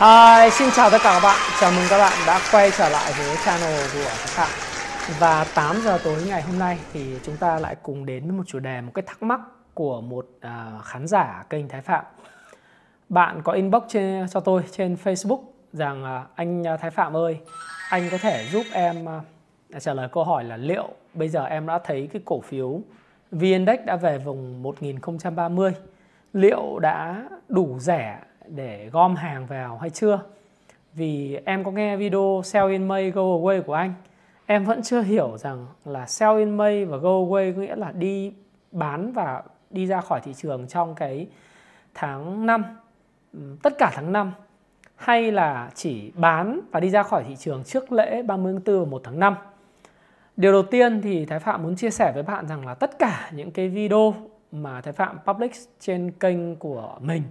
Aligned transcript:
Hi, 0.00 0.50
xin 0.50 0.68
chào 0.76 0.90
tất 0.90 0.98
cả 1.02 1.10
các 1.14 1.20
bạn. 1.22 1.38
Chào 1.60 1.70
mừng 1.76 1.84
các 1.90 1.98
bạn 1.98 2.12
đã 2.26 2.40
quay 2.52 2.70
trở 2.78 2.88
lại 2.88 3.12
với 3.18 3.36
channel 3.44 3.80
của 3.94 4.10
Thái 4.18 4.26
Phạm. 4.26 4.48
Và 5.18 5.44
8 5.54 5.76
giờ 5.84 5.98
tối 6.04 6.22
ngày 6.28 6.42
hôm 6.42 6.58
nay 6.58 6.78
thì 6.92 7.14
chúng 7.22 7.36
ta 7.36 7.58
lại 7.58 7.76
cùng 7.82 8.06
đến 8.06 8.22
với 8.22 8.32
một 8.32 8.42
chủ 8.46 8.58
đề, 8.58 8.80
một 8.80 8.92
cái 8.94 9.02
thắc 9.06 9.22
mắc 9.22 9.40
của 9.74 10.00
một 10.00 10.26
uh, 10.36 10.84
khán 10.84 11.06
giả 11.06 11.44
kênh 11.50 11.68
Thái 11.68 11.80
Phạm. 11.80 12.04
Bạn 13.08 13.42
có 13.42 13.52
inbox 13.52 13.82
trên, 13.88 14.28
cho 14.28 14.40
tôi 14.40 14.62
trên 14.72 14.96
Facebook 15.04 15.40
rằng 15.72 16.04
uh, 16.04 16.36
anh 16.36 16.66
à, 16.66 16.76
Thái 16.76 16.90
Phạm 16.90 17.16
ơi, 17.16 17.38
anh 17.90 18.08
có 18.10 18.18
thể 18.18 18.46
giúp 18.52 18.66
em 18.72 19.04
uh, 19.04 19.82
trả 19.82 19.94
lời 19.94 20.08
câu 20.12 20.24
hỏi 20.24 20.44
là 20.44 20.56
liệu 20.56 20.88
bây 21.14 21.28
giờ 21.28 21.44
em 21.44 21.66
đã 21.66 21.78
thấy 21.84 22.08
cái 22.12 22.22
cổ 22.24 22.40
phiếu 22.40 22.80
VN-Index 23.32 23.84
đã 23.84 23.96
về 23.96 24.18
vùng 24.18 24.62
1030 24.62 25.72
liệu 26.32 26.78
đã 26.78 27.22
đủ 27.48 27.76
rẻ 27.78 28.18
để 28.54 28.88
gom 28.92 29.14
hàng 29.14 29.46
vào 29.46 29.78
hay 29.78 29.90
chưa? 29.90 30.20
Vì 30.92 31.38
em 31.44 31.64
có 31.64 31.70
nghe 31.70 31.96
video 31.96 32.42
sell 32.44 32.70
in 32.70 32.88
May, 32.88 33.10
go 33.10 33.22
away 33.22 33.62
của 33.62 33.74
anh. 33.74 33.94
Em 34.46 34.64
vẫn 34.64 34.82
chưa 34.82 35.02
hiểu 35.02 35.38
rằng 35.38 35.66
là 35.84 36.06
sell 36.06 36.38
in 36.38 36.56
May 36.56 36.84
và 36.84 36.96
go 36.96 37.10
away 37.10 37.52
có 37.54 37.60
nghĩa 37.60 37.76
là 37.76 37.92
đi 37.92 38.32
bán 38.72 39.12
và 39.12 39.42
đi 39.70 39.86
ra 39.86 40.00
khỏi 40.00 40.20
thị 40.20 40.34
trường 40.34 40.68
trong 40.68 40.94
cái 40.94 41.26
tháng 41.94 42.46
5 42.46 42.64
ừ, 43.32 43.56
tất 43.62 43.78
cả 43.78 43.92
tháng 43.94 44.12
5 44.12 44.32
hay 44.96 45.32
là 45.32 45.70
chỉ 45.74 46.12
bán 46.14 46.60
và 46.70 46.80
đi 46.80 46.90
ra 46.90 47.02
khỏi 47.02 47.24
thị 47.28 47.36
trường 47.36 47.64
trước 47.64 47.92
lễ 47.92 48.22
30 48.22 48.52
tháng 48.52 48.74
4 48.74 48.84
và 48.84 48.90
1 48.90 49.00
tháng 49.04 49.18
5 49.18 49.34
Điều 50.36 50.52
đầu 50.52 50.62
tiên 50.62 51.00
thì 51.02 51.24
Thái 51.24 51.38
Phạm 51.38 51.62
muốn 51.62 51.76
chia 51.76 51.90
sẻ 51.90 52.12
với 52.14 52.22
bạn 52.22 52.48
rằng 52.48 52.66
là 52.66 52.74
tất 52.74 52.98
cả 52.98 53.30
những 53.34 53.50
cái 53.50 53.68
video 53.68 54.14
mà 54.52 54.80
Thái 54.80 54.92
Phạm 54.92 55.18
public 55.26 55.52
trên 55.80 56.10
kênh 56.10 56.56
của 56.56 56.98
mình 57.00 57.22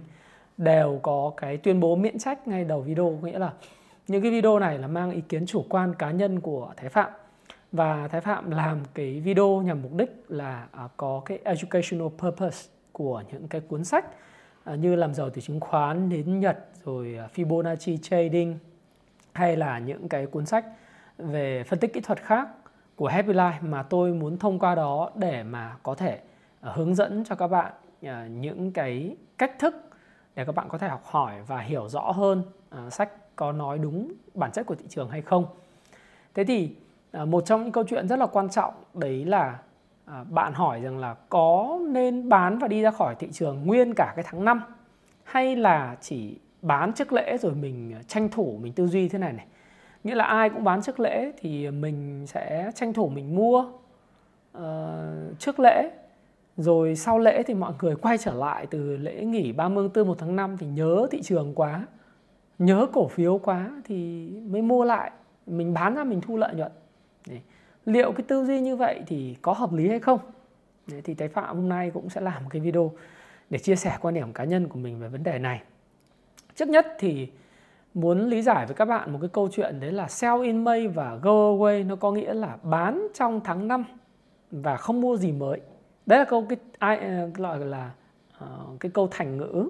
đều 0.60 1.00
có 1.02 1.32
cái 1.36 1.56
tuyên 1.56 1.80
bố 1.80 1.96
miễn 1.96 2.18
trách 2.18 2.48
ngay 2.48 2.64
đầu 2.64 2.80
video 2.80 3.18
nghĩa 3.22 3.38
là 3.38 3.52
những 4.08 4.22
cái 4.22 4.30
video 4.30 4.58
này 4.58 4.78
là 4.78 4.86
mang 4.86 5.10
ý 5.10 5.20
kiến 5.20 5.46
chủ 5.46 5.64
quan 5.68 5.94
cá 5.94 6.10
nhân 6.10 6.40
của 6.40 6.72
Thái 6.76 6.88
Phạm. 6.88 7.10
Và 7.72 8.08
Thái 8.08 8.20
Phạm 8.20 8.50
làm 8.50 8.78
cái 8.94 9.20
video 9.20 9.62
nhằm 9.62 9.82
mục 9.82 9.92
đích 9.96 10.24
là 10.28 10.66
à, 10.72 10.88
có 10.96 11.22
cái 11.24 11.38
educational 11.44 12.08
purpose 12.18 12.70
của 12.92 13.22
những 13.32 13.48
cái 13.48 13.60
cuốn 13.60 13.84
sách 13.84 14.04
à, 14.64 14.74
như 14.74 14.96
làm 14.96 15.14
giàu 15.14 15.30
từ 15.30 15.40
chứng 15.40 15.60
khoán, 15.60 16.08
đến 16.08 16.40
Nhật, 16.40 16.58
rồi 16.84 17.16
à, 17.18 17.28
Fibonacci 17.34 17.96
trading, 17.96 18.58
hay 19.32 19.56
là 19.56 19.78
những 19.78 20.08
cái 20.08 20.26
cuốn 20.26 20.46
sách 20.46 20.64
về 21.18 21.64
phân 21.64 21.78
tích 21.78 21.92
kỹ 21.92 22.00
thuật 22.00 22.22
khác 22.22 22.48
của 22.96 23.08
Happy 23.08 23.32
Life 23.32 23.60
mà 23.60 23.82
tôi 23.82 24.12
muốn 24.12 24.38
thông 24.38 24.58
qua 24.58 24.74
đó 24.74 25.10
để 25.14 25.42
mà 25.42 25.76
có 25.82 25.94
thể 25.94 26.18
hướng 26.60 26.94
dẫn 26.94 27.24
cho 27.24 27.34
các 27.34 27.48
bạn 27.48 27.72
những 28.40 28.72
cái 28.72 29.16
cách 29.38 29.58
thức 29.58 29.89
để 30.40 30.44
các 30.44 30.54
bạn 30.54 30.68
có 30.68 30.78
thể 30.78 30.88
học 30.88 31.02
hỏi 31.04 31.32
và 31.46 31.60
hiểu 31.60 31.88
rõ 31.88 32.00
hơn 32.00 32.42
à, 32.70 32.90
sách 32.90 33.36
có 33.36 33.52
nói 33.52 33.78
đúng 33.78 34.12
bản 34.34 34.52
chất 34.52 34.66
của 34.66 34.74
thị 34.74 34.84
trường 34.88 35.10
hay 35.10 35.22
không. 35.22 35.46
Thế 36.34 36.44
thì 36.44 36.76
à, 37.12 37.24
một 37.24 37.46
trong 37.46 37.62
những 37.62 37.72
câu 37.72 37.84
chuyện 37.88 38.08
rất 38.08 38.18
là 38.18 38.26
quan 38.26 38.48
trọng 38.48 38.74
đấy 38.94 39.24
là 39.24 39.58
à, 40.04 40.24
bạn 40.30 40.52
hỏi 40.52 40.80
rằng 40.80 40.98
là 40.98 41.14
có 41.28 41.78
nên 41.88 42.28
bán 42.28 42.58
và 42.58 42.68
đi 42.68 42.82
ra 42.82 42.90
khỏi 42.90 43.14
thị 43.14 43.28
trường 43.32 43.66
nguyên 43.66 43.94
cả 43.94 44.12
cái 44.16 44.24
tháng 44.28 44.44
5 44.44 44.62
hay 45.24 45.56
là 45.56 45.96
chỉ 46.00 46.38
bán 46.62 46.92
trước 46.92 47.12
lễ 47.12 47.36
rồi 47.38 47.54
mình 47.54 47.94
tranh 48.08 48.28
thủ 48.28 48.58
mình 48.62 48.72
tư 48.72 48.86
duy 48.86 49.08
thế 49.08 49.18
này 49.18 49.32
này. 49.32 49.46
Nghĩa 50.04 50.14
là 50.14 50.24
ai 50.24 50.50
cũng 50.50 50.64
bán 50.64 50.82
trước 50.82 51.00
lễ 51.00 51.32
thì 51.38 51.70
mình 51.70 52.26
sẽ 52.26 52.70
tranh 52.74 52.92
thủ 52.92 53.08
mình 53.08 53.36
mua 53.36 53.64
uh, 54.58 54.62
trước 55.38 55.60
lễ 55.60 55.90
rồi 56.62 56.96
sau 56.96 57.18
lễ 57.18 57.42
thì 57.42 57.54
mọi 57.54 57.72
người 57.82 57.96
quay 57.96 58.18
trở 58.18 58.34
lại 58.34 58.66
từ 58.66 58.96
lễ 58.96 59.24
nghỉ 59.24 59.52
30 59.52 59.88
4 59.94 60.08
1 60.08 60.14
tháng 60.18 60.36
5 60.36 60.56
thì 60.56 60.66
nhớ 60.66 61.06
thị 61.10 61.22
trường 61.22 61.54
quá 61.54 61.86
nhớ 62.60 62.86
cổ 62.92 63.08
phiếu 63.08 63.38
quá 63.38 63.70
thì 63.84 64.28
mới 64.48 64.62
mua 64.62 64.84
lại. 64.84 65.10
Mình 65.46 65.74
bán 65.74 65.94
ra 65.94 66.04
mình 66.04 66.20
thu 66.20 66.36
lợi 66.36 66.54
nhuận. 66.54 66.72
Đấy. 67.28 67.40
liệu 67.84 68.12
cái 68.12 68.22
tư 68.28 68.44
duy 68.44 68.60
như 68.60 68.76
vậy 68.76 69.02
thì 69.06 69.36
có 69.42 69.52
hợp 69.52 69.72
lý 69.72 69.88
hay 69.88 69.98
không? 69.98 70.20
Đấy, 70.86 71.00
thì 71.04 71.14
Thái 71.14 71.28
Phạm 71.28 71.56
hôm 71.56 71.68
nay 71.68 71.90
cũng 71.94 72.10
sẽ 72.10 72.20
làm 72.20 72.42
một 72.42 72.48
cái 72.50 72.60
video 72.60 72.92
để 73.50 73.58
chia 73.58 73.76
sẻ 73.76 73.98
quan 74.00 74.14
điểm 74.14 74.32
cá 74.32 74.44
nhân 74.44 74.68
của 74.68 74.78
mình 74.78 75.00
về 75.00 75.08
vấn 75.08 75.22
đề 75.22 75.38
này. 75.38 75.62
Trước 76.54 76.68
nhất 76.68 76.86
thì 76.98 77.28
muốn 77.94 78.28
lý 78.28 78.42
giải 78.42 78.66
với 78.66 78.74
các 78.74 78.84
bạn 78.84 79.12
một 79.12 79.18
cái 79.22 79.30
câu 79.32 79.48
chuyện 79.52 79.80
đấy 79.80 79.92
là 79.92 80.08
sell 80.08 80.42
in 80.42 80.64
May 80.64 80.88
và 80.88 81.16
go 81.22 81.32
away 81.32 81.86
nó 81.86 81.96
có 81.96 82.12
nghĩa 82.12 82.34
là 82.34 82.56
bán 82.62 83.08
trong 83.14 83.40
tháng 83.44 83.68
5 83.68 83.84
và 84.50 84.76
không 84.76 85.00
mua 85.00 85.16
gì 85.16 85.32
mới 85.32 85.60
đấy 86.10 86.18
là 86.18 86.24
câu 86.24 86.46
cái 86.48 86.58
ai 86.78 86.98
ờ, 86.98 87.30
gọi 87.34 87.58
là 87.58 87.90
uh, 88.44 88.80
cái 88.80 88.90
câu 88.94 89.08
thành 89.10 89.36
ngữ 89.36 89.68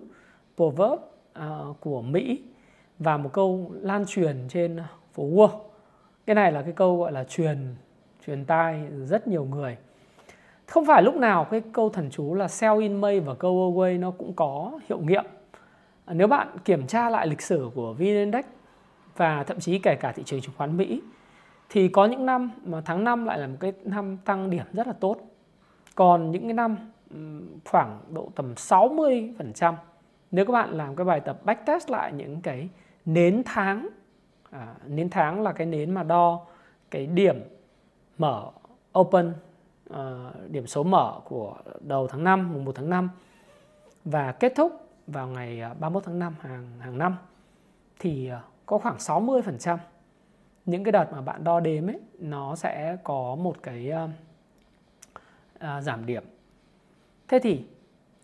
proverb 0.56 0.92
uh, 0.92 1.80
của 1.80 2.02
Mỹ 2.02 2.42
và 2.98 3.16
một 3.16 3.30
câu 3.32 3.72
lan 3.80 4.04
truyền 4.06 4.36
trên 4.48 4.78
phố 5.14 5.22
Wall. 5.22 5.58
Cái 6.26 6.34
này 6.34 6.52
là 6.52 6.62
cái 6.62 6.72
câu 6.72 6.98
gọi 6.98 7.12
là 7.12 7.24
truyền 7.24 7.74
truyền 8.26 8.44
tai 8.44 8.82
rất 9.04 9.28
nhiều 9.28 9.44
người. 9.44 9.76
Không 10.66 10.86
phải 10.86 11.02
lúc 11.02 11.16
nào 11.16 11.44
cái 11.44 11.62
câu 11.72 11.90
thần 11.90 12.10
chú 12.10 12.34
là 12.34 12.48
sell 12.48 12.80
in 12.80 13.00
May 13.00 13.20
và 13.20 13.34
go 13.38 13.48
away 13.48 14.00
nó 14.00 14.10
cũng 14.10 14.32
có 14.32 14.80
hiệu 14.88 14.98
nghiệm. 14.98 15.24
À, 16.04 16.14
nếu 16.14 16.26
bạn 16.26 16.48
kiểm 16.64 16.86
tra 16.86 17.10
lại 17.10 17.26
lịch 17.26 17.42
sử 17.42 17.70
của 17.74 17.92
VN 17.92 18.04
Index 18.04 18.44
và 19.16 19.44
thậm 19.44 19.60
chí 19.60 19.78
kể 19.78 19.94
cả 19.94 20.12
thị 20.12 20.22
trường 20.26 20.40
chứng 20.40 20.54
khoán 20.56 20.76
Mỹ 20.76 21.02
thì 21.68 21.88
có 21.88 22.06
những 22.06 22.26
năm 22.26 22.50
mà 22.64 22.80
tháng 22.84 23.04
5 23.04 23.24
lại 23.24 23.38
là 23.38 23.46
một 23.46 23.56
cái 23.60 23.72
năm 23.84 24.16
tăng 24.24 24.50
điểm 24.50 24.64
rất 24.72 24.86
là 24.86 24.92
tốt 24.92 25.29
còn 26.00 26.30
những 26.30 26.42
cái 26.42 26.54
năm 26.54 26.76
khoảng 27.64 28.00
độ 28.10 28.28
tầm 28.34 28.54
60% 28.54 29.74
nếu 30.30 30.44
các 30.44 30.52
bạn 30.52 30.70
làm 30.70 30.96
cái 30.96 31.04
bài 31.04 31.20
tập 31.20 31.40
backtest 31.44 31.90
lại 31.90 32.12
những 32.12 32.40
cái 32.40 32.68
nến 33.04 33.42
tháng 33.44 33.88
à, 34.50 34.74
nến 34.86 35.10
tháng 35.10 35.42
là 35.42 35.52
cái 35.52 35.66
nến 35.66 35.90
mà 35.90 36.02
đo 36.02 36.46
cái 36.90 37.06
điểm 37.06 37.40
mở 38.18 38.50
open 38.98 39.32
uh, 39.90 39.96
điểm 40.48 40.66
số 40.66 40.82
mở 40.82 41.20
của 41.24 41.56
đầu 41.80 42.08
tháng 42.08 42.24
5 42.24 42.52
mùng 42.52 42.64
1 42.64 42.72
tháng 42.74 42.90
5 42.90 43.10
và 44.04 44.32
kết 44.32 44.52
thúc 44.56 44.72
vào 45.06 45.28
ngày 45.28 45.60
à, 45.60 45.74
31 45.74 46.04
tháng 46.04 46.18
5 46.18 46.34
hàng 46.40 46.70
hàng 46.78 46.98
năm 46.98 47.16
thì 47.98 48.28
ờ, 48.28 48.40
có 48.66 48.78
khoảng 48.78 48.96
60% 48.96 49.78
những 50.66 50.84
cái 50.84 50.92
đợt 50.92 51.12
mà 51.12 51.20
bạn 51.20 51.44
đo 51.44 51.60
đếm 51.60 51.86
ấy 51.86 52.00
nó 52.18 52.56
sẽ 52.56 52.96
có 53.04 53.36
một 53.40 53.56
cái 53.62 53.92
uh, 54.04 54.10
à, 55.60 55.80
giảm 55.80 56.06
điểm. 56.06 56.22
Thế 57.28 57.38
thì 57.38 57.64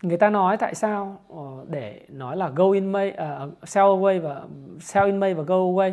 người 0.01 0.17
ta 0.17 0.29
nói 0.29 0.57
tại 0.57 0.75
sao 0.75 1.19
ờ, 1.29 1.65
để 1.67 2.01
nói 2.09 2.37
là 2.37 2.49
go 2.49 2.71
in 2.71 2.91
May 2.91 3.09
uh, 3.43 3.69
sell 3.69 3.87
away 3.87 4.21
và 4.21 4.41
sell 4.79 5.05
in 5.05 5.17
May 5.17 5.33
và 5.33 5.43
go 5.43 5.55
away? 5.55 5.91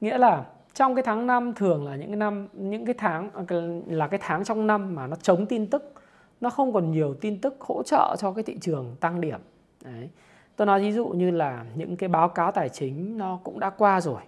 Nghĩa 0.00 0.18
là 0.18 0.44
trong 0.74 0.94
cái 0.94 1.02
tháng 1.02 1.26
5 1.26 1.54
thường 1.54 1.86
là 1.86 1.96
những 1.96 2.08
cái 2.08 2.16
năm 2.16 2.48
những 2.52 2.86
cái 2.86 2.94
tháng 2.98 3.30
à, 3.34 3.42
là 3.86 4.08
cái 4.08 4.20
tháng 4.22 4.44
trong 4.44 4.66
năm 4.66 4.94
mà 4.94 5.06
nó 5.06 5.16
chống 5.16 5.46
tin 5.46 5.66
tức 5.70 5.92
nó 6.40 6.50
không 6.50 6.72
còn 6.72 6.90
nhiều 6.90 7.14
tin 7.14 7.40
tức 7.40 7.56
hỗ 7.60 7.82
trợ 7.82 8.16
cho 8.18 8.32
cái 8.32 8.44
thị 8.44 8.58
trường 8.60 8.96
tăng 9.00 9.20
điểm. 9.20 9.40
Đấy. 9.84 10.08
tôi 10.56 10.66
nói 10.66 10.80
ví 10.80 10.92
dụ 10.92 11.08
như 11.08 11.30
là 11.30 11.64
những 11.74 11.96
cái 11.96 12.08
báo 12.08 12.28
cáo 12.28 12.52
tài 12.52 12.68
chính 12.68 13.18
nó 13.18 13.38
cũng 13.44 13.60
đã 13.60 13.70
qua 13.70 14.00
rồi 14.00 14.20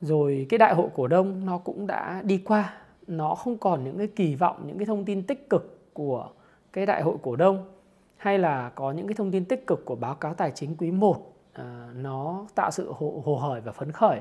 rồi 0.00 0.46
cái 0.48 0.58
đại 0.58 0.74
hội 0.74 0.88
cổ 0.94 1.06
đông 1.06 1.46
nó 1.46 1.58
cũng 1.58 1.86
đã 1.86 2.20
đi 2.24 2.38
qua 2.38 2.74
nó 3.10 3.34
không 3.34 3.58
còn 3.58 3.84
những 3.84 3.98
cái 3.98 4.06
kỳ 4.06 4.34
vọng 4.34 4.62
những 4.66 4.78
cái 4.78 4.86
thông 4.86 5.04
tin 5.04 5.22
tích 5.22 5.50
cực 5.50 5.78
của 5.92 6.28
cái 6.72 6.86
đại 6.86 7.02
hội 7.02 7.16
cổ 7.22 7.36
đông 7.36 7.68
hay 8.16 8.38
là 8.38 8.70
có 8.74 8.92
những 8.92 9.06
cái 9.06 9.14
thông 9.14 9.30
tin 9.30 9.44
tích 9.44 9.66
cực 9.66 9.84
của 9.84 9.96
báo 9.96 10.14
cáo 10.14 10.34
tài 10.34 10.50
chính 10.54 10.76
quý 10.76 10.90
1 10.90 11.34
à, 11.52 11.88
nó 11.94 12.46
tạo 12.54 12.70
sự 12.70 12.92
hồ, 12.92 13.22
hồ 13.24 13.36
hởi 13.36 13.60
và 13.60 13.72
phấn 13.72 13.92
khởi 13.92 14.20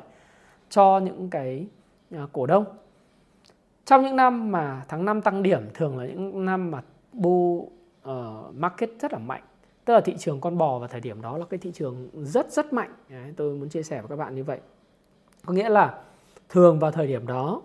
cho 0.70 1.00
những 1.00 1.30
cái 1.30 1.68
à, 2.12 2.28
cổ 2.32 2.46
đông. 2.46 2.66
Trong 3.86 4.04
những 4.04 4.16
năm 4.16 4.52
mà 4.52 4.84
tháng 4.88 5.06
5 5.06 5.22
tăng 5.22 5.44
điểm 5.44 5.62
thường 5.74 5.98
là 5.98 6.06
những 6.06 6.46
năm 6.46 6.72
mà 6.72 6.82
bull 7.14 7.62
uh, 7.62 7.72
ờ, 8.02 8.44
market 8.54 8.90
rất 9.00 9.14
là 9.14 9.20
mạnh 9.20 9.42
tức 9.86 9.94
là 9.94 10.02
thị 10.02 10.16
trường 10.18 10.42
con 10.42 10.58
bò 10.58 10.80
vào 10.80 10.88
thời 10.88 11.02
điểm 11.02 11.22
đó 11.22 11.38
là 11.38 11.46
cái 11.50 11.58
thị 11.58 11.72
trường 11.74 12.10
rất 12.14 12.52
rất 12.52 12.74
mạnh. 12.74 12.94
Đấy, 13.10 13.34
tôi 13.38 13.56
muốn 13.56 13.70
chia 13.70 13.84
sẻ 13.84 14.02
với 14.02 14.09
các 14.09 14.16
bạn 14.16 14.35
như 14.35 14.44
vậy. 14.44 14.59
Có 15.46 15.53
nghĩa 15.53 15.70
là 15.70 16.00
thường 16.50 16.80
vào 16.80 16.92
thời 16.92 17.08
điểm 17.08 17.28
đó 17.28 17.62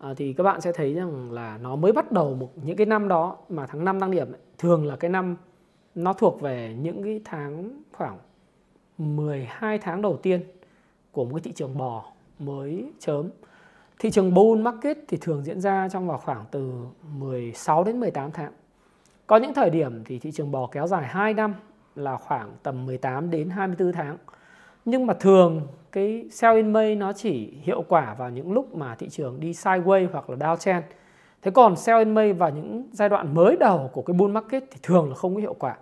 à, 0.00 0.14
thì 0.16 0.32
các 0.32 0.44
bạn 0.44 0.60
sẽ 0.60 0.72
thấy 0.72 0.94
rằng 0.94 1.32
là 1.32 1.58
nó 1.62 1.76
mới 1.76 1.92
bắt 1.92 2.12
đầu 2.12 2.34
một 2.34 2.50
những 2.64 2.76
cái 2.76 2.86
năm 2.86 3.08
đó 3.08 3.36
mà 3.48 3.66
tháng 3.66 3.84
5 3.84 4.00
tăng 4.00 4.10
điểm 4.10 4.32
ấy, 4.32 4.40
thường 4.58 4.86
là 4.86 4.96
cái 4.96 5.10
năm 5.10 5.36
nó 5.94 6.12
thuộc 6.12 6.40
về 6.40 6.76
những 6.80 7.02
cái 7.02 7.20
tháng 7.24 7.82
khoảng 7.92 8.18
12 8.98 9.78
tháng 9.78 10.02
đầu 10.02 10.16
tiên 10.16 10.40
của 11.12 11.24
một 11.24 11.30
cái 11.34 11.40
thị 11.42 11.52
trường 11.52 11.78
bò 11.78 12.04
mới 12.38 12.92
chớm. 12.98 13.30
Thị 13.98 14.10
trường 14.10 14.34
bull 14.34 14.62
market 14.62 14.98
thì 15.08 15.18
thường 15.20 15.44
diễn 15.44 15.60
ra 15.60 15.88
trong 15.88 16.08
vào 16.08 16.18
khoảng 16.18 16.44
từ 16.50 16.72
16 17.18 17.84
đến 17.84 18.00
18 18.00 18.30
tháng. 18.30 18.52
Có 19.26 19.36
những 19.36 19.54
thời 19.54 19.70
điểm 19.70 20.04
thì 20.04 20.18
thị 20.18 20.32
trường 20.32 20.50
bò 20.50 20.66
kéo 20.66 20.86
dài 20.86 21.06
2 21.06 21.34
năm 21.34 21.54
là 21.94 22.16
khoảng 22.16 22.52
tầm 22.62 22.86
18 22.86 23.30
đến 23.30 23.50
24 23.50 23.92
tháng. 23.92 24.16
Nhưng 24.84 25.06
mà 25.06 25.14
thường 25.14 25.62
cái 25.92 26.24
sell 26.30 26.56
in 26.56 26.72
May 26.72 26.94
nó 26.94 27.12
chỉ 27.12 27.52
hiệu 27.62 27.84
quả 27.88 28.14
vào 28.14 28.30
những 28.30 28.52
lúc 28.52 28.74
mà 28.74 28.94
thị 28.94 29.08
trường 29.08 29.40
đi 29.40 29.52
sideways 29.52 30.08
hoặc 30.12 30.30
là 30.30 30.36
downtrend. 30.36 30.82
Thế 31.42 31.50
còn 31.50 31.76
sell 31.76 31.98
in 31.98 32.14
May 32.14 32.32
vào 32.32 32.50
những 32.50 32.88
giai 32.92 33.08
đoạn 33.08 33.34
mới 33.34 33.56
đầu 33.60 33.90
của 33.92 34.02
cái 34.02 34.14
bull 34.14 34.32
market 34.32 34.64
thì 34.70 34.78
thường 34.82 35.08
là 35.08 35.14
không 35.14 35.34
có 35.34 35.40
hiệu 35.40 35.54
quả. 35.58 35.76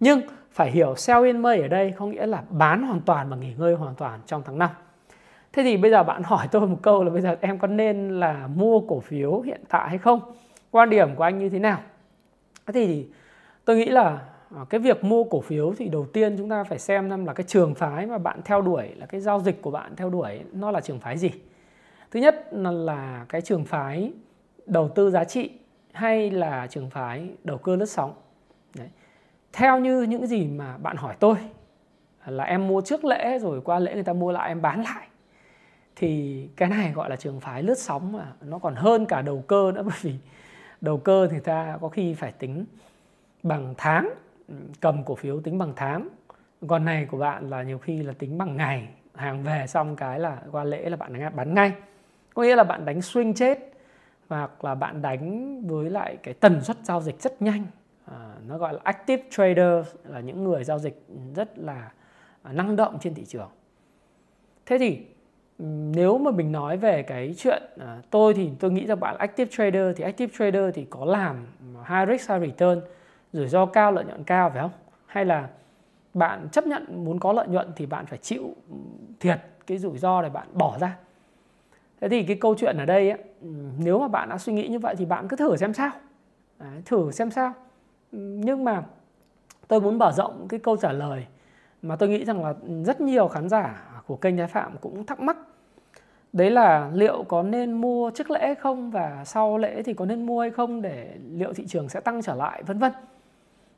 Nhưng 0.00 0.20
phải 0.52 0.70
hiểu 0.70 0.96
sell 0.96 1.26
in 1.26 1.42
May 1.42 1.60
ở 1.60 1.68
đây 1.68 1.94
có 1.98 2.06
nghĩa 2.06 2.26
là 2.26 2.42
bán 2.50 2.82
hoàn 2.82 3.00
toàn 3.00 3.28
và 3.30 3.36
nghỉ 3.36 3.52
ngơi 3.58 3.74
hoàn 3.74 3.94
toàn 3.94 4.20
trong 4.26 4.42
tháng 4.44 4.58
5. 4.58 4.70
Thế 5.52 5.62
thì 5.62 5.76
bây 5.76 5.90
giờ 5.90 6.02
bạn 6.02 6.22
hỏi 6.24 6.48
tôi 6.50 6.66
một 6.66 6.78
câu 6.82 7.04
là 7.04 7.10
bây 7.10 7.22
giờ 7.22 7.36
em 7.40 7.58
có 7.58 7.66
nên 7.66 8.20
là 8.20 8.48
mua 8.54 8.80
cổ 8.80 9.00
phiếu 9.00 9.40
hiện 9.40 9.60
tại 9.68 9.88
hay 9.88 9.98
không? 9.98 10.20
Quan 10.70 10.90
điểm 10.90 11.14
của 11.16 11.22
anh 11.24 11.38
như 11.38 11.48
thế 11.48 11.58
nào? 11.58 11.78
Thế 12.66 12.72
thì 12.72 13.06
tôi 13.64 13.76
nghĩ 13.76 13.86
là 13.86 14.20
Ờ, 14.56 14.64
cái 14.64 14.80
việc 14.80 15.04
mua 15.04 15.24
cổ 15.24 15.40
phiếu 15.40 15.74
thì 15.74 15.88
đầu 15.88 16.06
tiên 16.12 16.36
chúng 16.38 16.48
ta 16.48 16.64
phải 16.64 16.78
xem 16.78 17.10
xem 17.10 17.24
là 17.24 17.32
cái 17.32 17.44
trường 17.44 17.74
phái 17.74 18.06
mà 18.06 18.18
bạn 18.18 18.40
theo 18.44 18.62
đuổi 18.62 18.88
là 18.96 19.06
cái 19.06 19.20
giao 19.20 19.40
dịch 19.40 19.62
của 19.62 19.70
bạn 19.70 19.96
theo 19.96 20.10
đuổi 20.10 20.40
nó 20.52 20.70
là 20.70 20.80
trường 20.80 21.00
phái 21.00 21.18
gì. 21.18 21.30
Thứ 22.10 22.20
nhất 22.20 22.48
là, 22.50 22.70
là 22.70 23.26
cái 23.28 23.40
trường 23.40 23.64
phái 23.64 24.12
đầu 24.66 24.88
tư 24.88 25.10
giá 25.10 25.24
trị 25.24 25.50
hay 25.92 26.30
là 26.30 26.66
trường 26.66 26.90
phái 26.90 27.28
đầu 27.44 27.58
cơ 27.58 27.76
lướt 27.76 27.86
sóng. 27.86 28.14
Đấy. 28.76 28.88
Theo 29.52 29.78
như 29.78 30.02
những 30.02 30.26
gì 30.26 30.46
mà 30.46 30.76
bạn 30.76 30.96
hỏi 30.96 31.16
tôi 31.20 31.36
là 32.26 32.44
em 32.44 32.68
mua 32.68 32.80
trước 32.80 33.04
lễ 33.04 33.38
rồi 33.38 33.60
qua 33.60 33.78
lễ 33.78 33.94
người 33.94 34.04
ta 34.04 34.12
mua 34.12 34.32
lại 34.32 34.48
em 34.48 34.62
bán 34.62 34.82
lại 34.82 35.08
thì 35.96 36.42
cái 36.56 36.68
này 36.68 36.92
gọi 36.92 37.10
là 37.10 37.16
trường 37.16 37.40
phái 37.40 37.62
lướt 37.62 37.78
sóng 37.78 38.12
mà 38.12 38.32
nó 38.40 38.58
còn 38.58 38.74
hơn 38.74 39.06
cả 39.06 39.22
đầu 39.22 39.44
cơ 39.46 39.72
nữa 39.74 39.82
bởi 39.82 39.98
vì 40.00 40.14
đầu 40.80 40.98
cơ 40.98 41.28
thì 41.30 41.40
ta 41.40 41.78
có 41.80 41.88
khi 41.88 42.14
phải 42.14 42.32
tính 42.32 42.64
bằng 43.42 43.74
tháng 43.78 44.10
cầm 44.80 45.04
cổ 45.04 45.14
phiếu 45.14 45.40
tính 45.40 45.58
bằng 45.58 45.72
tháng. 45.76 46.08
Còn 46.68 46.84
này 46.84 47.06
của 47.10 47.18
bạn 47.18 47.50
là 47.50 47.62
nhiều 47.62 47.78
khi 47.78 48.02
là 48.02 48.12
tính 48.18 48.38
bằng 48.38 48.56
ngày. 48.56 48.88
Hàng 49.14 49.42
về 49.42 49.66
xong 49.66 49.96
cái 49.96 50.20
là 50.20 50.42
qua 50.52 50.64
lễ 50.64 50.90
là 50.90 50.96
bạn 50.96 51.36
bán 51.36 51.54
ngay. 51.54 51.72
Có 52.34 52.42
nghĩa 52.42 52.56
là 52.56 52.64
bạn 52.64 52.84
đánh 52.84 52.98
swing 52.98 53.34
chết 53.34 53.58
hoặc 54.28 54.64
là 54.64 54.74
bạn 54.74 55.02
đánh 55.02 55.60
với 55.66 55.90
lại 55.90 56.16
cái 56.22 56.34
tần 56.34 56.60
suất 56.60 56.76
giao 56.82 57.00
dịch 57.00 57.20
rất 57.20 57.42
nhanh. 57.42 57.66
À, 58.04 58.34
nó 58.46 58.58
gọi 58.58 58.72
là 58.72 58.80
active 58.82 59.22
trader 59.30 59.86
là 60.04 60.20
những 60.20 60.44
người 60.44 60.64
giao 60.64 60.78
dịch 60.78 61.06
rất 61.34 61.58
là 61.58 61.90
à, 62.42 62.52
năng 62.52 62.76
động 62.76 62.98
trên 63.00 63.14
thị 63.14 63.24
trường. 63.24 63.48
Thế 64.66 64.78
thì 64.78 65.06
ừ, 65.58 65.64
nếu 65.94 66.18
mà 66.18 66.30
mình 66.30 66.52
nói 66.52 66.76
về 66.76 67.02
cái 67.02 67.34
chuyện 67.38 67.62
à, 67.80 67.98
tôi 68.10 68.34
thì 68.34 68.50
tôi 68.60 68.70
nghĩ 68.70 68.86
rằng 68.86 69.00
bạn 69.00 69.16
active 69.18 69.50
trader 69.50 69.96
thì 69.96 70.04
active 70.04 70.32
trader 70.38 70.74
thì 70.74 70.86
có 70.90 71.04
làm 71.04 71.46
high 71.88 72.08
risk 72.08 72.30
high 72.30 72.40
return 72.42 72.80
rủi 73.34 73.48
ro 73.48 73.66
cao 73.66 73.92
lợi 73.92 74.04
nhuận 74.04 74.24
cao 74.24 74.50
phải 74.50 74.62
không? 74.62 74.70
Hay 75.06 75.24
là 75.24 75.48
bạn 76.14 76.48
chấp 76.52 76.66
nhận 76.66 77.04
muốn 77.04 77.20
có 77.20 77.32
lợi 77.32 77.48
nhuận 77.48 77.72
thì 77.76 77.86
bạn 77.86 78.06
phải 78.06 78.18
chịu 78.18 78.54
ừ, 78.70 78.76
thiệt 79.20 79.38
cái 79.66 79.78
rủi 79.78 79.98
ro 79.98 80.22
để 80.22 80.28
bạn 80.28 80.46
bỏ 80.52 80.78
ra. 80.80 80.96
Thế 82.00 82.08
thì 82.08 82.22
cái 82.22 82.36
câu 82.40 82.54
chuyện 82.58 82.76
ở 82.76 82.84
đây 82.84 83.10
ấy, 83.10 83.18
ừ, 83.42 83.48
nếu 83.78 84.00
mà 84.00 84.08
bạn 84.08 84.28
đã 84.28 84.38
suy 84.38 84.52
nghĩ 84.52 84.68
như 84.68 84.78
vậy 84.78 84.94
thì 84.98 85.04
bạn 85.04 85.28
cứ 85.28 85.36
thử 85.36 85.56
xem 85.56 85.74
sao. 85.74 85.90
Đấy, 86.58 86.82
thử 86.84 87.10
xem 87.10 87.30
sao. 87.30 87.52
Ừ, 88.12 88.18
nhưng 88.18 88.64
mà 88.64 88.82
tôi 89.68 89.80
muốn 89.80 89.98
mở 89.98 90.12
rộng 90.12 90.48
cái 90.48 90.60
câu 90.60 90.76
trả 90.76 90.92
lời 90.92 91.26
mà 91.82 91.96
tôi 91.96 92.08
nghĩ 92.08 92.24
rằng 92.24 92.44
là 92.44 92.54
rất 92.84 93.00
nhiều 93.00 93.28
khán 93.28 93.48
giả 93.48 93.90
của 94.06 94.16
kênh 94.16 94.36
Thái 94.36 94.46
Phạm 94.46 94.76
cũng 94.80 95.06
thắc 95.06 95.20
mắc. 95.20 95.36
Đấy 96.32 96.50
là 96.50 96.90
liệu 96.94 97.24
có 97.28 97.42
nên 97.42 97.72
mua 97.72 98.10
trước 98.10 98.30
lễ 98.30 98.54
không 98.54 98.90
và 98.90 99.24
sau 99.24 99.58
lễ 99.58 99.82
thì 99.82 99.94
có 99.94 100.06
nên 100.06 100.26
mua 100.26 100.40
hay 100.40 100.50
không 100.50 100.82
để 100.82 101.14
liệu 101.32 101.52
thị 101.52 101.66
trường 101.66 101.88
sẽ 101.88 102.00
tăng 102.00 102.22
trở 102.22 102.34
lại 102.34 102.62
vân 102.62 102.78
vân 102.78 102.92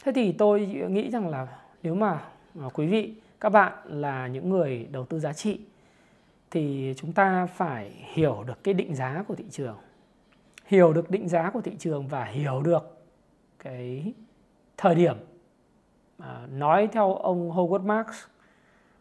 thế 0.04 0.12
thì 0.12 0.32
tôi 0.32 0.66
nghĩ 0.66 1.10
rằng 1.10 1.28
là 1.28 1.46
nếu 1.82 1.94
mà 1.94 2.22
à, 2.60 2.66
quý 2.74 2.86
vị 2.86 3.14
các 3.40 3.48
bạn 3.48 3.72
là 3.84 4.26
những 4.26 4.50
người 4.50 4.86
đầu 4.92 5.04
tư 5.04 5.20
giá 5.20 5.32
trị 5.32 5.60
thì 6.50 6.94
chúng 6.96 7.12
ta 7.12 7.46
phải 7.46 7.90
hiểu 8.14 8.44
được 8.46 8.64
cái 8.64 8.74
định 8.74 8.94
giá 8.94 9.24
của 9.28 9.34
thị 9.34 9.44
trường. 9.50 9.76
Hiểu 10.66 10.92
được 10.92 11.10
định 11.10 11.28
giá 11.28 11.50
của 11.50 11.60
thị 11.60 11.72
trường 11.78 12.08
và 12.08 12.24
hiểu 12.24 12.62
được 12.62 12.98
cái 13.58 14.12
thời 14.76 14.94
điểm. 14.94 15.16
À, 16.18 16.46
nói 16.52 16.88
theo 16.92 17.14
ông 17.14 17.50
Howard 17.50 17.86
Marks 17.86 18.16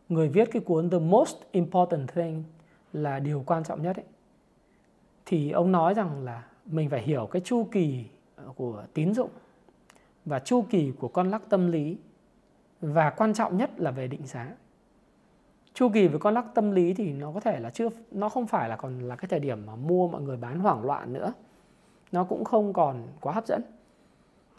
người 0.10 0.30
viết 0.30 0.50
cái 0.52 0.62
cuốn 0.62 0.90
The 0.90 1.00
Most 1.00 1.36
Important 1.52 2.12
Thing 2.14 2.44
là 2.94 3.20
điều 3.20 3.44
quan 3.46 3.64
trọng 3.64 3.82
nhất 3.82 3.96
ấy, 3.96 4.06
thì 5.26 5.52
ông 5.52 5.72
nói 5.72 5.94
rằng 5.94 6.24
là 6.24 6.44
mình 6.66 6.90
phải 6.90 7.02
hiểu 7.02 7.28
cái 7.32 7.42
chu 7.46 7.68
kỳ 7.72 8.06
à, 8.36 8.44
của 8.56 8.84
tín 8.94 9.14
dụng 9.14 9.30
và 10.26 10.40
chu 10.40 10.66
kỳ 10.70 10.92
của 11.00 11.08
con 11.08 11.30
lắc 11.32 11.42
tâm 11.50 11.72
lý, 11.72 11.98
và 12.82 13.10
quan 13.10 13.34
trọng 13.34 13.58
nhất 13.58 13.72
là 13.78 13.92
về 13.92 14.08
định 14.08 14.26
giá. 14.26 14.52
Chu 15.74 15.90
kỳ 15.90 16.08
với 16.08 16.20
con 16.20 16.34
lắc 16.34 16.46
tâm 16.54 16.72
lý 16.72 16.94
thì 16.94 17.14
nó 17.14 17.32
có 17.32 17.40
thể 17.40 17.60
là 17.60 17.70
chưa, 17.70 17.90
nó 18.12 18.30
không 18.30 18.48
phải 18.48 18.70
là 18.70 18.76
còn 18.76 19.00
là 19.00 19.16
cái 19.16 19.28
thời 19.30 19.40
điểm 19.40 19.66
mà 19.66 19.76
mua 19.76 20.08
mọi 20.08 20.22
người 20.22 20.38
bán 20.38 20.60
hoảng 20.60 20.86
loạn 20.86 21.14
nữa. 21.14 21.34
Nó 22.12 22.24
cũng 22.24 22.44
không 22.44 22.74
còn 22.74 23.08
quá 23.22 23.34
hấp 23.34 23.48
dẫn. 23.48 23.62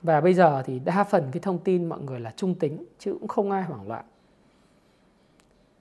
Và 0.03 0.21
bây 0.21 0.35
giờ 0.35 0.63
thì 0.63 0.79
đa 0.79 1.05
phần 1.05 1.29
cái 1.33 1.41
thông 1.41 1.59
tin 1.59 1.89
mọi 1.89 2.01
người 2.01 2.21
là 2.21 2.31
trung 2.37 2.55
tính, 2.55 2.85
chứ 2.99 3.17
cũng 3.21 3.29
không 3.29 3.51
ai 3.51 3.63
hoảng 3.63 3.89
loạn. 3.89 4.05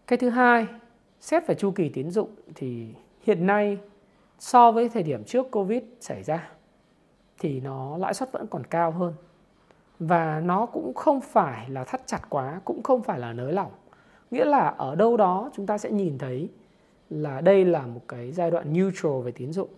Cái 0.07 0.17
thứ 0.17 0.29
hai, 0.29 0.67
xét 1.19 1.47
về 1.47 1.55
chu 1.55 1.71
kỳ 1.71 1.89
tín 1.89 2.11
dụng 2.11 2.29
thì 2.55 2.93
hiện 3.21 3.45
nay 3.45 3.77
so 4.39 4.71
với 4.71 4.89
thời 4.89 5.03
điểm 5.03 5.23
trước 5.23 5.51
covid 5.51 5.83
xảy 5.99 6.23
ra 6.23 6.49
thì 7.39 7.59
nó 7.59 7.97
lãi 7.97 8.13
suất 8.13 8.31
vẫn 8.31 8.47
còn 8.47 8.63
cao 8.63 8.91
hơn 8.91 9.13
và 10.00 10.39
nó 10.39 10.65
cũng 10.65 10.94
không 10.94 11.21
phải 11.21 11.69
là 11.69 11.83
thắt 11.83 12.07
chặt 12.07 12.21
quá 12.30 12.62
cũng 12.65 12.83
không 12.83 13.03
phải 13.03 13.19
là 13.19 13.33
nới 13.33 13.53
lỏng. 13.53 13.71
Nghĩa 14.31 14.45
là 14.45 14.68
ở 14.68 14.95
đâu 14.95 15.18
đó 15.18 15.51
chúng 15.53 15.65
ta 15.65 15.77
sẽ 15.77 15.92
nhìn 15.92 16.18
thấy 16.18 16.50
là 17.09 17.42
đây 17.42 17.65
là 17.65 17.81
một 17.81 18.01
cái 18.07 18.31
giai 18.31 18.51
đoạn 18.51 18.74
neutral 18.74 19.21
về 19.24 19.31
tín 19.31 19.53
dụng. 19.53 19.69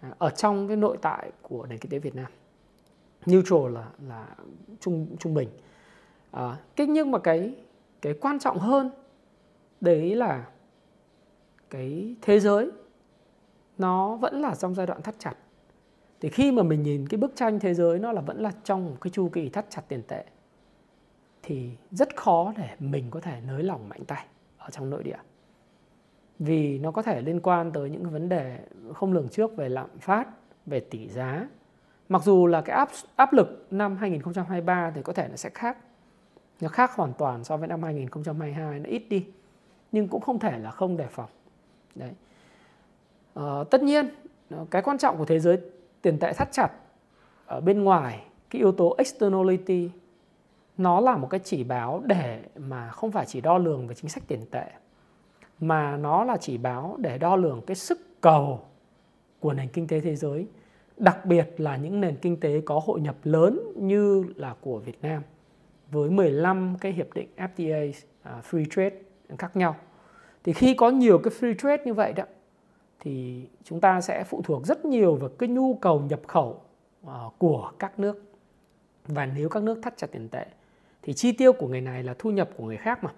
À, 0.00 0.10
ở 0.18 0.30
trong 0.30 0.68
cái 0.68 0.76
nội 0.76 0.96
tại 1.02 1.30
của 1.42 1.66
nền 1.66 1.78
kinh 1.78 1.90
tế 1.90 1.98
Việt 1.98 2.14
Nam. 2.14 2.30
Neutral 3.26 3.72
là 3.74 3.86
là 4.08 4.26
trung 4.80 5.16
trung 5.18 5.34
bình. 5.34 5.48
À, 6.30 6.56
cái 6.76 6.86
nhưng 6.86 7.10
mà 7.10 7.18
cái 7.18 7.54
cái 8.02 8.14
quan 8.20 8.38
trọng 8.38 8.58
hơn 8.58 8.90
đấy 9.80 10.14
là 10.14 10.46
cái 11.70 12.16
thế 12.22 12.40
giới 12.40 12.70
nó 13.78 14.16
vẫn 14.16 14.40
là 14.40 14.54
trong 14.54 14.74
giai 14.74 14.86
đoạn 14.86 15.02
thắt 15.02 15.14
chặt 15.18 15.34
thì 16.22 16.28
khi 16.28 16.52
mà 16.52 16.62
mình 16.62 16.82
nhìn 16.82 17.08
cái 17.08 17.18
bức 17.18 17.32
tranh 17.36 17.60
thế 17.60 17.74
giới 17.74 17.98
nó 17.98 18.12
là 18.12 18.20
vẫn 18.20 18.40
là 18.42 18.52
trong 18.64 18.84
một 18.84 18.96
cái 19.00 19.10
chu 19.10 19.28
kỳ 19.28 19.48
thắt 19.48 19.66
chặt 19.70 19.82
tiền 19.88 20.02
tệ 20.08 20.24
thì 21.42 21.70
rất 21.90 22.16
khó 22.16 22.52
để 22.56 22.68
mình 22.78 23.04
có 23.10 23.20
thể 23.20 23.40
nới 23.46 23.62
lỏng 23.62 23.88
mạnh 23.88 24.04
tay 24.06 24.26
ở 24.58 24.70
trong 24.70 24.90
nội 24.90 25.02
địa. 25.02 25.16
Vì 26.38 26.78
nó 26.78 26.90
có 26.90 27.02
thể 27.02 27.20
liên 27.20 27.40
quan 27.40 27.72
tới 27.72 27.90
những 27.90 28.10
vấn 28.10 28.28
đề 28.28 28.58
không 28.94 29.12
lường 29.12 29.28
trước 29.28 29.56
về 29.56 29.68
lạm 29.68 29.98
phát 30.00 30.28
về 30.66 30.80
tỷ 30.80 31.08
giá. 31.08 31.48
Mặc 32.08 32.22
dù 32.24 32.46
là 32.46 32.60
cái 32.60 32.76
áp 32.76 32.88
áp 33.16 33.32
lực 33.32 33.66
năm 33.70 33.96
2023 33.96 34.90
thì 34.94 35.02
có 35.02 35.12
thể 35.12 35.28
nó 35.28 35.36
sẽ 35.36 35.50
khác. 35.50 35.78
Nó 36.60 36.68
khác 36.68 36.90
hoàn 36.94 37.12
toàn 37.18 37.44
so 37.44 37.56
với 37.56 37.68
năm 37.68 37.82
2022 37.82 38.78
nó 38.78 38.88
ít 38.88 39.02
đi 39.08 39.26
nhưng 39.92 40.08
cũng 40.08 40.20
không 40.20 40.38
thể 40.38 40.58
là 40.58 40.70
không 40.70 40.96
đề 40.96 41.06
phòng. 41.06 41.30
Đấy. 41.94 42.12
À, 43.34 43.64
tất 43.70 43.82
nhiên 43.82 44.08
cái 44.70 44.82
quan 44.82 44.98
trọng 44.98 45.18
của 45.18 45.24
thế 45.24 45.40
giới 45.40 45.58
tiền 46.02 46.18
tệ 46.18 46.32
thắt 46.32 46.52
chặt 46.52 46.68
ở 47.46 47.60
bên 47.60 47.84
ngoài 47.84 48.24
cái 48.50 48.58
yếu 48.60 48.72
tố 48.72 48.94
externality 48.98 49.90
nó 50.76 51.00
là 51.00 51.16
một 51.16 51.30
cái 51.30 51.40
chỉ 51.44 51.64
báo 51.64 52.02
để 52.06 52.42
mà 52.56 52.90
không 52.90 53.12
phải 53.12 53.26
chỉ 53.26 53.40
đo 53.40 53.58
lường 53.58 53.86
về 53.86 53.94
chính 53.94 54.10
sách 54.10 54.22
tiền 54.26 54.46
tệ 54.50 54.64
mà 55.60 55.96
nó 55.96 56.24
là 56.24 56.36
chỉ 56.36 56.58
báo 56.58 56.96
để 56.98 57.18
đo 57.18 57.36
lường 57.36 57.62
cái 57.66 57.74
sức 57.74 58.20
cầu 58.20 58.60
của 59.40 59.52
nền 59.52 59.68
kinh 59.68 59.86
tế 59.86 60.00
thế 60.00 60.16
giới 60.16 60.46
đặc 60.96 61.26
biệt 61.26 61.54
là 61.58 61.76
những 61.76 62.00
nền 62.00 62.16
kinh 62.16 62.40
tế 62.40 62.60
có 62.64 62.80
hội 62.84 63.00
nhập 63.00 63.16
lớn 63.24 63.60
như 63.76 64.24
là 64.36 64.54
của 64.60 64.78
Việt 64.78 64.98
Nam 65.02 65.22
với 65.90 66.10
15 66.10 66.76
cái 66.80 66.92
hiệp 66.92 67.14
định 67.14 67.28
FTA 67.36 67.88
uh, 67.88 67.94
à, 68.22 68.42
free 68.50 68.64
trade 68.70 68.96
khác 69.38 69.56
nhau. 69.56 69.76
Thì 70.44 70.52
khi 70.52 70.74
có 70.74 70.90
nhiều 70.90 71.18
cái 71.18 71.32
free 71.40 71.54
trade 71.54 71.84
như 71.84 71.94
vậy 71.94 72.12
đó 72.12 72.24
thì 73.04 73.46
chúng 73.64 73.80
ta 73.80 74.00
sẽ 74.00 74.24
phụ 74.24 74.42
thuộc 74.44 74.66
rất 74.66 74.84
nhiều 74.84 75.14
vào 75.14 75.30
cái 75.38 75.48
nhu 75.48 75.74
cầu 75.74 76.00
nhập 76.00 76.20
khẩu 76.26 76.60
ờ, 77.04 77.30
của 77.38 77.72
các 77.78 77.98
nước. 77.98 78.22
Và 79.06 79.26
nếu 79.26 79.48
các 79.48 79.62
nước 79.62 79.78
thắt 79.82 79.96
chặt 79.96 80.06
tiền 80.12 80.28
tệ 80.28 80.46
thì 81.02 81.12
chi 81.12 81.32
tiêu 81.32 81.52
của 81.52 81.68
người 81.68 81.80
này 81.80 82.02
là 82.02 82.14
thu 82.18 82.30
nhập 82.30 82.50
của 82.56 82.64
người 82.64 82.76
khác 82.76 83.04
mà. 83.04 83.10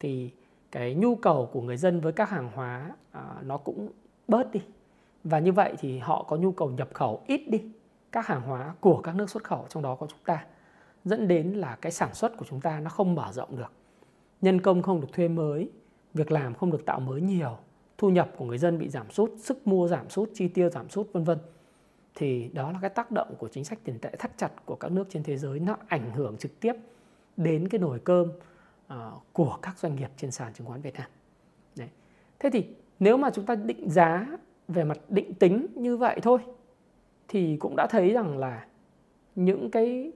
Thì 0.00 0.30
cái 0.72 0.94
nhu 0.94 1.14
cầu 1.14 1.50
của 1.52 1.60
người 1.60 1.76
dân 1.76 2.00
với 2.00 2.12
các 2.12 2.30
hàng 2.30 2.50
hóa 2.54 2.90
ờ, 3.12 3.36
nó 3.42 3.56
cũng 3.56 3.88
bớt 4.28 4.52
đi. 4.52 4.60
Và 5.24 5.38
như 5.38 5.52
vậy 5.52 5.74
thì 5.78 5.98
họ 5.98 6.22
có 6.22 6.36
nhu 6.36 6.52
cầu 6.52 6.70
nhập 6.70 6.88
khẩu 6.94 7.22
ít 7.26 7.44
đi. 7.48 7.62
Các 8.12 8.26
hàng 8.26 8.42
hóa 8.42 8.74
của 8.80 9.00
các 9.00 9.14
nước 9.14 9.30
xuất 9.30 9.44
khẩu, 9.44 9.66
trong 9.68 9.82
đó 9.82 9.94
có 9.94 10.06
chúng 10.06 10.24
ta, 10.24 10.44
dẫn 11.04 11.28
đến 11.28 11.52
là 11.52 11.76
cái 11.80 11.92
sản 11.92 12.14
xuất 12.14 12.36
của 12.36 12.44
chúng 12.48 12.60
ta 12.60 12.80
nó 12.80 12.90
không 12.90 13.14
mở 13.14 13.32
rộng 13.32 13.56
được. 13.56 13.72
Nhân 14.40 14.60
công 14.60 14.82
không 14.82 15.00
được 15.00 15.12
thuê 15.12 15.28
mới, 15.28 15.70
việc 16.14 16.32
làm 16.32 16.54
không 16.54 16.70
được 16.70 16.86
tạo 16.86 17.00
mới 17.00 17.20
nhiều 17.20 17.58
thu 18.00 18.10
nhập 18.10 18.30
của 18.36 18.44
người 18.44 18.58
dân 18.58 18.78
bị 18.78 18.88
giảm 18.88 19.10
sút 19.10 19.32
sức 19.38 19.66
mua 19.66 19.88
giảm 19.88 20.10
sút 20.10 20.30
chi 20.34 20.48
tiêu 20.48 20.70
giảm 20.70 20.88
sút 20.88 21.12
vân 21.12 21.24
vân 21.24 21.38
thì 22.14 22.50
đó 22.52 22.72
là 22.72 22.78
cái 22.80 22.90
tác 22.90 23.10
động 23.10 23.34
của 23.38 23.48
chính 23.48 23.64
sách 23.64 23.78
tiền 23.84 23.98
tệ 23.98 24.10
thắt 24.18 24.38
chặt 24.38 24.66
của 24.66 24.74
các 24.74 24.92
nước 24.92 25.06
trên 25.10 25.22
thế 25.22 25.36
giới 25.36 25.58
nó 25.58 25.76
ảnh 25.88 26.10
hưởng 26.10 26.36
trực 26.36 26.60
tiếp 26.60 26.72
đến 27.36 27.68
cái 27.68 27.78
nồi 27.78 27.98
cơm 27.98 28.28
uh, 28.92 28.96
của 29.32 29.58
các 29.62 29.78
doanh 29.78 29.96
nghiệp 29.96 30.10
trên 30.16 30.30
sàn 30.30 30.52
chứng 30.52 30.66
khoán 30.66 30.80
Việt 30.80 30.94
Nam. 30.94 31.10
Đấy. 31.76 31.88
Thế 32.38 32.50
thì 32.50 32.66
nếu 32.98 33.16
mà 33.16 33.30
chúng 33.30 33.46
ta 33.46 33.54
định 33.54 33.90
giá 33.90 34.26
về 34.68 34.84
mặt 34.84 34.98
định 35.08 35.34
tính 35.34 35.66
như 35.74 35.96
vậy 35.96 36.20
thôi 36.22 36.38
thì 37.28 37.56
cũng 37.56 37.76
đã 37.76 37.86
thấy 37.90 38.12
rằng 38.12 38.38
là 38.38 38.66
những 39.34 39.70
cái 39.70 40.12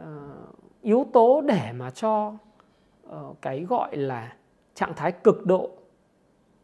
uh, 0.00 0.04
yếu 0.82 1.06
tố 1.12 1.40
để 1.40 1.72
mà 1.72 1.90
cho 1.90 2.34
uh, 3.08 3.36
cái 3.42 3.64
gọi 3.64 3.96
là 3.96 4.36
trạng 4.74 4.92
thái 4.96 5.12
cực 5.12 5.46
độ 5.46 5.77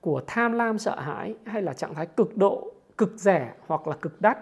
của 0.05 0.23
tham 0.27 0.53
lam 0.53 0.79
sợ 0.79 1.01
hãi 1.01 1.35
hay 1.45 1.63
là 1.63 1.73
trạng 1.73 1.95
thái 1.95 2.07
cực 2.07 2.37
độ, 2.37 2.73
cực 2.99 3.13
rẻ 3.17 3.55
hoặc 3.67 3.89
là 3.89 3.97
cực 3.97 4.21
đắt, 4.21 4.39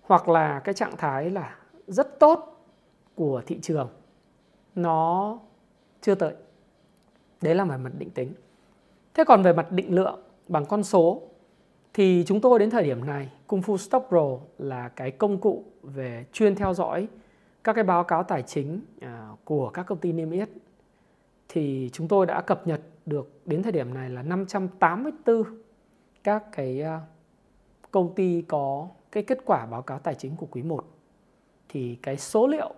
hoặc 0.00 0.28
là 0.28 0.60
cái 0.64 0.74
trạng 0.74 0.96
thái 0.96 1.30
là 1.30 1.56
rất 1.86 2.20
tốt 2.20 2.66
của 3.14 3.42
thị 3.46 3.58
trường, 3.62 3.88
nó 4.74 5.38
chưa 6.00 6.14
tới. 6.14 6.34
Đấy 7.42 7.54
là 7.54 7.64
về 7.64 7.76
mặt 7.76 7.92
định 7.98 8.10
tính. 8.10 8.32
Thế 9.14 9.24
còn 9.24 9.42
về 9.42 9.52
mặt 9.52 9.72
định 9.72 9.94
lượng 9.94 10.22
bằng 10.48 10.66
con 10.66 10.82
số, 10.82 11.22
thì 11.94 12.24
chúng 12.26 12.40
tôi 12.40 12.58
đến 12.58 12.70
thời 12.70 12.84
điểm 12.84 13.06
này, 13.06 13.32
Kung 13.46 13.60
Fu 13.60 13.76
Stock 13.76 14.08
Pro 14.08 14.38
là 14.58 14.88
cái 14.88 15.10
công 15.10 15.40
cụ 15.40 15.64
về 15.82 16.24
chuyên 16.32 16.54
theo 16.54 16.74
dõi 16.74 17.08
các 17.64 17.72
cái 17.72 17.84
báo 17.84 18.04
cáo 18.04 18.22
tài 18.22 18.42
chính 18.42 18.80
à, 19.00 19.28
của 19.44 19.70
các 19.70 19.82
công 19.82 19.98
ty 19.98 20.12
niêm 20.12 20.30
yết. 20.30 20.48
Thì 21.48 21.90
chúng 21.92 22.08
tôi 22.08 22.26
đã 22.26 22.40
cập 22.40 22.66
nhật 22.66 22.80
được 23.06 23.40
đến 23.46 23.62
thời 23.62 23.72
điểm 23.72 23.94
này 23.94 24.10
là 24.10 24.22
584 24.22 25.42
các 26.24 26.44
cái 26.52 26.82
à, 26.82 27.00
công 27.90 28.14
ty 28.14 28.42
có 28.42 28.88
cái 29.12 29.22
kết 29.22 29.38
quả 29.44 29.66
báo 29.66 29.82
cáo 29.82 29.98
tài 29.98 30.14
chính 30.14 30.36
của 30.36 30.46
quý 30.50 30.62
1 30.62 30.84
thì 31.68 31.98
cái 32.02 32.16
số 32.16 32.46
liệu 32.46 32.74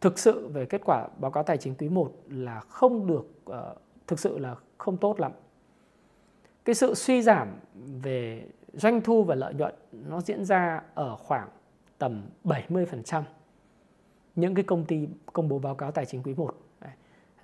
thực 0.00 0.18
sự 0.18 0.48
về 0.48 0.66
kết 0.66 0.80
quả 0.84 1.08
báo 1.18 1.30
cáo 1.30 1.42
tài 1.42 1.58
chính 1.58 1.74
quý 1.74 1.88
1 1.88 2.12
là 2.28 2.60
không 2.60 3.06
được 3.06 3.26
uh, 3.50 3.56
thực 4.06 4.20
sự 4.20 4.38
là 4.38 4.56
không 4.78 4.96
tốt 4.96 5.20
lắm. 5.20 5.32
Cái 6.64 6.74
sự 6.74 6.94
suy 6.94 7.22
giảm 7.22 7.48
về 8.02 8.46
doanh 8.72 9.00
thu 9.00 9.24
và 9.24 9.34
lợi 9.34 9.54
nhuận 9.54 9.74
nó 9.92 10.20
diễn 10.20 10.44
ra 10.44 10.82
ở 10.94 11.16
khoảng 11.16 11.48
tầm 11.98 12.22
70% 12.44 13.22
những 14.36 14.54
cái 14.54 14.64
công 14.64 14.84
ty 14.84 15.08
công 15.32 15.48
bố 15.48 15.58
báo 15.58 15.74
cáo 15.74 15.90
tài 15.92 16.06
chính 16.06 16.22
quý 16.22 16.34
1. 16.34 16.54
Đấy. 16.80 16.92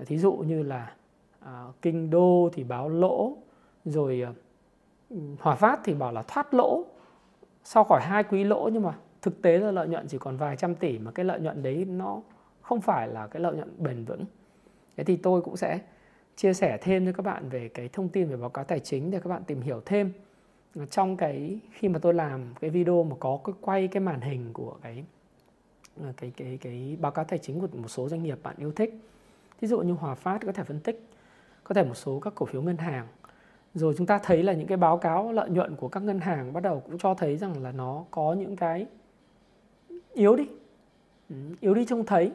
Thí 0.06 0.18
dụ 0.18 0.32
như 0.32 0.62
là 0.62 0.94
À, 1.46 1.64
kinh 1.82 2.10
Đô 2.10 2.50
thì 2.52 2.64
báo 2.64 2.88
lỗ, 2.88 3.36
rồi 3.84 4.22
à, 4.22 4.32
Hòa 5.40 5.54
Phát 5.54 5.80
thì 5.84 5.94
bảo 5.94 6.12
là 6.12 6.22
thoát 6.22 6.54
lỗ 6.54 6.84
sau 7.64 7.84
khỏi 7.84 8.00
hai 8.02 8.24
quý 8.24 8.44
lỗ 8.44 8.70
nhưng 8.72 8.82
mà 8.82 8.98
thực 9.22 9.42
tế 9.42 9.58
là 9.58 9.70
lợi 9.70 9.88
nhuận 9.88 10.08
chỉ 10.08 10.18
còn 10.18 10.36
vài 10.36 10.56
trăm 10.56 10.74
tỷ 10.74 10.98
mà 10.98 11.10
cái 11.10 11.24
lợi 11.24 11.40
nhuận 11.40 11.62
đấy 11.62 11.84
nó 11.84 12.22
không 12.62 12.80
phải 12.80 13.08
là 13.08 13.26
cái 13.26 13.42
lợi 13.42 13.56
nhuận 13.56 13.72
bền 13.78 14.04
vững. 14.04 14.24
Thế 14.96 15.04
thì 15.04 15.16
tôi 15.16 15.40
cũng 15.40 15.56
sẽ 15.56 15.78
chia 16.36 16.54
sẻ 16.54 16.78
thêm 16.82 17.06
cho 17.06 17.12
các 17.12 17.22
bạn 17.22 17.48
về 17.48 17.68
cái 17.68 17.88
thông 17.88 18.08
tin 18.08 18.28
về 18.28 18.36
báo 18.36 18.50
cáo 18.50 18.64
tài 18.64 18.80
chính 18.80 19.10
để 19.10 19.20
các 19.20 19.30
bạn 19.30 19.44
tìm 19.44 19.60
hiểu 19.60 19.80
thêm 19.86 20.12
trong 20.90 21.16
cái 21.16 21.58
khi 21.72 21.88
mà 21.88 21.98
tôi 21.98 22.14
làm 22.14 22.54
cái 22.60 22.70
video 22.70 23.04
mà 23.04 23.16
có 23.20 23.38
cái 23.44 23.54
quay 23.60 23.88
cái 23.88 24.00
màn 24.00 24.20
hình 24.20 24.52
của 24.52 24.76
cái 24.82 25.04
à, 26.02 26.12
cái 26.16 26.32
cái 26.36 26.58
cái 26.60 26.96
báo 27.00 27.12
cáo 27.12 27.24
tài 27.24 27.38
chính 27.38 27.60
của 27.60 27.68
một 27.72 27.88
số 27.88 28.08
doanh 28.08 28.22
nghiệp 28.22 28.38
bạn 28.42 28.54
yêu 28.58 28.72
thích. 28.72 28.94
Ví 29.60 29.68
dụ 29.68 29.80
như 29.80 29.92
Hòa 29.92 30.14
Phát 30.14 30.40
có 30.46 30.52
thể 30.52 30.64
phân 30.64 30.80
tích 30.80 31.08
có 31.68 31.74
thể 31.74 31.84
một 31.84 31.94
số 31.94 32.20
các 32.20 32.34
cổ 32.34 32.46
phiếu 32.46 32.62
ngân 32.62 32.76
hàng. 32.76 33.06
Rồi 33.74 33.94
chúng 33.98 34.06
ta 34.06 34.18
thấy 34.18 34.42
là 34.42 34.52
những 34.52 34.66
cái 34.66 34.76
báo 34.76 34.98
cáo 34.98 35.32
lợi 35.32 35.50
nhuận 35.50 35.76
của 35.76 35.88
các 35.88 36.02
ngân 36.02 36.20
hàng 36.20 36.52
bắt 36.52 36.62
đầu 36.62 36.80
cũng 36.80 36.98
cho 36.98 37.14
thấy 37.14 37.36
rằng 37.36 37.62
là 37.62 37.72
nó 37.72 38.04
có 38.10 38.32
những 38.32 38.56
cái 38.56 38.86
yếu 40.14 40.36
đi. 40.36 40.48
Ừ, 41.30 41.36
yếu 41.60 41.74
đi 41.74 41.84
trông 41.84 42.06
thấy. 42.06 42.32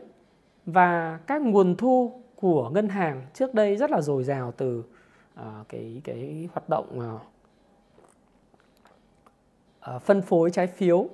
Và 0.65 1.19
các 1.27 1.41
nguồn 1.41 1.75
thu 1.75 2.21
của 2.35 2.69
ngân 2.69 2.89
hàng 2.89 3.27
trước 3.33 3.53
đây 3.53 3.77
rất 3.77 3.91
là 3.91 4.01
dồi 4.01 4.23
dào 4.23 4.51
từ 4.57 4.83
uh, 5.39 5.45
cái 5.69 6.01
cái 6.03 6.49
hoạt 6.53 6.69
động 6.69 6.99
uh, 6.99 7.21
uh, 9.95 10.01
phân 10.01 10.21
phối 10.21 10.51
trái 10.51 10.67
phiếu. 10.67 11.09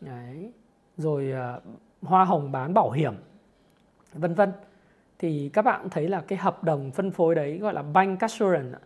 Đấy. 0.00 0.52
rồi 0.96 1.32
uh, 1.32 1.62
hoa 2.02 2.24
hồng 2.24 2.52
bán 2.52 2.74
bảo 2.74 2.90
hiểm 2.90 3.14
vân 4.12 4.34
vân 4.34 4.52
thì 5.20 5.50
các 5.52 5.62
bạn 5.62 5.90
thấy 5.90 6.08
là 6.08 6.20
cái 6.20 6.38
hợp 6.38 6.64
đồng 6.64 6.90
phân 6.90 7.10
phối 7.10 7.34
đấy 7.34 7.58
gọi 7.58 7.74
là 7.74 7.82
bank 7.82 8.20
assurance 8.20 8.78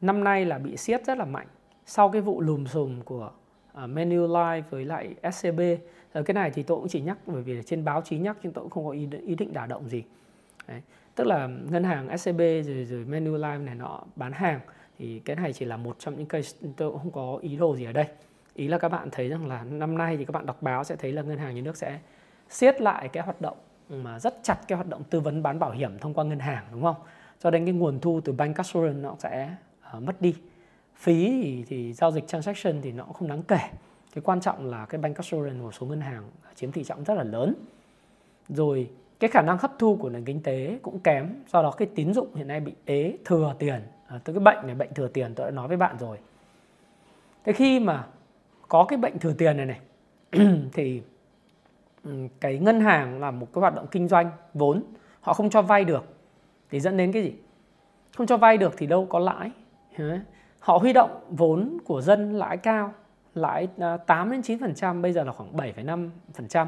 năm 0.00 0.24
nay 0.24 0.44
là 0.44 0.58
bị 0.58 0.76
siết 0.76 1.06
rất 1.06 1.18
là 1.18 1.24
mạnh 1.24 1.46
sau 1.86 2.10
cái 2.10 2.20
vụ 2.20 2.40
lùm 2.40 2.64
xùm 2.64 3.00
của 3.00 3.30
uh, 3.72 3.90
Manulife 3.90 4.62
với 4.70 4.84
lại 4.84 5.14
SCB 5.32 5.58
Rồi 5.58 5.78
ờ, 6.12 6.22
cái 6.22 6.34
này 6.34 6.50
thì 6.50 6.62
tôi 6.62 6.78
cũng 6.78 6.88
chỉ 6.88 7.00
nhắc 7.00 7.18
bởi 7.26 7.42
vì 7.42 7.62
trên 7.66 7.84
báo 7.84 8.00
chí 8.00 8.18
nhắc 8.18 8.36
nhưng 8.42 8.52
tôi 8.52 8.62
cũng 8.62 8.70
không 8.70 8.84
có 8.84 8.90
ý, 8.90 9.08
ý 9.26 9.34
định 9.34 9.52
đả 9.52 9.66
động 9.66 9.88
gì 9.88 10.02
Đấy. 10.68 10.82
tức 11.14 11.26
là 11.26 11.46
ngân 11.46 11.84
hàng 11.84 12.18
SCB 12.18 12.38
rồi 12.38 12.84
rồi 12.84 13.04
Manulife 13.04 13.64
này 13.64 13.74
nọ 13.74 14.02
bán 14.16 14.32
hàng 14.32 14.60
thì 14.98 15.20
cái 15.24 15.36
này 15.36 15.52
chỉ 15.52 15.64
là 15.64 15.76
một 15.76 15.96
trong 15.98 16.16
những 16.16 16.26
case 16.26 16.58
tôi 16.76 16.90
cũng 16.90 16.98
không 16.98 17.12
có 17.12 17.38
ý 17.42 17.56
đồ 17.56 17.76
gì 17.76 17.84
ở 17.84 17.92
đây 17.92 18.06
ý 18.54 18.68
là 18.68 18.78
các 18.78 18.88
bạn 18.88 19.08
thấy 19.12 19.28
rằng 19.28 19.46
là 19.46 19.64
năm 19.64 19.98
nay 19.98 20.16
thì 20.16 20.24
các 20.24 20.32
bạn 20.32 20.46
đọc 20.46 20.62
báo 20.62 20.84
sẽ 20.84 20.96
thấy 20.96 21.12
là 21.12 21.22
ngân 21.22 21.38
hàng 21.38 21.54
nhà 21.54 21.62
nước 21.62 21.76
sẽ 21.76 21.98
siết 22.48 22.80
lại 22.80 23.08
cái 23.08 23.22
hoạt 23.22 23.40
động 23.40 23.56
mà 23.88 24.18
rất 24.18 24.38
chặt 24.42 24.58
cái 24.68 24.76
hoạt 24.76 24.88
động 24.88 25.02
tư 25.10 25.20
vấn 25.20 25.42
bán 25.42 25.58
bảo 25.58 25.70
hiểm 25.70 25.98
thông 25.98 26.14
qua 26.14 26.24
ngân 26.24 26.38
hàng 26.38 26.64
đúng 26.72 26.82
không? 26.82 26.96
Cho 27.40 27.50
nên 27.50 27.64
cái 27.64 27.74
nguồn 27.74 28.00
thu 28.00 28.20
từ 28.24 28.32
bank 28.32 28.56
assurance 28.56 29.00
nó 29.00 29.16
sẽ 29.18 29.54
uh, 29.96 30.02
mất 30.02 30.20
đi. 30.20 30.34
Phí 30.96 31.42
thì, 31.42 31.64
thì 31.68 31.92
giao 31.92 32.10
dịch 32.10 32.28
transaction 32.28 32.80
thì 32.82 32.92
nó 32.92 33.04
cũng 33.04 33.12
không 33.12 33.28
đáng 33.28 33.42
kể. 33.42 33.60
Cái 34.14 34.22
quan 34.24 34.40
trọng 34.40 34.66
là 34.66 34.86
cái 34.86 35.00
bank 35.00 35.16
assurance 35.16 35.60
của 35.62 35.72
số 35.72 35.86
ngân 35.86 36.00
hàng 36.00 36.30
chiếm 36.54 36.72
tỷ 36.72 36.84
trọng 36.84 37.04
rất 37.04 37.14
là 37.14 37.24
lớn. 37.24 37.54
Rồi 38.48 38.90
cái 39.20 39.30
khả 39.30 39.42
năng 39.42 39.58
hấp 39.58 39.72
thu 39.78 39.96
của 39.96 40.08
nền 40.08 40.24
kinh 40.24 40.42
tế 40.42 40.78
cũng 40.82 40.98
kém 40.98 41.34
do 41.52 41.62
đó 41.62 41.70
cái 41.70 41.88
tín 41.94 42.14
dụng 42.14 42.34
hiện 42.34 42.48
nay 42.48 42.60
bị 42.60 42.72
ế 42.84 43.18
thừa 43.24 43.54
tiền. 43.58 43.80
À, 44.06 44.20
từ 44.24 44.32
cái 44.32 44.40
bệnh 44.40 44.66
này 44.66 44.74
bệnh 44.74 44.94
thừa 44.94 45.08
tiền 45.08 45.34
tôi 45.34 45.46
đã 45.46 45.50
nói 45.50 45.68
với 45.68 45.76
bạn 45.76 45.96
rồi. 45.98 46.18
Thế 47.44 47.52
khi 47.52 47.80
mà 47.80 48.06
có 48.68 48.84
cái 48.84 48.98
bệnh 48.98 49.18
thừa 49.18 49.32
tiền 49.32 49.56
này 49.56 49.66
này 49.66 49.80
thì 50.72 51.02
Ừ, 52.08 52.14
cái 52.40 52.58
ngân 52.58 52.80
hàng 52.80 53.20
là 53.20 53.30
một 53.30 53.46
cái 53.52 53.60
hoạt 53.60 53.74
động 53.74 53.86
kinh 53.90 54.08
doanh 54.08 54.30
vốn 54.54 54.82
họ 55.20 55.32
không 55.32 55.50
cho 55.50 55.62
vay 55.62 55.84
được 55.84 56.04
thì 56.70 56.80
dẫn 56.80 56.96
đến 56.96 57.12
cái 57.12 57.22
gì? 57.22 57.32
Không 58.16 58.26
cho 58.26 58.36
vay 58.36 58.58
được 58.58 58.74
thì 58.76 58.86
đâu 58.86 59.06
có 59.06 59.18
lãi. 59.18 59.50
Họ 60.60 60.78
huy 60.78 60.92
động 60.92 61.20
vốn 61.30 61.78
của 61.84 62.00
dân 62.00 62.32
lãi 62.32 62.56
cao 62.56 62.92
lãi 63.34 63.68
à, 63.78 63.96
8 63.96 64.30
đến 64.30 64.40
9% 64.40 65.02
bây 65.02 65.12
giờ 65.12 65.24
là 65.24 65.32
khoảng 65.32 65.56
7,5% 65.56 66.66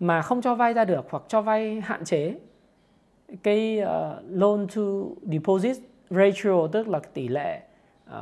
mà 0.00 0.22
không 0.22 0.42
cho 0.42 0.54
vay 0.54 0.74
ra 0.74 0.84
được 0.84 1.06
hoặc 1.10 1.22
cho 1.28 1.40
vay 1.42 1.80
hạn 1.80 2.04
chế 2.04 2.34
cái 3.42 3.80
uh, 3.82 3.88
loan 4.30 4.66
to 4.76 4.82
deposit 5.22 5.76
ratio 6.10 6.66
tức 6.72 6.88
là 6.88 7.00
tỷ 7.14 7.28
lệ 7.28 7.62
uh, 8.06 8.14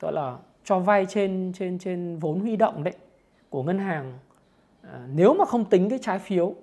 gọi 0.00 0.12
là 0.12 0.36
cho 0.64 0.78
vay 0.78 1.06
trên 1.06 1.52
trên 1.54 1.78
trên 1.78 2.16
vốn 2.16 2.40
huy 2.40 2.56
động 2.56 2.84
đấy 2.84 2.94
của 3.50 3.62
ngân 3.62 3.78
hàng 3.78 4.18
Ờ, 4.92 5.00
nếu 5.14 5.34
mà 5.34 5.44
không 5.44 5.64
tính 5.64 5.90
cái 5.90 5.98
trái 6.02 6.18
phiếu 6.18 6.54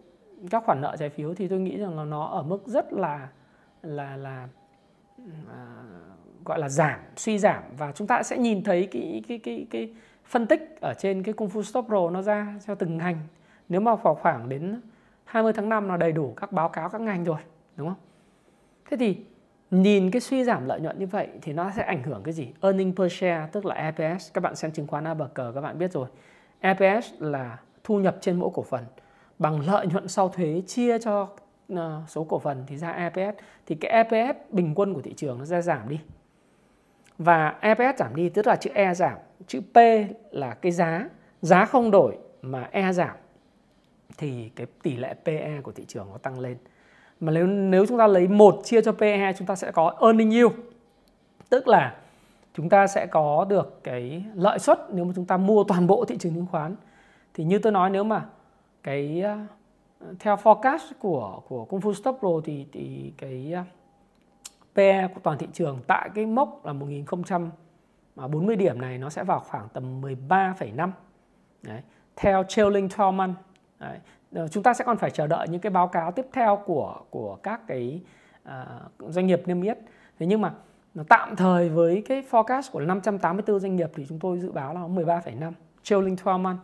các 0.50 0.64
khoản 0.66 0.82
nợ 0.82 0.96
trái 1.00 1.10
phiếu 1.10 1.34
thì 1.34 1.48
tôi 1.48 1.60
nghĩ 1.60 1.78
rằng 1.78 1.98
là 1.98 2.04
nó 2.04 2.26
ở 2.26 2.44
mức 2.44 2.68
rất 2.68 2.94
là 2.94 3.28
là 3.82 4.18
là 4.18 4.48
à, 5.50 5.84
gọi 6.46 6.60
là 6.60 6.70
giảm 6.70 7.00
suy 7.16 7.40
giảm 7.40 7.64
và 7.78 7.92
chúng 7.92 8.08
ta 8.08 8.24
sẽ 8.24 8.38
nhìn 8.38 8.64
thấy 8.64 8.88
cái 8.92 9.24
cái 9.28 9.40
cái 9.40 9.68
cái 9.72 9.94
phân 10.26 10.48
tích 10.48 10.78
ở 10.82 10.94
trên 10.94 11.24
cái 11.24 11.34
Kung 11.34 11.50
Fu 11.50 11.62
Stop 11.62 11.86
Pro 11.86 12.10
nó 12.10 12.22
ra 12.22 12.56
theo 12.66 12.76
từng 12.76 12.98
ngành. 12.98 13.20
Nếu 13.70 13.82
mà 13.82 13.96
vào 13.96 14.16
khoảng 14.16 14.50
đến 14.50 14.82
20 15.24 15.54
tháng 15.54 15.70
5 15.70 15.88
là 15.88 15.98
đầy 15.98 16.12
đủ 16.12 16.34
các 16.38 16.52
báo 16.52 16.70
cáo 16.70 16.90
các 16.90 17.02
ngành 17.02 17.24
rồi, 17.24 17.38
đúng 17.76 17.88
không? 17.88 17.98
Thế 18.90 18.98
thì 18.98 19.18
nhìn 19.72 20.12
cái 20.12 20.22
suy 20.22 20.44
giảm 20.44 20.66
lợi 20.66 20.80
nhuận 20.80 21.00
như 21.00 21.08
vậy 21.08 21.28
thì 21.42 21.54
nó 21.54 21.72
sẽ 21.76 21.84
ảnh 21.84 22.04
hưởng 22.04 22.24
cái 22.24 22.34
gì? 22.34 22.54
Earning 22.62 22.96
per 22.96 23.12
share 23.12 23.48
tức 23.52 23.66
là 23.66 23.76
EPS. 23.76 24.34
Các 24.34 24.42
bạn 24.42 24.56
xem 24.56 24.72
chứng 24.72 24.88
khoán 24.88 25.04
ABG 25.04 25.24
các 25.36 25.62
bạn 25.62 25.78
biết 25.78 25.92
rồi. 25.92 26.08
EPS 26.60 27.14
là 27.20 27.58
thu 27.86 28.00
nhập 28.00 28.18
trên 28.22 28.40
mỗi 28.40 28.50
cổ 28.54 28.64
phần. 28.64 28.86
Bằng 29.40 29.60
lợi 29.68 29.88
nhuận 29.88 30.08
sau 30.08 30.30
thuế 30.30 30.62
chia 30.68 31.00
cho 31.00 31.30
ờ, 31.70 32.02
số 32.08 32.24
cổ 32.24 32.40
phần 32.40 32.64
thì 32.68 32.78
ra 32.78 32.92
EPS 32.92 33.38
thì 33.66 33.76
cái 33.76 33.92
EPS 33.92 34.38
bình 34.52 34.76
quân 34.76 34.94
của 34.94 35.02
thị 35.02 35.14
trường 35.18 35.40
nó 35.40 35.46
ra 35.46 35.62
giảm 35.62 35.90
đi. 35.90 36.00
Và 37.18 37.56
EPS 37.62 38.00
giảm 38.00 38.16
đi, 38.16 38.30
tức 38.30 38.48
là 38.48 38.56
chữ 38.56 38.70
E 38.74 38.94
giảm. 38.94 39.18
Chữ 39.48 39.62
P 39.74 39.78
là 40.32 40.54
cái 40.54 40.72
giá. 40.72 41.10
Giá 41.42 41.66
không 41.66 41.92
đổi 41.92 42.18
mà 42.42 42.70
E 42.72 42.94
giảm. 42.94 43.16
Thì 44.18 44.50
cái 44.56 44.68
tỷ 44.84 44.98
lệ 44.98 45.16
PE 45.26 45.62
của 45.64 45.72
thị 45.72 45.86
trường 45.88 46.08
nó 46.12 46.18
tăng 46.18 46.40
lên. 46.40 46.58
Mà 47.20 47.32
nếu 47.32 47.48
nếu 47.48 47.86
chúng 47.86 47.98
ta 47.98 48.08
lấy 48.08 48.28
một 48.28 48.62
chia 48.64 48.82
cho 48.82 48.92
PE 48.92 49.34
chúng 49.38 49.48
ta 49.48 49.56
sẽ 49.56 49.72
có 49.72 49.98
earning 50.02 50.32
yield. 50.32 50.52
Tức 51.50 51.68
là 51.68 51.96
chúng 52.54 52.70
ta 52.70 52.88
sẽ 52.88 53.06
có 53.06 53.46
được 53.50 53.84
cái 53.84 54.24
lợi 54.36 54.60
suất 54.60 54.80
nếu 54.92 55.06
mà 55.06 55.12
chúng 55.16 55.26
ta 55.26 55.38
mua 55.38 55.64
toàn 55.64 55.88
bộ 55.88 56.06
thị 56.06 56.18
trường 56.20 56.36
chứng 56.36 56.46
khoán 56.52 56.76
thì 57.36 57.44
như 57.44 57.60
tôi 57.60 57.72
nói 57.72 57.90
nếu 57.90 58.04
mà 58.04 58.26
cái 58.84 59.22
ờ, 59.22 59.38
theo 60.20 60.36
forecast 60.36 60.94
của 61.00 61.42
của 61.48 61.66
Kung 61.66 61.80
Fu 61.80 61.94
Stop 61.94 62.18
Pro 62.20 62.30
thì 62.44 62.66
thì 62.72 63.14
cái 63.18 63.54
ờ, 63.54 63.64
PE 64.76 65.08
của 65.08 65.20
toàn 65.24 65.38
thị 65.38 65.48
trường 65.54 65.80
tại 65.88 66.10
cái 66.16 66.26
mốc 66.26 66.66
là 66.66 66.74
1040 66.74 68.56
à, 68.56 68.60
điểm 68.60 68.82
này 68.82 68.98
nó 68.98 69.10
sẽ 69.10 69.24
vào 69.24 69.40
khoảng 69.40 69.68
tầm 69.74 70.02
13,5 70.02 70.90
Đấy. 71.62 71.82
theo 72.16 72.44
trailing 72.44 72.88
12 72.98 73.12
month 73.12 73.36
Đấy. 73.80 73.98
Ờ, 74.34 74.48
chúng 74.48 74.64
ta 74.64 74.74
sẽ 74.74 74.86
còn 74.86 74.98
phải 74.98 75.12
chờ 75.12 75.28
đợi 75.28 75.48
những 75.48 75.62
cái 75.62 75.70
báo 75.70 75.88
cáo 75.88 76.12
tiếp 76.12 76.26
theo 76.34 76.62
của 76.66 76.96
của 77.10 77.36
các 77.44 77.62
cái 77.68 78.02
uh, 78.44 78.52
doanh 79.00 79.28
nghiệp 79.28 79.42
niêm 79.46 79.62
yết 79.62 79.78
thế 80.20 80.26
nhưng 80.26 80.42
mà 80.42 80.54
nó 80.94 81.04
tạm 81.10 81.36
thời 81.36 81.70
với 81.70 82.04
cái 82.08 82.24
forecast 82.32 82.72
của 82.72 82.80
584 82.80 83.60
doanh 83.60 83.76
nghiệp 83.76 83.92
thì 83.96 84.06
chúng 84.10 84.20
tôi 84.20 84.40
dự 84.40 84.52
báo 84.52 84.74
là 84.74 84.80
13,5 84.80 85.52
trailing 85.84 86.16
12 86.26 86.38
month 86.38 86.60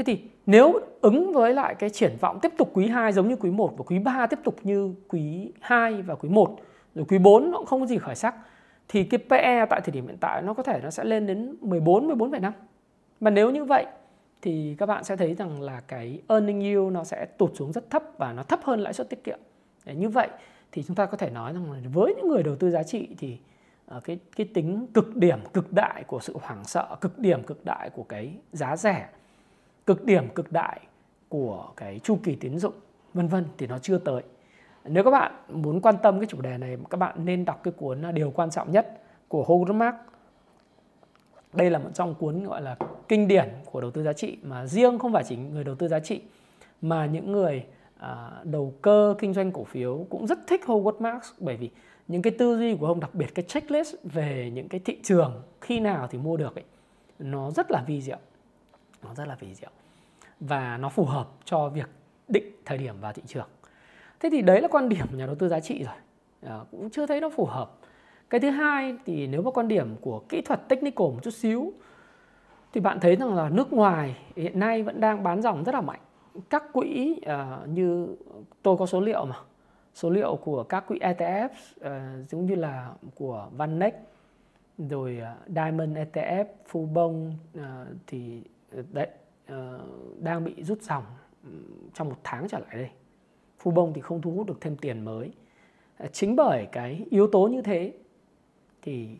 thế 0.00 0.04
thì 0.04 0.22
nếu 0.46 0.80
ứng 1.00 1.32
với 1.32 1.54
lại 1.54 1.74
cái 1.74 1.90
triển 1.90 2.16
vọng 2.20 2.38
tiếp 2.42 2.52
tục 2.58 2.70
quý 2.74 2.86
2 2.86 3.12
giống 3.12 3.28
như 3.28 3.36
quý 3.36 3.50
1 3.50 3.74
và 3.78 3.84
quý 3.86 3.98
3 3.98 4.26
tiếp 4.26 4.38
tục 4.44 4.56
như 4.62 4.94
quý 5.08 5.52
2 5.60 6.02
và 6.02 6.14
quý 6.14 6.28
1 6.28 6.56
rồi 6.94 7.04
quý 7.08 7.18
4 7.18 7.50
nó 7.50 7.58
cũng 7.58 7.66
không 7.66 7.80
có 7.80 7.86
gì 7.86 7.98
khởi 7.98 8.14
sắc 8.14 8.34
thì 8.88 9.04
cái 9.04 9.20
PE 9.28 9.66
tại 9.70 9.80
thời 9.80 9.92
điểm 9.92 10.06
hiện 10.06 10.16
tại 10.20 10.42
nó 10.42 10.54
có 10.54 10.62
thể 10.62 10.80
nó 10.82 10.90
sẽ 10.90 11.04
lên 11.04 11.26
đến 11.26 11.56
14 11.60 12.08
14,5. 12.18 12.52
Mà 13.20 13.30
nếu 13.30 13.50
như 13.50 13.64
vậy 13.64 13.86
thì 14.42 14.76
các 14.78 14.86
bạn 14.86 15.04
sẽ 15.04 15.16
thấy 15.16 15.34
rằng 15.34 15.62
là 15.62 15.80
cái 15.80 16.22
earning 16.28 16.60
yield 16.60 16.92
nó 16.92 17.04
sẽ 17.04 17.26
tụt 17.38 17.50
xuống 17.54 17.72
rất 17.72 17.90
thấp 17.90 18.02
và 18.18 18.32
nó 18.32 18.42
thấp 18.42 18.60
hơn 18.64 18.80
lãi 18.80 18.92
suất 18.92 19.10
tiết 19.10 19.24
kiệm. 19.24 19.38
Để 19.84 19.94
như 19.94 20.08
vậy 20.08 20.28
thì 20.72 20.82
chúng 20.82 20.96
ta 20.96 21.06
có 21.06 21.16
thể 21.16 21.30
nói 21.30 21.52
rằng 21.52 21.72
là 21.72 21.78
với 21.92 22.14
những 22.14 22.28
người 22.28 22.42
đầu 22.42 22.56
tư 22.56 22.70
giá 22.70 22.82
trị 22.82 23.08
thì 23.18 23.38
ờ, 23.86 24.00
cái 24.00 24.18
cái 24.36 24.48
tính 24.54 24.86
cực 24.94 25.16
điểm 25.16 25.38
cực 25.52 25.72
đại 25.72 26.04
của 26.06 26.20
sự 26.20 26.36
hoảng 26.42 26.64
sợ, 26.64 26.96
cực 27.00 27.18
điểm 27.18 27.42
cực 27.42 27.64
đại 27.64 27.90
của 27.90 28.02
cái 28.02 28.34
giá 28.52 28.76
rẻ, 28.76 29.08
cực 29.90 30.04
điểm 30.04 30.28
cực 30.34 30.52
đại 30.52 30.80
của 31.28 31.68
cái 31.76 31.98
chu 31.98 32.18
kỳ 32.22 32.36
tín 32.36 32.58
dụng 32.58 32.74
vân 33.14 33.28
vân 33.28 33.44
thì 33.58 33.66
nó 33.66 33.78
chưa 33.78 33.98
tới. 33.98 34.22
Nếu 34.84 35.04
các 35.04 35.10
bạn 35.10 35.32
muốn 35.48 35.80
quan 35.80 35.94
tâm 36.02 36.20
cái 36.20 36.26
chủ 36.26 36.40
đề 36.40 36.58
này 36.58 36.76
các 36.90 36.96
bạn 36.96 37.24
nên 37.24 37.44
đọc 37.44 37.60
cái 37.62 37.72
cuốn 37.76 38.02
Điều 38.14 38.30
quan 38.30 38.50
trọng 38.50 38.72
nhất 38.72 39.00
của 39.28 39.44
Howard 39.44 39.74
Marks 39.74 39.98
đây 41.52 41.70
là 41.70 41.78
một 41.78 41.90
trong 41.94 42.14
cuốn 42.14 42.44
gọi 42.44 42.62
là 42.62 42.76
kinh 43.08 43.28
điển 43.28 43.48
của 43.70 43.80
đầu 43.80 43.90
tư 43.90 44.02
giá 44.02 44.12
trị 44.12 44.36
mà 44.42 44.66
riêng 44.66 44.98
không 44.98 45.12
phải 45.12 45.24
chỉ 45.28 45.36
người 45.36 45.64
đầu 45.64 45.74
tư 45.74 45.88
giá 45.88 46.00
trị 46.00 46.20
mà 46.82 47.06
những 47.06 47.32
người 47.32 47.64
à, 47.98 48.30
đầu 48.44 48.74
cơ 48.82 49.14
kinh 49.18 49.34
doanh 49.34 49.52
cổ 49.52 49.64
phiếu 49.64 50.06
cũng 50.10 50.26
rất 50.26 50.38
thích 50.46 50.62
Howard 50.66 51.00
Marks 51.00 51.28
bởi 51.38 51.56
vì 51.56 51.70
những 52.08 52.22
cái 52.22 52.32
tư 52.38 52.58
duy 52.58 52.76
của 52.76 52.86
ông 52.86 53.00
đặc 53.00 53.14
biệt 53.14 53.34
cái 53.34 53.44
checklist 53.48 53.94
về 54.04 54.50
những 54.54 54.68
cái 54.68 54.80
thị 54.84 54.98
trường 55.02 55.42
khi 55.60 55.80
nào 55.80 56.08
thì 56.10 56.18
mua 56.18 56.36
được 56.36 56.54
ấy 56.54 56.64
nó 57.18 57.50
rất 57.50 57.70
là 57.70 57.84
vi 57.86 58.02
diệu 58.02 58.18
nó 59.02 59.14
rất 59.14 59.28
là 59.28 59.34
vi 59.34 59.54
diệu. 59.54 59.70
Và 60.40 60.76
nó 60.76 60.88
phù 60.88 61.04
hợp 61.04 61.28
cho 61.44 61.68
việc 61.68 61.88
định 62.28 62.52
thời 62.64 62.78
điểm 62.78 63.00
vào 63.00 63.12
thị 63.12 63.22
trường. 63.26 63.48
Thế 64.20 64.28
thì 64.32 64.42
đấy 64.42 64.60
là 64.60 64.68
quan 64.68 64.88
điểm 64.88 65.06
của 65.10 65.16
nhà 65.16 65.26
đầu 65.26 65.34
tư 65.34 65.48
giá 65.48 65.60
trị 65.60 65.84
rồi. 65.84 65.94
À, 66.42 66.60
cũng 66.70 66.90
chưa 66.90 67.06
thấy 67.06 67.20
nó 67.20 67.30
phù 67.30 67.44
hợp. 67.44 67.70
Cái 68.30 68.40
thứ 68.40 68.50
hai 68.50 68.96
thì 69.06 69.26
nếu 69.26 69.42
mà 69.42 69.50
quan 69.50 69.68
điểm 69.68 69.96
của 70.00 70.22
kỹ 70.28 70.40
thuật 70.40 70.68
technical 70.68 71.06
một 71.06 71.20
chút 71.22 71.34
xíu 71.34 71.72
thì 72.72 72.80
bạn 72.80 73.00
thấy 73.00 73.16
rằng 73.16 73.34
là 73.34 73.48
nước 73.48 73.72
ngoài 73.72 74.16
hiện 74.36 74.58
nay 74.58 74.82
vẫn 74.82 75.00
đang 75.00 75.22
bán 75.22 75.42
dòng 75.42 75.64
rất 75.64 75.74
là 75.74 75.80
mạnh. 75.80 76.00
Các 76.50 76.72
quỹ 76.72 77.20
uh, 77.20 77.68
như 77.68 78.16
tôi 78.62 78.76
có 78.76 78.86
số 78.86 79.00
liệu 79.00 79.24
mà 79.24 79.36
số 79.94 80.10
liệu 80.10 80.36
của 80.36 80.62
các 80.62 80.86
quỹ 80.86 80.98
ETF 80.98 81.44
uh, 81.46 81.80
ờ, 81.80 82.00
giống 82.28 82.46
như 82.46 82.54
là 82.54 82.90
của 83.14 83.48
Vanex 83.56 83.94
rồi 84.78 85.20
uh, 85.22 85.48
Diamond 85.48 85.96
ETF 85.96 86.44
Fubon 86.72 87.30
uh, 87.58 87.62
thì 88.06 88.42
đấy 88.92 89.08
uh, 89.52 89.56
đang 90.20 90.44
bị 90.44 90.62
rút 90.64 90.82
dòng 90.82 91.04
trong 91.94 92.08
một 92.08 92.16
tháng 92.24 92.48
trở 92.48 92.58
lại 92.58 92.76
đây. 92.76 92.90
Phu 93.58 93.70
bông 93.70 93.92
thì 93.92 94.00
không 94.00 94.22
thu 94.22 94.32
hút 94.32 94.46
được 94.46 94.60
thêm 94.60 94.76
tiền 94.76 95.04
mới. 95.04 95.32
Ờ, 95.98 96.06
chính 96.12 96.36
bởi 96.36 96.68
cái 96.72 97.06
yếu 97.10 97.26
tố 97.26 97.46
như 97.46 97.62
thế 97.62 97.92
thì 98.82 99.18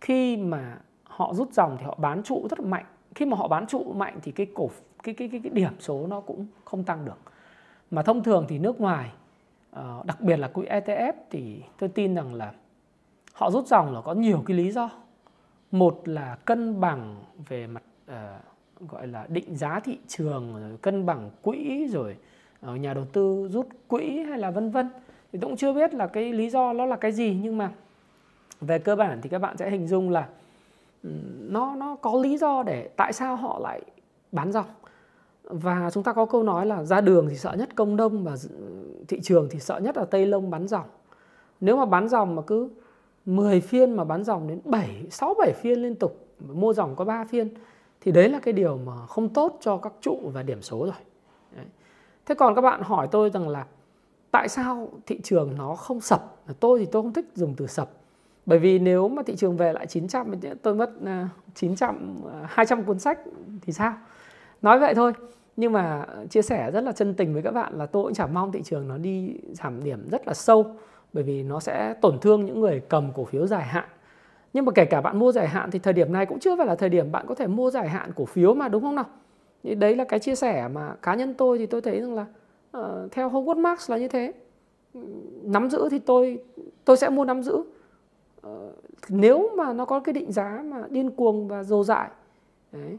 khi 0.00 0.36
mà 0.36 0.78
họ 1.04 1.34
rút 1.34 1.52
dòng 1.52 1.76
thì 1.78 1.84
họ 1.84 1.94
bán 2.00 2.22
trụ 2.22 2.46
rất 2.50 2.60
là 2.60 2.66
mạnh. 2.66 2.84
Khi 3.14 3.26
mà 3.26 3.36
họ 3.36 3.48
bán 3.48 3.66
trụ 3.66 3.92
mạnh 3.92 4.18
thì 4.22 4.32
cái 4.32 4.46
cổ 4.54 4.70
cái 5.02 5.14
cái 5.14 5.28
cái, 5.28 5.40
cái 5.44 5.50
điểm 5.50 5.72
số 5.80 6.06
nó 6.06 6.20
cũng 6.20 6.46
không 6.64 6.84
tăng 6.84 7.04
được. 7.04 7.18
Mà 7.90 8.02
thông 8.02 8.22
thường 8.22 8.46
thì 8.48 8.58
nước 8.58 8.80
ngoài 8.80 9.12
ờ, 9.70 10.02
đặc 10.04 10.20
biệt 10.20 10.36
là 10.36 10.48
quỹ 10.48 10.66
ETF 10.66 11.12
thì 11.30 11.62
tôi 11.78 11.88
tin 11.88 12.14
rằng 12.14 12.34
là 12.34 12.52
họ 13.32 13.50
rút 13.50 13.66
dòng 13.66 13.94
là 13.94 14.00
có 14.00 14.14
nhiều 14.14 14.42
cái 14.46 14.56
lý 14.56 14.70
do. 14.70 14.90
Một 15.70 16.02
là 16.04 16.36
cân 16.44 16.80
bằng 16.80 17.24
về 17.48 17.66
mặt 17.66 17.82
uh, 18.10 18.16
gọi 18.88 19.06
là 19.06 19.26
định 19.28 19.56
giá 19.56 19.80
thị 19.80 19.98
trường, 20.08 20.52
rồi 20.60 20.78
cân 20.82 21.06
bằng 21.06 21.30
quỹ, 21.42 21.86
rồi 21.90 22.16
ờ, 22.60 22.76
nhà 22.76 22.94
đầu 22.94 23.04
tư 23.12 23.48
rút 23.50 23.66
quỹ 23.88 24.22
hay 24.22 24.38
là 24.38 24.50
vân 24.50 24.70
vân. 24.70 24.88
Thì 25.32 25.38
tôi 25.38 25.48
cũng 25.48 25.56
chưa 25.56 25.72
biết 25.72 25.94
là 25.94 26.06
cái 26.06 26.32
lý 26.32 26.50
do 26.50 26.72
nó 26.72 26.86
là 26.86 26.96
cái 26.96 27.12
gì, 27.12 27.38
nhưng 27.42 27.58
mà 27.58 27.72
về 28.60 28.78
cơ 28.78 28.96
bản 28.96 29.20
thì 29.22 29.28
các 29.28 29.38
bạn 29.38 29.56
sẽ 29.56 29.70
hình 29.70 29.88
dung 29.88 30.10
là 30.10 30.28
ừ, 31.02 31.10
nó 31.38 31.74
nó 31.74 31.96
có 31.96 32.20
lý 32.22 32.38
do 32.38 32.62
để 32.62 32.88
tại 32.96 33.12
sao 33.12 33.36
họ 33.36 33.58
lại 33.58 33.82
bán 34.32 34.52
dòng. 34.52 34.66
Và 35.44 35.90
chúng 35.92 36.02
ta 36.02 36.12
có 36.12 36.26
câu 36.26 36.42
nói 36.42 36.66
là 36.66 36.84
ra 36.84 37.00
đường 37.00 37.28
thì 37.30 37.36
sợ 37.36 37.54
nhất 37.58 37.68
công 37.74 37.96
đông 37.96 38.24
và 38.24 38.36
thị 39.08 39.20
trường 39.22 39.48
thì 39.50 39.60
sợ 39.60 39.78
nhất 39.78 39.96
là 39.96 40.04
tây 40.04 40.26
lông 40.26 40.50
bán 40.50 40.68
dòng. 40.68 40.86
Nếu 41.60 41.76
mà 41.76 41.86
bán 41.86 42.08
dòng 42.08 42.34
mà 42.34 42.42
cứ 42.42 42.68
10 43.26 43.60
phiên 43.60 43.92
mà 43.92 44.04
bán 44.04 44.24
dòng 44.24 44.48
đến 44.48 44.60
7 44.64 45.02
6 45.10 45.34
7 45.38 45.52
phiên 45.52 45.82
liên 45.82 45.94
tục, 45.94 46.26
mua 46.52 46.72
dòng 46.72 46.96
có 46.96 47.04
3 47.04 47.24
phiên 47.24 47.48
thì 48.00 48.12
đấy 48.12 48.28
là 48.28 48.40
cái 48.40 48.52
điều 48.52 48.76
mà 48.76 49.06
không 49.06 49.28
tốt 49.28 49.58
cho 49.60 49.76
các 49.76 49.92
trụ 50.00 50.30
và 50.32 50.42
điểm 50.42 50.62
số 50.62 50.78
rồi. 50.84 50.94
Đấy. 51.56 51.66
Thế 52.26 52.34
còn 52.34 52.54
các 52.54 52.60
bạn 52.60 52.82
hỏi 52.82 53.08
tôi 53.10 53.30
rằng 53.30 53.48
là 53.48 53.66
tại 54.30 54.48
sao 54.48 54.88
thị 55.06 55.20
trường 55.22 55.56
nó 55.56 55.74
không 55.74 56.00
sập? 56.00 56.36
Tôi 56.60 56.78
thì 56.78 56.86
tôi 56.92 57.02
không 57.02 57.12
thích 57.12 57.26
dùng 57.34 57.54
từ 57.54 57.66
sập 57.66 57.90
bởi 58.48 58.58
vì 58.58 58.78
nếu 58.78 59.08
mà 59.08 59.22
thị 59.22 59.36
trường 59.36 59.56
về 59.56 59.72
lại 59.72 59.86
900 59.86 60.34
tôi 60.62 60.74
mất 60.74 60.90
à, 61.04 61.28
900 61.54 62.16
200 62.46 62.78
à, 62.78 62.82
cuốn 62.86 62.98
sách 62.98 63.18
thì 63.62 63.72
sao 63.72 63.94
nói 64.62 64.78
vậy 64.78 64.94
thôi, 64.94 65.12
nhưng 65.56 65.72
mà 65.72 66.06
chia 66.30 66.42
sẻ 66.42 66.70
rất 66.70 66.80
là 66.80 66.92
chân 66.92 67.14
tình 67.14 67.32
với 67.32 67.42
các 67.42 67.50
bạn 67.50 67.78
là 67.78 67.86
tôi 67.86 68.04
cũng 68.04 68.14
chẳng 68.14 68.34
mong 68.34 68.52
thị 68.52 68.62
trường 68.62 68.88
nó 68.88 68.98
đi 68.98 69.34
giảm 69.52 69.84
điểm 69.84 70.08
rất 70.10 70.26
là 70.26 70.34
sâu, 70.34 70.76
bởi 71.12 71.24
vì 71.24 71.42
nó 71.42 71.60
sẽ 71.60 71.94
tổn 72.02 72.18
thương 72.20 72.44
những 72.44 72.60
người 72.60 72.82
cầm 72.88 73.12
cổ 73.14 73.24
phiếu 73.24 73.46
dài 73.46 73.64
hạn 73.64 73.88
nhưng 74.52 74.64
mà 74.64 74.72
kể 74.72 74.84
cả 74.84 75.00
bạn 75.00 75.18
mua 75.18 75.32
dài 75.32 75.48
hạn 75.48 75.70
thì 75.70 75.78
thời 75.78 75.92
điểm 75.92 76.12
này 76.12 76.26
cũng 76.26 76.38
chưa 76.38 76.56
phải 76.56 76.66
là 76.66 76.74
thời 76.74 76.88
điểm 76.88 77.12
bạn 77.12 77.26
có 77.28 77.34
thể 77.34 77.46
mua 77.46 77.70
dài 77.70 77.88
hạn 77.88 78.10
cổ 78.16 78.24
phiếu 78.24 78.54
mà 78.54 78.68
đúng 78.68 78.82
không 78.82 78.94
nào? 78.94 79.06
Thì 79.62 79.74
đấy 79.74 79.96
là 79.96 80.04
cái 80.04 80.20
chia 80.20 80.34
sẻ 80.34 80.68
mà 80.68 80.94
cá 81.02 81.14
nhân 81.14 81.34
tôi 81.34 81.58
thì 81.58 81.66
tôi 81.66 81.80
thấy 81.80 82.00
rằng 82.00 82.14
là 82.14 82.26
uh, 82.78 83.12
theo 83.12 83.30
Howard 83.30 83.60
Marks 83.60 83.90
là 83.90 83.98
như 83.98 84.08
thế. 84.08 84.32
Nắm 85.42 85.70
giữ 85.70 85.88
thì 85.90 85.98
tôi 85.98 86.38
tôi 86.84 86.96
sẽ 86.96 87.08
mua 87.08 87.24
nắm 87.24 87.42
giữ. 87.42 87.56
Uh, 87.56 88.74
nếu 89.08 89.50
mà 89.56 89.72
nó 89.72 89.84
có 89.84 90.00
cái 90.00 90.12
định 90.12 90.32
giá 90.32 90.62
mà 90.64 90.84
điên 90.90 91.10
cuồng 91.10 91.48
và 91.48 91.62
dồ 91.62 91.84
dại 91.84 92.08
đấy. 92.72 92.98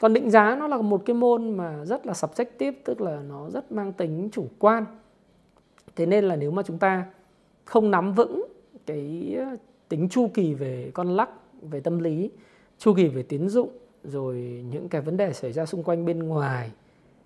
Còn 0.00 0.12
định 0.12 0.30
giá 0.30 0.56
nó 0.56 0.66
là 0.66 0.76
một 0.76 1.02
cái 1.04 1.14
môn 1.14 1.56
mà 1.56 1.84
rất 1.84 2.06
là 2.06 2.12
subjective 2.12 2.72
tức 2.84 3.00
là 3.00 3.20
nó 3.28 3.50
rất 3.50 3.72
mang 3.72 3.92
tính 3.92 4.28
chủ 4.32 4.46
quan. 4.58 4.84
Thế 5.96 6.06
nên 6.06 6.24
là 6.24 6.36
nếu 6.36 6.50
mà 6.50 6.62
chúng 6.62 6.78
ta 6.78 7.04
không 7.64 7.90
nắm 7.90 8.12
vững 8.12 8.46
cái 8.86 9.36
tính 9.92 10.08
chu 10.08 10.30
kỳ 10.34 10.54
về 10.54 10.90
con 10.94 11.08
lắc 11.08 11.28
về 11.62 11.80
tâm 11.80 11.98
lý 11.98 12.30
chu 12.78 12.94
kỳ 12.94 13.08
về 13.08 13.22
tín 13.22 13.48
dụng 13.48 13.68
rồi 14.04 14.64
những 14.70 14.88
cái 14.88 15.00
vấn 15.00 15.16
đề 15.16 15.32
xảy 15.32 15.52
ra 15.52 15.66
xung 15.66 15.82
quanh 15.82 16.04
bên 16.04 16.18
ngoài 16.18 16.70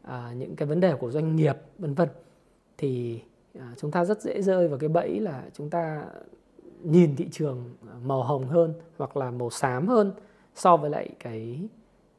à, 0.02 0.32
những 0.36 0.56
cái 0.56 0.68
vấn 0.68 0.80
đề 0.80 0.94
của 0.94 1.10
doanh 1.10 1.36
nghiệp 1.36 1.56
vân 1.78 1.94
vân. 1.94 2.08
Thì 2.78 3.20
à, 3.58 3.74
chúng 3.76 3.90
ta 3.90 4.04
rất 4.04 4.22
dễ 4.22 4.42
rơi 4.42 4.68
vào 4.68 4.78
cái 4.78 4.88
bẫy 4.88 5.20
là 5.20 5.42
chúng 5.52 5.70
ta 5.70 6.04
nhìn 6.82 7.16
thị 7.16 7.28
trường 7.32 7.64
à, 7.88 7.94
màu 8.04 8.22
hồng 8.22 8.46
hơn 8.46 8.74
hoặc 8.98 9.16
là 9.16 9.30
màu 9.30 9.50
xám 9.50 9.88
hơn 9.88 10.12
so 10.54 10.76
với 10.76 10.90
lại 10.90 11.08
cái 11.20 11.60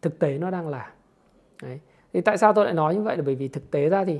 thực 0.01 0.19
tế 0.19 0.38
nó 0.38 0.51
đang 0.51 0.69
là. 0.69 0.93
Đấy. 1.63 1.79
thì 2.13 2.21
tại 2.21 2.38
sao 2.38 2.53
tôi 2.53 2.65
lại 2.65 2.73
nói 2.73 2.95
như 2.95 3.01
vậy? 3.01 3.17
Là 3.17 3.23
bởi 3.25 3.36
vì 3.36 3.47
thực 3.47 3.71
tế 3.71 3.89
ra 3.89 4.05
thì 4.05 4.19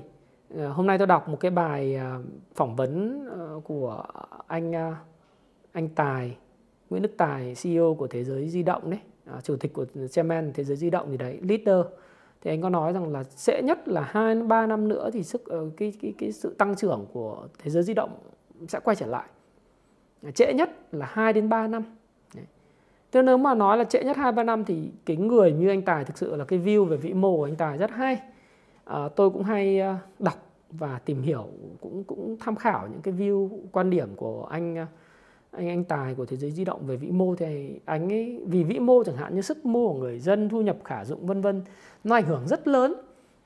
à, 0.58 0.68
hôm 0.68 0.88
nay 0.88 0.98
tôi 0.98 1.08
đọc 1.08 1.30
một 1.30 1.38
cái 1.40 1.52
bài 1.52 1.96
à, 1.96 2.20
phỏng 2.56 2.76
vấn 2.76 3.26
ờ, 3.30 3.62
của 3.64 4.04
anh 4.48 4.74
anh 5.78 5.90
Tài 5.90 6.38
Nguyễn 6.90 7.02
Đức 7.04 7.18
Tài 7.18 7.56
CEO 7.64 7.96
của 8.00 8.08
thế 8.08 8.24
giới 8.24 8.50
di 8.50 8.64
động 8.64 8.90
đấy. 8.90 9.00
À, 9.26 9.42
chủ 9.44 9.56
tịch 9.56 9.74
của 9.74 9.86
chairman 10.12 10.52
thế 10.54 10.64
giới 10.64 10.78
di 10.78 10.90
động 10.90 11.12
gì 11.12 11.18
đấy 11.18 11.40
leader. 11.42 11.86
Thì 12.42 12.52
anh 12.52 12.62
có 12.62 12.70
nói 12.70 12.94
rằng 12.94 13.12
là 13.12 13.24
sẽ 13.24 13.62
nhất 13.62 13.88
là 13.88 14.02
hai 14.02 14.36
ba 14.36 14.68
năm 14.68 14.88
nữa 14.88 15.10
thì 15.14 15.24
sức 15.24 15.46
ờ, 15.46 15.70
cái 15.78 15.94
cái 16.02 16.14
cái 16.18 16.32
sự 16.32 16.56
tăng 16.58 16.76
trưởng 16.76 17.06
của 17.14 17.48
thế 17.60 17.72
giới 17.72 17.84
di 17.84 17.94
động 17.94 18.18
sẽ 18.68 18.80
quay 18.80 18.96
trở 18.96 19.06
lại. 19.06 19.28
À, 20.24 20.32
trễ 20.32 20.54
nhất 20.54 20.70
là 20.92 21.06
2 21.10 21.34
đến 21.34 21.50
3 21.50 21.68
năm. 21.68 21.84
Thế 23.12 23.22
nếu 23.22 23.38
mà 23.38 23.54
nói 23.54 23.78
là 23.78 23.84
trễ 23.84 24.04
nhất 24.04 24.18
2 24.18 24.32
3 24.32 24.44
năm 24.44 24.66
thì 24.66 24.92
cái 25.06 25.18
người 25.18 25.52
như 25.52 25.68
anh 25.68 25.82
Tài 25.82 26.06
thực 26.06 26.18
sự 26.18 26.36
là 26.36 26.46
cái 26.46 26.60
view 26.60 26.86
về 26.86 26.98
vĩ 26.98 27.14
mô 27.14 27.38
của 27.38 27.46
anh 27.46 27.56
Tài 27.56 27.78
rất 27.78 27.92
hay. 27.92 28.22
À, 28.86 29.10
tôi 29.16 29.30
cũng 29.30 29.44
hay 29.44 29.80
ờ, 29.80 29.96
đọc 30.20 30.38
và 30.72 31.00
tìm 31.06 31.22
hiểu 31.22 31.48
cũng 31.82 32.04
cũng 32.04 32.38
tham 32.40 32.56
khảo 32.56 32.88
những 32.88 33.02
cái 33.02 33.14
view 33.14 33.50
quan 33.72 33.90
điểm 33.90 34.16
của 34.16 34.46
anh 34.46 34.76
ờ, 34.76 34.86
anh 35.58 35.68
anh 35.68 35.84
Tài 35.84 36.16
của 36.16 36.26
thế 36.26 36.38
giới 36.38 36.52
di 36.52 36.66
động 36.66 36.88
về 36.88 36.96
vĩ 36.96 37.12
mô 37.12 37.36
thì 37.36 37.80
anh 37.86 38.12
ấy 38.12 38.42
vì 38.46 38.64
vĩ 38.64 38.80
mô 38.80 39.04
chẳng 39.04 39.18
hạn 39.18 39.36
như 39.36 39.42
sức 39.42 39.66
mua 39.66 39.94
của 39.94 40.00
người 40.00 40.20
dân, 40.20 40.50
thu 40.50 40.62
nhập 40.62 40.78
khả 40.84 41.06
dụng 41.06 41.26
vân 41.26 41.42
vân 41.42 41.62
nó 42.04 42.16
ảnh 42.16 42.26
hưởng 42.26 42.48
rất 42.48 42.68
lớn 42.68 42.94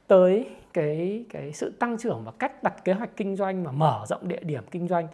tới 0.07 0.49
cái 0.73 1.25
cái 1.29 1.53
sự 1.53 1.71
tăng 1.79 1.97
trưởng 1.97 2.21
và 2.25 2.31
cách 2.31 2.63
đặt 2.63 2.83
kế 2.83 2.93
hoạch 2.93 3.17
kinh 3.17 3.35
doanh 3.35 3.63
và 3.63 3.71
mở 3.71 4.05
rộng 4.07 4.27
địa 4.27 4.39
điểm 4.43 4.63
kinh 4.71 4.87
doanh 4.87 5.07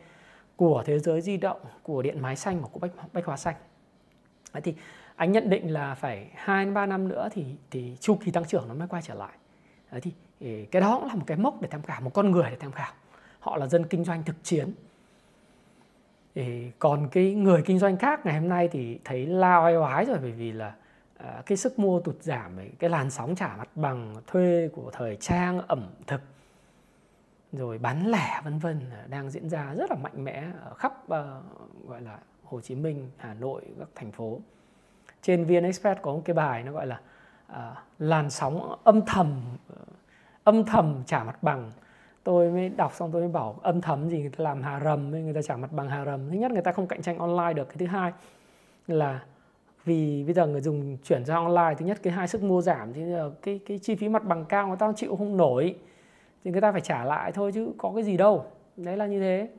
của 0.56 0.84
thế 0.86 1.00
giới 1.00 1.22
di 1.22 1.38
động, 1.38 1.60
của 1.84 2.02
điện 2.02 2.22
máy 2.22 2.36
xanh 2.36 2.62
và 2.62 2.68
của 2.72 2.80
bách, 2.80 2.92
bách 3.14 3.26
hóa 3.26 3.38
xanh. 3.38 3.56
Đấy 4.54 4.62
thì 4.62 4.74
anh 5.16 5.32
nhận 5.32 5.50
định 5.50 5.74
là 5.74 5.96
phải 5.96 6.28
2 6.36 6.66
đến 6.66 6.74
3 6.74 6.86
năm 6.86 7.08
nữa 7.08 7.30
thì 7.32 7.46
thì 7.72 7.98
chu 8.00 8.16
kỳ 8.16 8.32
tăng 8.32 8.46
trưởng 8.46 8.68
nó 8.68 8.74
mới 8.74 8.88
quay 8.88 9.02
trở 9.02 9.14
lại. 9.14 9.34
Đấy 9.92 10.02
thì 10.02 10.12
cái 10.66 10.82
đó 10.82 10.98
cũng 11.00 11.08
là 11.08 11.16
một 11.16 11.24
cái 11.28 11.38
mốc 11.38 11.62
để 11.62 11.68
tham 11.72 11.82
khảo, 11.82 12.02
một 12.02 12.14
con 12.14 12.32
người 12.32 12.50
để 12.50 12.58
tham 12.60 12.72
khảo. 12.72 12.92
Họ 13.40 13.58
là 13.58 13.68
dân 13.68 13.86
kinh 13.86 14.04
doanh 14.04 14.24
thực 14.24 14.36
chiến. 14.44 14.74
Thì 16.38 16.72
còn 16.80 17.08
cái 17.10 17.34
người 17.34 17.62
kinh 17.62 17.80
doanh 17.80 17.98
khác 17.98 18.26
ngày 18.26 18.40
hôm 18.40 18.50
nay 18.50 18.68
thì 18.72 19.00
thấy 19.06 19.26
lao 19.26 19.64
oai 19.64 19.76
oái 19.76 20.06
rồi 20.06 20.18
bởi 20.22 20.32
vì 20.32 20.52
là 20.52 20.74
à, 21.18 21.42
cái 21.46 21.58
sức 21.58 21.80
mua 21.80 22.00
tụt 22.00 22.22
giảm 22.22 22.52
cái 22.80 22.90
làn 22.90 23.10
sóng 23.10 23.36
trả 23.36 23.56
mặt 23.58 23.70
bằng 23.76 24.16
thuê 24.28 24.70
của 24.74 24.92
thời 24.94 25.16
trang 25.16 25.62
ẩm 25.68 25.90
thực 26.08 26.22
rồi 27.52 27.78
bán 27.78 28.08
lẻ 28.08 28.42
vân 28.44 28.60
vân 28.60 28.80
à, 28.92 29.04
đang 29.08 29.30
diễn 29.30 29.50
ra 29.50 29.74
rất 29.74 29.92
là 29.92 29.98
mạnh 29.98 30.24
mẽ 30.24 30.44
ở 30.64 30.74
khắp 30.74 30.94
uh, 31.04 31.10
gọi 31.88 32.02
là 32.02 32.20
Hồ 32.44 32.62
Chí 32.62 32.76
Minh, 32.76 33.12
Hà 33.18 33.34
Nội, 33.34 33.62
các 33.80 33.88
thành 33.96 34.12
phố. 34.12 34.40
Trên 35.22 35.46
VN 35.46 35.64
Express 35.64 36.02
có 36.02 36.14
một 36.14 36.22
cái 36.26 36.34
bài 36.34 36.64
nó 36.64 36.72
gọi 36.72 36.88
là 36.88 37.00
uh, 37.52 37.78
làn 38.00 38.30
sóng 38.30 38.76
âm 38.84 39.02
thầm 39.06 39.42
uh, 39.74 39.88
âm 40.44 40.64
thầm 40.66 41.04
trả 41.06 41.24
mặt 41.24 41.44
bằng. 41.44 41.72
Tôi 42.28 42.52
mới 42.52 42.70
đọc 42.70 42.94
xong 42.94 43.12
tôi 43.12 43.22
mới 43.22 43.32
bảo 43.32 43.60
âm 43.62 43.82
thầm 43.82 44.10
gì 44.10 44.22
người 44.22 44.30
ta 44.30 44.44
làm 44.44 44.62
hà 44.64 44.80
rầm 44.80 45.12
người 45.12 45.34
ta 45.34 45.42
trả 45.42 45.58
mặt 45.58 45.72
bằng 45.72 45.90
hà 45.90 46.06
rầm. 46.06 46.30
Thứ 46.30 46.36
nhất, 46.36 46.52
người 46.52 46.62
ta 46.62 46.72
không 46.72 46.88
cạnh 46.88 47.02
tranh 47.02 47.18
online 47.18 47.54
được. 47.54 47.70
Cái 47.70 47.78
thứ 47.78 47.86
hai 47.86 48.12
là 48.88 49.24
vì 49.86 50.24
bây 50.24 50.34
giờ 50.34 50.48
người 50.48 50.62
dùng 50.62 50.98
chuyển 51.04 51.26
ra 51.26 51.36
online, 51.36 51.76
thứ 51.78 51.86
nhất 51.86 52.00
cái 52.04 52.14
hai 52.14 52.28
sức 52.28 52.44
mua 52.44 52.62
giảm, 52.62 52.94
thì 52.94 53.02
cái 53.42 53.60
cái 53.66 53.80
chi 53.80 53.96
phí 53.96 54.10
mặt 54.10 54.24
bằng 54.24 54.46
cao 54.46 54.68
người 54.68 54.78
ta 54.78 54.92
chịu, 54.96 55.16
không 55.16 55.38
nổi 55.38 55.76
thì 56.44 56.52
người 56.52 56.62
ta 56.62 56.72
phải 56.72 56.82
trả 56.82 57.06
lại 57.06 57.32
thôi 57.32 57.52
chứ 57.52 57.72
có 57.78 57.92
cái 57.96 58.04
gì 58.04 58.18
đâu 58.18 58.46
đấy 58.78 58.98
là 58.98 59.06
như 59.06 59.20
thế 59.20 59.50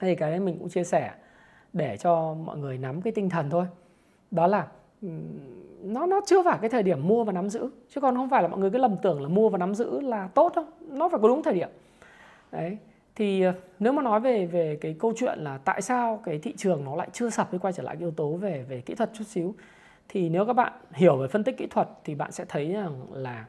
thì 0.00 0.14
cái 0.14 0.30
đấy 0.30 0.40
mình 0.40 0.58
cũng 0.58 0.68
chia 0.68 0.84
sẻ 0.84 1.12
để 1.72 1.96
cho 1.96 2.34
mọi 2.34 2.58
người 2.58 2.78
nắm 2.78 3.02
cái 3.02 3.12
tinh 3.12 3.30
thần 3.30 3.50
thôi 3.50 3.66
đó 4.30 4.46
là 4.46 4.66
nó 5.82 6.06
nó 6.06 6.20
chưa 6.26 6.42
phải 6.42 6.58
cái 6.60 6.70
thời 6.70 6.82
điểm 6.82 7.08
mua 7.08 7.24
và 7.24 7.32
nắm 7.32 7.48
giữ 7.48 7.70
chứ 7.88 8.00
còn 8.00 8.16
không 8.16 8.30
phải 8.30 8.42
là 8.42 8.48
mọi 8.48 8.60
người 8.60 8.70
cứ 8.70 8.78
lầm 8.78 8.96
tưởng 9.02 9.22
là 9.22 9.28
mua 9.28 9.48
và 9.48 9.58
nắm 9.58 9.74
giữ 9.74 10.00
là 10.00 10.28
tốt 10.28 10.52
đâu 10.56 10.64
nó 10.80 11.08
phải 11.08 11.20
có 11.22 11.28
đúng 11.28 11.42
thời 11.42 11.54
điểm. 11.54 11.68
Đấy 12.52 12.78
thì 13.14 13.42
ờ, 13.42 13.52
nếu 13.78 13.92
mà 13.92 14.02
nói 14.02 14.20
về 14.20 14.46
về 14.46 14.78
cái 14.80 14.96
câu 14.98 15.12
chuyện 15.16 15.38
là 15.38 15.58
tại 15.58 15.82
sao 15.82 16.20
cái 16.24 16.38
thị 16.38 16.54
trường 16.56 16.84
nó 16.84 16.96
lại 16.96 17.08
chưa 17.12 17.30
sập 17.30 17.50
với 17.50 17.60
quay 17.60 17.72
trở 17.72 17.82
lại 17.82 17.96
cái 17.96 18.00
yếu 18.00 18.10
tố 18.10 18.32
về 18.32 18.64
về 18.68 18.80
kỹ 18.80 18.94
thuật 18.94 19.10
chút 19.14 19.24
xíu 19.24 19.54
thì 20.08 20.28
nếu 20.28 20.46
các 20.46 20.52
bạn 20.52 20.72
hiểu 20.92 21.16
về 21.16 21.28
phân 21.28 21.44
tích 21.44 21.56
kỹ 21.56 21.66
thuật 21.66 21.88
thì 22.04 22.14
bạn 22.14 22.32
sẽ 22.32 22.44
thấy 22.48 22.72
rằng 22.72 23.06
là 23.12 23.46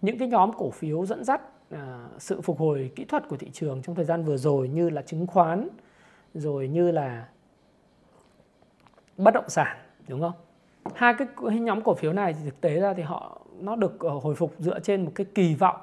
những 0.00 0.18
cái 0.18 0.28
nhóm 0.28 0.52
cổ 0.52 0.70
phiếu 0.70 1.06
dẫn 1.06 1.24
dắt 1.24 1.40
à, 1.70 2.08
sự 2.18 2.40
phục 2.40 2.58
hồi 2.58 2.90
kỹ 2.96 3.04
thuật 3.04 3.28
của 3.28 3.36
thị 3.36 3.50
trường 3.52 3.82
trong 3.82 3.94
thời 3.94 4.04
gian 4.04 4.24
vừa 4.24 4.36
rồi 4.36 4.68
như 4.68 4.90
là 4.90 5.02
chứng 5.02 5.26
khoán 5.26 5.68
rồi 6.34 6.68
như 6.68 6.90
là 6.90 7.28
bất 9.16 9.34
động 9.34 9.48
sản 9.48 9.76
đúng 10.08 10.20
không? 10.20 10.32
Hai 10.94 11.14
cái 11.14 11.28
nhóm 11.60 11.82
cổ 11.82 11.94
phiếu 11.94 12.12
này 12.12 12.32
thì 12.32 12.40
thực 12.44 12.60
tế 12.60 12.80
ra 12.80 12.94
thì 12.94 13.02
họ 13.02 13.40
nó 13.60 13.76
được 13.76 14.00
ờ, 14.00 14.10
hồi 14.10 14.34
phục 14.34 14.54
dựa 14.58 14.80
trên 14.80 15.04
một 15.04 15.12
cái 15.14 15.26
kỳ 15.34 15.54
vọng 15.54 15.76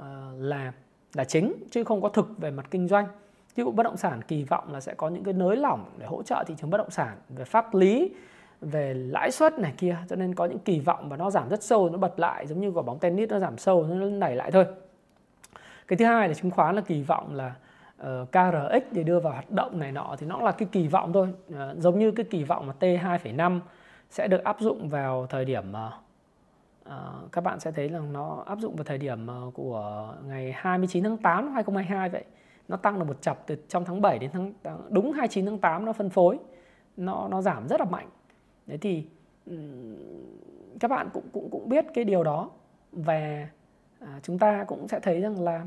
uh, 0.00 0.04
là 0.38 0.72
là 1.14 1.24
chính 1.24 1.52
chứ 1.70 1.84
không 1.84 2.00
có 2.00 2.08
thực 2.08 2.38
về 2.38 2.50
mặt 2.50 2.66
kinh 2.70 2.88
doanh. 2.88 3.06
Ví 3.54 3.64
dụ 3.64 3.70
bất 3.70 3.82
động 3.82 3.96
sản 3.96 4.22
kỳ 4.28 4.44
vọng 4.44 4.72
là 4.72 4.80
sẽ 4.80 4.94
có 4.94 5.08
những 5.08 5.24
cái 5.24 5.34
nới 5.34 5.56
lỏng 5.56 5.84
để 5.98 6.06
hỗ 6.06 6.22
trợ 6.22 6.44
thị 6.46 6.54
trường 6.58 6.70
bất 6.70 6.78
động 6.78 6.90
sản 6.90 7.16
về 7.28 7.44
pháp 7.44 7.74
lý 7.74 8.14
về 8.60 8.94
lãi 8.94 9.30
suất 9.30 9.58
này 9.58 9.74
kia. 9.76 9.96
Cho 10.08 10.16
nên 10.16 10.34
có 10.34 10.44
những 10.44 10.58
kỳ 10.58 10.80
vọng 10.80 11.08
và 11.08 11.16
nó 11.16 11.30
giảm 11.30 11.48
rất 11.48 11.62
sâu 11.62 11.88
nó 11.90 11.98
bật 11.98 12.20
lại 12.20 12.46
giống 12.46 12.60
như 12.60 12.70
quả 12.70 12.82
bóng 12.82 12.98
tennis 12.98 13.30
nó 13.30 13.38
giảm 13.38 13.58
sâu 13.58 13.86
nó 13.86 14.06
nảy 14.06 14.36
lại 14.36 14.50
thôi. 14.50 14.66
Cái 15.88 15.96
thứ 15.96 16.04
hai 16.04 16.28
là 16.28 16.34
chứng 16.34 16.50
khoán 16.50 16.76
là 16.76 16.80
kỳ 16.80 17.02
vọng 17.02 17.34
là 17.34 17.54
ờ, 17.98 18.22
uh, 18.22 18.28
KRX 18.28 18.92
để 18.92 19.02
đưa 19.02 19.20
vào 19.20 19.32
hoạt 19.32 19.50
động 19.50 19.78
này 19.78 19.92
nọ 19.92 20.16
thì 20.18 20.26
nó 20.26 20.40
là 20.40 20.52
cái 20.52 20.68
kỳ 20.72 20.88
vọng 20.88 21.12
thôi. 21.12 21.28
Uh, 21.48 21.56
giống 21.78 21.98
như 21.98 22.10
cái 22.10 22.26
kỳ 22.30 22.44
vọng 22.44 22.66
mà 22.66 22.74
T2,5 22.80 23.60
sẽ 24.10 24.28
được 24.28 24.44
áp 24.44 24.60
dụng 24.60 24.88
vào 24.88 25.26
thời 25.26 25.44
điểm 25.44 25.72
uh, 26.86 26.92
các 27.32 27.40
bạn 27.40 27.60
sẽ 27.60 27.72
thấy 27.72 27.88
là 27.88 27.98
nó 27.98 28.42
áp 28.46 28.58
dụng 28.58 28.76
vào 28.76 28.84
thời 28.84 28.98
điểm 28.98 29.28
uh, 29.46 29.54
của 29.54 30.14
ngày 30.24 30.52
29 30.56 31.04
tháng 31.04 31.16
8 31.16 31.44
năm 31.44 31.54
2022 31.54 32.08
vậy. 32.08 32.24
Nó 32.68 32.76
tăng 32.76 32.98
được 32.98 33.04
một 33.04 33.22
chập 33.22 33.46
từ 33.46 33.56
trong 33.68 33.84
tháng 33.84 34.00
7 34.00 34.18
đến 34.18 34.30
tháng 34.32 34.52
đúng 34.88 35.12
29 35.12 35.46
tháng 35.46 35.58
8 35.58 35.84
nó 35.84 35.92
phân 35.92 36.10
phối. 36.10 36.38
Nó 36.96 37.28
nó 37.28 37.42
giảm 37.42 37.68
rất 37.68 37.80
là 37.80 37.86
mạnh. 37.86 38.08
Đấy 38.66 38.78
thì 38.78 39.06
các 40.80 40.90
bạn 40.90 41.08
cũng 41.12 41.24
cũng 41.32 41.50
cũng 41.50 41.68
biết 41.68 41.84
cái 41.94 42.04
điều 42.04 42.24
đó. 42.24 42.50
Và 42.92 43.48
à, 44.00 44.20
chúng 44.22 44.38
ta 44.38 44.64
cũng 44.64 44.88
sẽ 44.88 45.00
thấy 45.00 45.20
rằng 45.20 45.42
là 45.42 45.66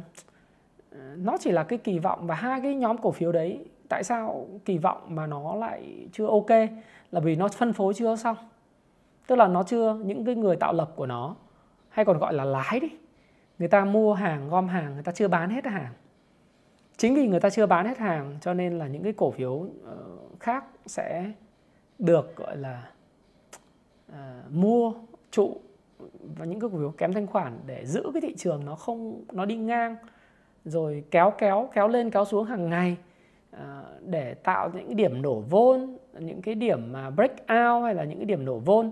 nó 1.15 1.38
chỉ 1.38 1.52
là 1.52 1.63
cái 1.63 1.80
kỳ 1.80 1.99
vọng 1.99 2.28
và 2.28 2.36
hai 2.36 2.62
cái 2.62 2.75
nhóm 2.75 2.97
cổ 2.97 3.12
phiếu 3.12 3.32
đấy 3.32 3.65
tại 3.89 4.04
sao 4.04 4.47
kỳ 4.65 4.78
vọng 4.78 5.02
mà 5.08 5.28
nó 5.28 5.56
lại 5.56 6.08
chưa 6.12 6.28
ok? 6.28 6.49
Là 7.12 7.19
vì 7.19 7.36
nó 7.36 7.47
phân 7.47 7.73
phối 7.73 7.93
chưa 7.93 8.15
xong. 8.15 8.38
Tức 9.28 9.36
là 9.36 9.47
nó 9.47 9.63
chưa 9.63 9.97
những 10.04 10.25
cái 10.25 10.36
người 10.36 10.56
tạo 10.56 10.73
lập 10.73 10.91
của 10.95 11.06
nó 11.06 11.36
hay 11.89 12.06
còn 12.06 12.17
gọi 12.17 12.34
là 12.34 12.43
lái 12.43 12.80
đi 12.80 12.89
người 13.60 13.67
ta 13.67 13.86
mua 13.86 14.13
hàng 14.13 14.49
gom 14.49 14.67
hàng 14.67 14.93
người 14.93 15.04
ta 15.04 15.12
chưa 15.12 15.28
bán 15.28 15.49
hết 15.49 15.65
hàng. 15.65 15.93
Chính 16.97 17.15
vì 17.15 17.28
người 17.28 17.39
ta 17.39 17.49
chưa 17.49 17.65
bán 17.65 17.86
hết 17.86 17.97
hàng 17.97 18.38
cho 18.41 18.54
nên 18.54 18.78
là 18.78 18.88
những 18.88 19.04
cái 19.04 19.13
cổ 19.13 19.32
phiếu 19.32 19.65
ờ, 19.86 19.97
khác 20.39 20.65
sẽ 20.86 21.32
được 21.99 22.36
gọi 22.36 22.58
là 22.58 22.91
uh, 24.12 24.15
mua 24.52 24.93
trụ 25.32 25.62
và 26.38 26.45
những 26.45 26.60
cái 26.60 26.69
cổ 26.69 26.78
phiếu 26.78 26.93
kém 26.97 27.13
thanh 27.13 27.28
khoản 27.28 27.60
để 27.65 27.86
giữ 27.86 28.04
cái 28.13 28.21
thị 28.21 28.36
trường 28.38 28.65
nó 28.65 28.75
không 28.75 29.23
nó 29.32 29.45
đi 29.45 29.56
ngang 29.56 29.95
rồi 30.65 31.04
kéo 31.12 31.34
kéo 31.38 31.69
kéo 31.73 31.88
lên 31.88 32.12
kéo 32.12 32.25
xuống 32.25 32.45
hàng 32.45 32.69
ngày. 32.69 32.97
Ờ, 33.51 33.83
để 34.05 34.33
tạo 34.33 34.71
những 34.73 34.95
điểm 34.95 35.21
nổ 35.21 35.39
vôn 35.39 35.97
những 36.19 36.41
cái 36.41 36.55
điểm 36.55 36.91
mà 36.91 37.09
break 37.09 37.31
out 37.31 37.83
hay 37.83 37.95
là 37.95 38.03
những 38.03 38.17
cái 38.17 38.25
điểm 38.25 38.45
nổ 38.45 38.59
vôn 38.59 38.91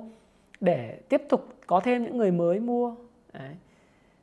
để 0.59 0.99
tiếp 1.09 1.21
tục 1.29 1.47
có 1.67 1.79
thêm 1.79 2.03
những 2.03 2.17
người 2.17 2.31
mới 2.31 2.59
mua 2.59 2.95
Đấy. 3.33 3.55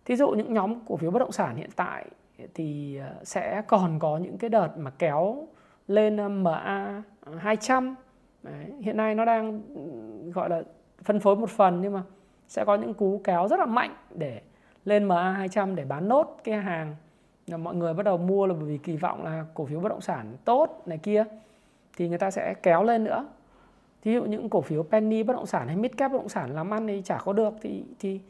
thí 0.05 0.17
dụ 0.17 0.31
những 0.31 0.53
nhóm 0.53 0.75
cổ 0.87 0.97
phiếu 0.97 1.11
bất 1.11 1.19
động 1.19 1.33
sản 1.33 1.57
hiện 1.57 1.71
tại 1.77 2.07
thì 2.55 2.97
ờ, 2.97 3.15
sẽ 3.25 3.63
còn 3.67 3.99
có 3.99 4.19
những 4.19 4.39
cái 4.39 4.51
đợt 4.51 4.69
mà 4.79 4.91
kéo 4.91 5.49
lên 5.89 6.17
ờ, 6.17 6.29
MA 6.29 7.03
200 7.39 7.95
Đấy, 8.43 8.73
hiện 8.81 8.97
nay 8.97 9.15
nó 9.15 9.25
đang 9.25 9.61
ừ, 9.75 10.31
gọi 10.31 10.51
là 10.51 10.63
phân 11.03 11.21
phối 11.21 11.37
một 11.37 11.51
phần 11.51 11.81
nhưng 11.81 11.93
mà 11.93 12.03
sẽ 12.49 12.65
có 12.65 12.75
những 12.75 12.95
cú 12.95 13.21
kéo 13.25 13.49
rất 13.49 13.59
là 13.59 13.67
mạnh 13.67 13.97
để 14.15 14.41
lên 14.85 15.09
MA200 15.09 15.75
để 15.75 15.85
bán 15.85 16.09
nốt 16.09 16.41
cái 16.45 16.55
hàng 16.55 16.97
là 17.47 17.57
mọi 17.57 17.75
người 17.75 17.95
bắt 17.95 18.03
đầu 18.03 18.19
mua 18.19 18.47
là 18.47 18.55
bởi 18.55 18.65
vì 18.65 18.79
kỳ 18.79 18.97
vọng 18.97 19.25
là 19.25 19.45
cổ 19.55 19.65
phiếu 19.67 19.81
bất 19.81 19.89
động 19.89 20.01
sản 20.01 20.37
tốt 20.45 20.83
này 20.87 20.99
kia 20.99 21.25
thì 21.97 22.09
người 22.09 22.19
ta 22.19 22.31
sẽ 22.31 22.55
kéo 22.63 22.85
lên 22.85 23.05
nữa. 23.05 23.27
Thí 24.03 24.15
dụ 24.15 24.25
những 24.25 24.51
cổ 24.51 24.61
phiếu 24.61 24.83
penny 24.83 25.23
bất 25.23 25.35
động 25.35 25.47
sản 25.47 25.67
hay 25.67 25.77
Midcap 25.77 26.13
bất 26.13 26.19
động 26.19 26.29
sản 26.29 26.55
làm 26.55 26.75
ăn 26.75 26.87
thì 26.87 27.03
chả 27.05 27.19
có 27.19 27.33
được 27.33 27.55
thì 27.61 27.85
thì 27.99 28.21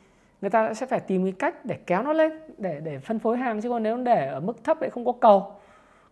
người 0.41 0.51
ta 0.51 0.75
sẽ 0.75 0.87
phải 0.87 1.01
tìm 1.01 1.25
cái 1.25 1.33
cách 1.33 1.65
để 1.65 1.79
kéo 1.87 2.03
nó 2.03 2.13
lên 2.13 2.33
để 2.59 2.81
để 2.81 2.99
phân 2.99 3.19
phối 3.19 3.37
hàng. 3.37 3.61
Chứ 3.61 3.69
còn 3.69 3.83
nếu 3.83 3.97
để 3.97 4.27
ở 4.27 4.41
mức 4.41 4.65
thấp 4.65 4.81
lại 4.81 4.91
không 4.91 5.05
có 5.05 5.13
cầu 5.13 5.53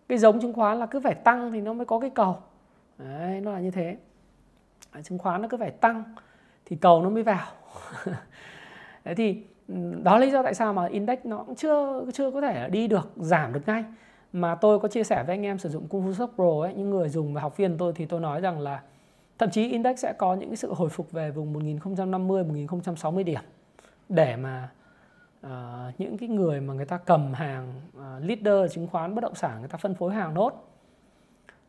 cái 0.09 0.17
giống 0.17 0.39
chứng 0.41 0.53
khoán 0.53 0.79
là 0.79 0.85
cứ 0.85 0.99
phải 0.99 1.15
tăng 1.15 1.51
thì 1.51 1.61
nó 1.61 1.73
mới 1.73 1.85
có 1.85 1.99
cái 1.99 2.09
cầu. 2.09 2.37
Đấy, 2.97 3.41
nó 3.41 3.51
là 3.51 3.59
như 3.59 3.71
thế. 3.71 3.97
Chứng 5.03 5.17
khoán 5.17 5.41
nó 5.41 5.47
cứ 5.47 5.57
phải 5.57 5.71
tăng 5.71 6.03
thì 6.65 6.75
cầu 6.75 7.01
nó 7.01 7.09
mới 7.09 7.23
vào. 7.23 7.47
Đấy 9.03 9.15
thì 9.15 9.43
đó 10.03 10.13
là 10.13 10.25
lý 10.25 10.31
do 10.31 10.43
tại 10.43 10.53
sao 10.53 10.73
mà 10.73 10.85
index 10.85 11.19
nó 11.23 11.43
cũng 11.43 11.55
chưa 11.55 12.05
chưa 12.13 12.31
có 12.31 12.41
thể 12.41 12.69
đi 12.69 12.87
được 12.87 13.11
giảm 13.15 13.53
được 13.53 13.61
ngay. 13.65 13.83
Mà 14.33 14.55
tôi 14.55 14.79
có 14.79 14.87
chia 14.87 15.03
sẻ 15.03 15.23
với 15.27 15.35
anh 15.35 15.45
em 15.45 15.59
sử 15.59 15.69
dụng 15.69 15.87
Kung 15.87 16.07
Fu 16.07 16.13
Shop 16.13 16.31
Pro 16.35 16.61
ấy, 16.61 16.73
những 16.73 16.89
người 16.89 17.09
dùng 17.09 17.33
và 17.33 17.41
học 17.41 17.57
viên 17.57 17.77
tôi 17.77 17.93
thì 17.95 18.05
tôi 18.05 18.19
nói 18.19 18.41
rằng 18.41 18.59
là 18.59 18.81
thậm 19.37 19.49
chí 19.49 19.69
index 19.69 19.99
sẽ 19.99 20.13
có 20.13 20.35
những 20.35 20.49
cái 20.49 20.55
sự 20.55 20.73
hồi 20.73 20.89
phục 20.89 21.11
về 21.11 21.31
vùng 21.31 21.53
1050 21.53 22.43
1060 22.43 23.23
điểm. 23.23 23.41
Để 24.09 24.35
mà 24.35 24.69
uh, 25.45 25.51
những 25.97 26.17
cái 26.17 26.29
người 26.29 26.61
mà 26.61 26.73
người 26.73 26.85
ta 26.85 26.97
cầm 26.97 27.33
hàng 27.33 27.73
uh, 27.97 28.03
leader 28.23 28.73
chứng 28.73 28.87
khoán 28.87 29.15
bất 29.15 29.21
động 29.21 29.35
sản 29.35 29.59
người 29.59 29.69
ta 29.69 29.77
phân 29.77 29.95
phối 29.95 30.13
hàng 30.13 30.33
nốt. 30.33 30.69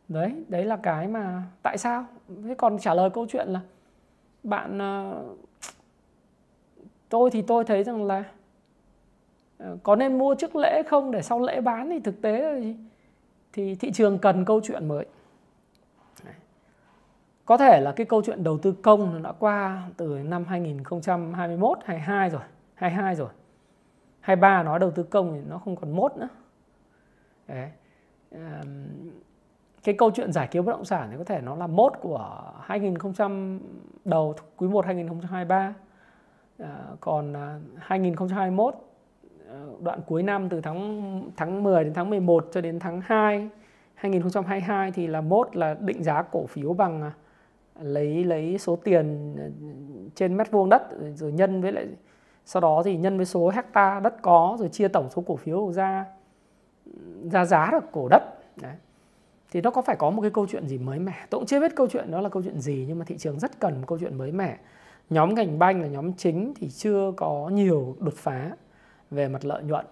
Đấy 0.09 0.45
đấy 0.49 0.65
là 0.65 0.77
cái 0.77 1.09
mà 1.09 1.43
tại 1.63 1.79
sao? 1.79 2.07
Thế 2.45 2.55
còn 2.55 2.79
trả 2.79 2.95
lời 2.95 3.11
câu 3.11 3.27
chuyện 3.29 3.49
là 3.49 3.61
bạn 4.43 4.79
uh, 4.79 5.39
tôi 7.15 7.31
thì 7.31 7.43
tôi 7.43 7.65
thấy 7.65 7.85
rằng 7.85 8.05
là 8.05 8.25
ờ, 9.59 9.77
có 9.83 9.97
nên 9.97 10.19
mua 10.19 10.35
trước 10.35 10.57
lễ 10.57 10.83
không? 10.83 11.11
Để 11.11 11.23
sau 11.23 11.41
lễ 11.41 11.61
bán 11.61 11.91
thì 11.91 12.01
thực 12.01 12.23
tế 12.23 12.43
là 12.43 12.61
gì? 12.61 12.77
Thì 13.53 13.75
thị 13.75 13.93
trường 13.93 14.19
cần 14.19 14.45
câu 14.45 14.61
chuyện 14.65 14.89
mới. 14.89 15.07
Có 17.45 17.57
thể 17.57 17.81
là 17.81 17.93
cái 17.93 18.07
câu 18.07 18.23
chuyện 18.23 18.45
đầu 18.45 18.59
tư 18.59 18.73
công 18.73 19.15
nó 19.15 19.21
đã 19.21 19.33
qua 19.33 19.89
từ 19.97 20.19
năm 20.25 20.45
2021 20.45 21.79
22 21.85 22.31
rồi 22.31 22.43
22 22.75 23.15
rồi. 23.15 23.29
23 24.21 24.63
nói 24.63 24.79
đầu 24.79 24.91
tư 24.91 25.03
công 25.03 25.35
thì 25.35 25.41
nó 25.49 25.59
không 25.59 25.77
còn 25.77 25.97
mốt 25.97 26.17
nữa. 26.17 26.29
Đấy. 27.49 27.71
Cái 29.85 29.95
câu 29.99 30.11
chuyện 30.11 30.33
giải 30.33 30.49
cứu 30.51 30.63
bất 30.63 30.73
động 30.73 30.85
sản 30.85 31.09
thì 31.11 31.17
có 31.19 31.25
thể 31.25 31.41
nó 31.41 31.55
là 31.55 31.67
mốt 31.67 31.93
của 32.01 32.53
2000 32.61 32.95
đầu, 34.05 34.35
quý 34.57 34.69
1 34.69 34.85
2023 34.87 35.75
Ờ, 36.59 36.97
còn 37.01 37.37
à, 37.37 37.59
2021 37.79 38.75
ờ, 39.49 39.69
đoạn 39.81 40.01
cuối 40.07 40.23
năm 40.23 40.49
từ 40.49 40.61
tháng 40.61 41.31
tháng 41.37 41.63
10 41.63 41.85
đến 41.85 41.95
tháng 41.95 42.11
11 42.11 42.49
cho 42.53 42.61
đến 42.61 42.79
tháng 42.79 43.01
2 43.01 43.49
2022 43.95 44.93
thì 44.93 45.07
là 45.07 45.21
mốt 45.21 45.57
là 45.57 45.75
định 45.75 46.03
giá 46.03 46.23
cổ 46.23 46.47
phiếu 46.47 46.73
bằng 46.73 47.03
à, 47.03 47.13
lấy 47.81 48.25
lấy 48.25 48.59
số 48.59 48.77
tiền 48.77 49.37
ờ, 49.39 49.51
trên 50.15 50.37
mét 50.37 50.51
vuông 50.51 50.69
đất, 50.69 50.83
rồi 51.15 51.33
nhân 51.33 51.63
với 51.63 51.73
lại 51.73 51.89
sau 52.45 52.61
đó 52.61 52.83
thì 52.85 52.97
nhân 52.97 53.17
với 53.17 53.27
số 53.27 53.49
hecta 53.49 54.01
đất 54.01 54.23
có 54.23 54.57
rồi 54.61 54.69
chia 54.69 54.89
tổng 54.89 55.11
số 55.11 55.23
cổ 55.27 55.37
phiếu 55.37 55.73
ra 55.73 56.05
ra 57.33 57.45
giá 57.45 57.69
được 57.73 57.85
cổ 57.93 58.09
đất. 58.09 58.23
Đấy. 58.63 58.75
Thì 59.51 59.61
nó 59.61 59.71
có 59.71 59.83
phải 59.83 59.97
có 59.97 60.11
một 60.11 60.23
cái 60.23 60.31
câu 60.31 60.47
chuyện 60.47 60.69
gì 60.69 60.79
mới 60.79 60.99
mẻ? 60.99 61.27
Tôi 61.31 61.39
cũng 61.39 61.47
chưa 61.47 61.61
biết 61.61 61.77
câu 61.77 61.89
chuyện 61.89 62.11
đó 62.11 62.21
là 62.21 62.29
câu 62.29 62.43
chuyện 62.43 62.61
gì, 62.61 62.85
nhưng 62.89 62.99
mà 62.99 63.05
thị 63.05 63.19
trường 63.19 63.39
rất 63.39 63.61
cần 63.61 63.75
một 63.81 63.85
câu 63.87 63.99
chuyện 63.99 64.19
mới 64.19 64.33
mẻ 64.33 64.59
nhóm 65.11 65.35
ngành 65.35 65.59
banh 65.59 65.81
là 65.81 65.89
nhóm 65.89 66.13
chính 66.13 66.53
thì 66.57 66.69
chưa 66.69 67.13
có 67.17 67.51
nhiều 67.53 67.97
đột 68.01 68.15
phá 68.17 68.51
về 69.11 69.29
mặt 69.29 69.45
lợi 69.45 69.63
nhuận. 69.63 69.87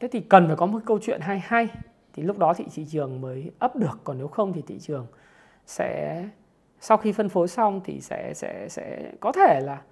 Thế 0.00 0.08
thì 0.12 0.20
cần 0.20 0.46
phải 0.46 0.56
có 0.56 0.66
một 0.66 0.78
câu 0.86 0.98
chuyện 1.02 1.20
hay 1.20 1.38
hay 1.38 1.68
thì 2.12 2.22
lúc 2.22 2.38
đó 2.38 2.54
thị 2.54 2.64
thị 2.74 2.86
trường 2.90 3.20
mới 3.20 3.50
ấp 3.58 3.76
được. 3.76 4.00
Còn 4.04 4.18
nếu 4.18 4.28
không 4.28 4.52
thì 4.52 4.62
thị 4.62 4.78
trường 4.78 5.06
sẽ 5.66 6.24
sau 6.80 6.96
khi 6.96 7.12
phân 7.12 7.28
phối 7.28 7.48
xong 7.48 7.80
thì 7.84 8.00
sẽ 8.00 8.34
sẽ 8.34 8.68
sẽ 8.68 9.12
có 9.20 9.32
thể 9.32 9.60
là 9.60 9.82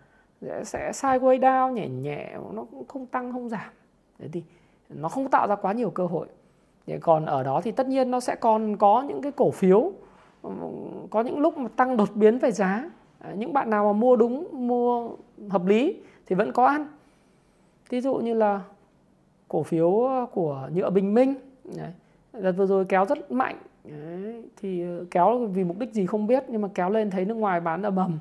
sẽ, 0.43 0.65
sẽ 0.65 0.91
sideways 0.95 1.41
down 1.41 1.73
nhẹ 1.73 1.89
nhẹ 1.89 2.37
nó 2.53 2.65
cũng 2.71 2.87
không 2.89 3.07
tăng 3.07 3.33
không 3.33 3.49
giảm. 3.49 3.71
Thế 4.19 4.29
thì 4.33 4.43
nó 4.89 5.09
không 5.09 5.31
tạo 5.31 5.47
ra 5.47 5.57
quá 5.57 5.73
nhiều 5.73 5.91
cơ 5.91 6.07
hội. 6.07 6.27
Vậy 6.87 6.99
còn 7.01 7.27
ở 7.27 7.43
đó 7.43 7.61
thì 7.65 7.73
tất 7.73 7.89
nhiên 7.89 8.11
nó 8.11 8.21
sẽ 8.21 8.35
còn 8.35 8.77
có 8.77 9.05
những 9.09 9.23
cái 9.23 9.33
cổ 9.33 9.51
phiếu 9.51 9.93
có 11.11 11.21
những 11.21 11.39
lúc 11.39 11.59
mà 11.59 11.69
tăng 11.77 11.97
đột 11.97 12.09
biến 12.15 12.39
về 12.39 12.51
giá. 12.51 12.91
Ờ, 13.19 13.35
những 13.35 13.53
bạn 13.53 13.71
nào 13.71 13.85
mà 13.85 13.93
mua 13.93 14.17
đúng, 14.17 14.49
mua 14.69 15.11
hợp 15.51 15.67
lý 15.67 15.97
thì 16.27 16.37
vẫn 16.37 16.53
có 16.53 16.67
ăn 16.67 16.87
ví 17.91 18.01
dụ 18.01 18.15
như 18.15 18.35
là 18.35 18.61
cổ 19.49 19.63
phiếu 19.63 20.09
của 20.33 20.69
nhựa 20.75 20.91
bình 20.91 21.15
minh, 21.15 21.35
đấy. 21.77 21.93
đợt 22.33 22.53
vừa 22.53 22.67
rồi 22.67 22.85
kéo 22.85 23.05
rất 23.05 23.33
mạnh, 23.33 23.57
đấy. 23.85 24.43
thì 24.57 24.83
ờ, 24.83 25.05
kéo 25.11 25.39
vì 25.39 25.65
mục 25.65 25.79
đích 25.79 25.93
gì 25.93 26.07
không 26.07 26.27
biết, 26.27 26.45
nhưng 26.49 26.63
mà 26.63 26.69
kéo 26.75 26.91
lên 26.91 27.11
thấy 27.11 27.25
nước 27.25 27.35
ngoài 27.35 27.61
bán 27.61 27.83
ở 27.83 27.91
bầm 27.91 28.19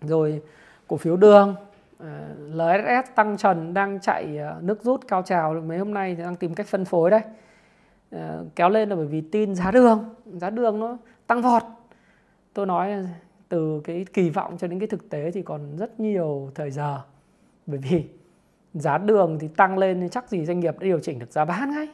rồi 0.00 0.42
cổ 0.88 0.96
phiếu 0.96 1.16
đường 1.16 1.54
ờ, 1.98 2.34
LSS 2.54 3.14
tăng 3.14 3.36
trần, 3.36 3.74
đang 3.74 4.00
chạy 4.00 4.38
nước 4.60 4.82
rút 4.82 5.08
cao 5.08 5.22
trào 5.22 5.54
mấy 5.54 5.78
hôm 5.78 5.94
nay 5.94 6.14
thì 6.14 6.22
đang 6.22 6.36
tìm 6.36 6.54
cách 6.54 6.66
phân 6.66 6.84
phối 6.84 7.10
đây 7.10 7.22
kéo 8.56 8.68
lên 8.68 8.88
là 8.88 8.96
bởi 8.96 9.06
vì 9.06 9.20
tin 9.20 9.54
giá 9.54 9.70
đường 9.70 10.14
giá 10.26 10.50
đường 10.50 10.80
nó 10.80 10.96
tăng 11.26 11.42
vọt 11.42 11.62
tôi 12.54 12.66
nói 12.66 12.94
từ 13.50 13.80
cái 13.84 14.06
kỳ 14.12 14.30
vọng 14.30 14.56
cho 14.58 14.66
đến 14.66 14.78
cái 14.78 14.88
thực 14.88 15.10
tế 15.10 15.30
thì 15.30 15.42
còn 15.42 15.76
rất 15.76 16.00
nhiều 16.00 16.50
thời 16.54 16.70
giờ. 16.70 17.00
Bởi 17.66 17.78
vì 17.78 18.04
giá 18.74 18.98
đường 18.98 19.38
thì 19.40 19.48
tăng 19.48 19.78
lên 19.78 20.00
thì 20.00 20.08
chắc 20.08 20.28
gì 20.28 20.44
doanh 20.44 20.60
nghiệp 20.60 20.78
đã 20.78 20.84
điều 20.84 21.00
chỉnh 21.00 21.18
được 21.18 21.32
giá 21.32 21.44
bán 21.44 21.70
ngay. 21.70 21.88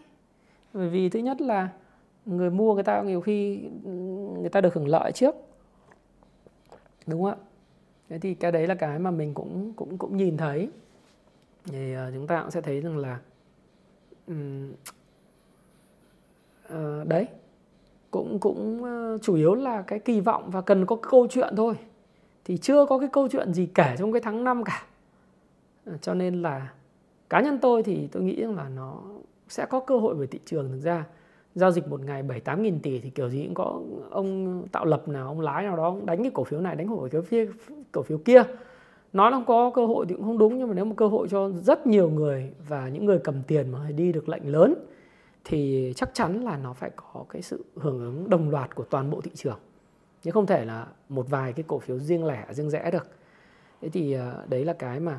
Bởi 0.72 0.88
vì 0.88 1.08
thứ 1.08 1.18
nhất 1.18 1.40
là 1.40 1.68
người 2.26 2.50
mua 2.50 2.74
người 2.74 2.82
ta 2.82 3.02
nhiều 3.02 3.20
khi 3.20 3.62
ừ, 3.84 3.90
người 4.40 4.48
ta 4.48 4.60
được 4.60 4.74
hưởng 4.74 4.88
lợi 4.88 5.12
trước. 5.12 5.34
Đúng 7.06 7.22
không 7.22 7.30
ạ? 7.30 7.36
Thế 8.08 8.18
thì 8.18 8.34
cái 8.34 8.52
đấy 8.52 8.66
là 8.66 8.74
cái 8.74 8.98
mà 8.98 9.10
mình 9.10 9.34
cũng 9.34 9.72
cũng 9.76 9.98
cũng 9.98 10.16
nhìn 10.16 10.36
thấy. 10.36 10.68
Thì 11.64 11.94
ờ, 11.94 12.10
chúng 12.14 12.26
ta 12.26 12.42
cũng 12.42 12.50
sẽ 12.50 12.60
thấy 12.60 12.80
rằng 12.80 12.98
là 12.98 13.18
um, 14.26 14.72
uh, 16.74 17.08
đấy 17.08 17.26
cũng 18.16 18.38
cũng 18.38 18.84
ờ, 18.84 19.18
chủ 19.22 19.34
yếu 19.34 19.54
là 19.54 19.82
cái 19.82 19.98
kỳ 19.98 20.20
vọng 20.20 20.50
và 20.50 20.60
cần 20.60 20.86
có 20.86 20.96
cái 20.96 21.10
câu 21.10 21.26
chuyện 21.30 21.54
thôi. 21.56 21.74
Thì 22.44 22.56
chưa 22.56 22.86
có 22.86 22.98
cái 22.98 23.08
câu 23.12 23.28
chuyện 23.28 23.54
gì 23.54 23.68
kể 23.74 23.94
trong 23.98 24.12
cái 24.12 24.20
tháng 24.20 24.44
5 24.44 24.64
cả. 24.64 24.82
Ờ, 25.86 25.92
cho 26.02 26.14
nên 26.14 26.42
là 26.42 26.72
cá 27.30 27.40
nhân 27.40 27.58
tôi 27.62 27.82
thì 27.82 28.08
tôi 28.12 28.22
nghĩ 28.22 28.42
rằng 28.42 28.56
là 28.56 28.68
nó 28.68 29.02
sẽ 29.48 29.66
có 29.66 29.80
cơ 29.80 29.98
hội 29.98 30.14
về 30.14 30.26
thị 30.26 30.40
trường. 30.44 30.72
Thực 30.72 30.80
ra, 30.80 31.04
giao 31.54 31.70
dịch 31.70 31.88
một 31.88 32.00
ngày 32.00 32.22
7 32.22 32.40
8 32.40 32.62
nghìn 32.62 32.80
tỷ 32.80 33.00
thì 33.00 33.10
kiểu 33.10 33.28
gì 33.28 33.44
cũng 33.44 33.54
có 33.54 33.80
ông 34.10 34.62
tạo 34.72 34.84
lập 34.84 35.08
nào, 35.08 35.26
ông 35.26 35.40
lái 35.40 35.64
nào 35.64 35.76
đó 35.76 35.96
đánh 36.04 36.22
cái 36.22 36.30
cổ 36.34 36.44
phiếu 36.44 36.60
này, 36.60 36.76
đánh 36.76 36.88
cổ 36.88 37.08
phiếu 37.08 37.22
phía, 37.22 37.48
cổ 37.92 38.02
phiếu 38.02 38.18
kia. 38.18 38.42
Nói 39.12 39.30
là 39.30 39.36
không 39.36 39.46
có 39.46 39.70
cơ 39.74 39.86
hội 39.86 40.06
thì 40.08 40.14
cũng 40.14 40.24
không 40.24 40.38
đúng, 40.38 40.58
nhưng 40.58 40.68
mà 40.68 40.74
nếu 40.74 40.84
một 40.84 40.94
cơ 40.96 41.06
hội 41.06 41.28
cho 41.30 41.50
rất 41.50 41.86
nhiều 41.86 42.10
người 42.10 42.50
và 42.68 42.88
những 42.88 43.04
người 43.04 43.18
cầm 43.18 43.42
tiền 43.46 43.72
mà 43.72 43.90
đi 43.96 44.12
được 44.12 44.28
lệnh 44.28 44.52
lớn 44.52 44.74
thì 45.48 45.92
chắc 45.96 46.10
chắn 46.14 46.44
là 46.44 46.56
nó 46.56 46.72
phải 46.72 46.90
có 46.96 47.24
cái 47.28 47.42
sự 47.42 47.64
hưởng 47.76 48.00
ứng 48.00 48.30
đồng 48.30 48.50
loạt 48.50 48.74
của 48.74 48.84
toàn 48.84 49.10
bộ 49.10 49.20
thị 49.20 49.30
trường. 49.34 49.58
Chứ 50.22 50.30
không 50.30 50.46
thể 50.46 50.64
là 50.64 50.86
một 51.08 51.26
vài 51.28 51.52
cái 51.52 51.64
cổ 51.68 51.78
phiếu 51.78 51.98
riêng 51.98 52.24
lẻ 52.24 52.46
riêng 52.50 52.70
rẽ 52.70 52.90
được. 52.90 53.06
Thế 53.80 53.88
thì 53.88 54.12
ờ, 54.12 54.44
đấy 54.48 54.64
là 54.64 54.72
cái 54.72 55.00
mà 55.00 55.18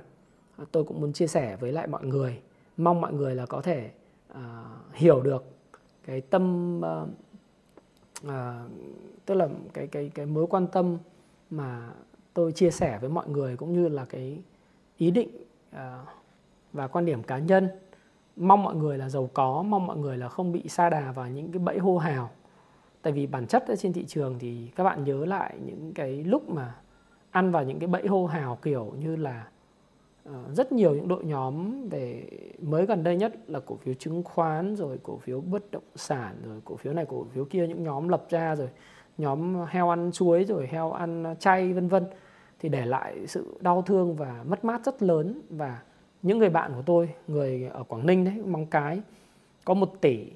ờ, 0.58 0.66
tôi 0.72 0.84
cũng 0.84 1.02
muốn 1.02 1.14
chia 1.14 1.28
sẻ 1.28 1.58
với 1.60 1.72
lại 1.72 1.88
mọi 1.88 2.06
người. 2.06 2.40
Mong 2.78 3.02
mọi 3.02 3.14
người 3.14 3.36
là 3.36 3.46
có 3.46 3.62
thể 3.62 3.92
uh, 4.32 4.38
hiểu 4.94 5.22
được 5.22 5.46
cái 6.06 6.22
tâm 6.22 6.78
uh, 6.80 7.10
uh, 8.28 8.32
tức 9.26 9.34
là 9.34 9.50
cái 9.74 9.88
cái 9.88 10.12
cái 10.14 10.26
mối 10.26 10.48
quan 10.48 10.68
tâm 10.68 10.98
mà 11.50 11.90
tôi 12.34 12.52
chia 12.52 12.72
sẻ 12.72 12.98
với 13.02 13.10
mọi 13.10 13.30
người 13.30 13.58
cũng 13.58 13.74
như 13.74 13.88
là 13.88 14.06
cái 14.06 14.42
ý 14.98 15.12
định 15.12 15.30
uh, 15.76 15.78
và 16.74 16.88
quan 16.88 17.06
điểm 17.06 17.24
cá 17.24 17.40
nhân 17.40 17.70
mong 18.38 18.64
mọi 18.64 18.76
người 18.76 18.98
là 18.98 19.10
giàu 19.10 19.30
có, 19.34 19.64
mong 19.64 19.88
mọi 19.88 19.98
người 19.98 20.18
là 20.18 20.30
không 20.30 20.52
bị 20.52 20.64
sa 20.68 20.90
đà 20.90 21.12
vào 21.12 21.28
những 21.28 21.52
cái 21.52 21.60
bẫy 21.60 21.78
hô 21.78 21.98
hào. 21.98 22.30
Tại 23.02 23.14
vì 23.14 23.28
bản 23.28 23.48
chất 23.48 23.68
ở 23.68 23.76
trên 23.76 23.94
thị 23.94 24.06
trường 24.06 24.40
thì 24.40 24.72
các 24.76 24.84
bạn 24.84 25.04
nhớ 25.04 25.26
lại 25.26 25.58
những 25.66 25.94
cái 25.96 26.24
lúc 26.24 26.50
mà 26.50 26.76
ăn 27.32 27.52
vào 27.52 27.64
những 27.64 27.80
cái 27.80 27.88
bẫy 27.88 28.08
hô 28.08 28.26
hào 28.26 28.56
kiểu 28.56 28.94
như 29.00 29.16
là 29.16 29.48
ờ, 30.26 30.44
rất 30.54 30.72
nhiều 30.72 30.96
những 30.96 31.08
đội 31.08 31.26
nhóm 31.26 31.88
về 31.90 32.30
mới 32.62 32.86
gần 32.86 33.04
đây 33.04 33.16
nhất 33.16 33.34
là 33.48 33.60
cổ 33.60 33.76
phiếu 33.76 33.94
chứng 33.94 34.24
khoán, 34.24 34.76
rồi 34.76 35.00
cổ 35.04 35.18
phiếu 35.18 35.42
bất 35.42 35.72
động 35.72 35.84
sản, 35.96 36.36
rồi 36.46 36.62
cổ 36.66 36.76
phiếu 36.76 36.94
này, 36.94 37.06
cổ 37.06 37.26
phiếu 37.34 37.46
kia, 37.46 37.68
những 37.68 37.84
nhóm 37.84 38.10
lập 38.10 38.26
ra, 38.30 38.56
rồi 38.56 38.70
nhóm 39.18 39.56
heo 39.68 39.90
ăn 39.90 40.12
chuối, 40.14 40.44
rồi 40.44 40.68
heo 40.68 40.92
ăn 40.92 41.36
chay, 41.40 41.74
vân 41.74 41.88
vân, 41.88 42.06
thì 42.60 42.70
để 42.70 42.86
lại 42.86 43.28
sự 43.28 43.58
đau 43.62 43.82
thương 43.82 44.16
và 44.16 44.44
mất 44.48 44.66
mát 44.66 44.86
rất 44.86 45.04
lớn. 45.04 45.42
Và 45.50 45.82
những 46.22 46.38
người 46.38 46.50
bạn 46.50 46.72
của 46.76 46.82
tôi 46.86 47.10
người 47.28 47.64
ở 47.74 47.84
Quảng 47.84 48.06
Ninh 48.06 48.26
đấy 48.26 48.34
Móng 48.46 48.66
Cái 48.66 49.02
có 49.66 49.74
một 49.74 49.94
tỷ 50.02 50.32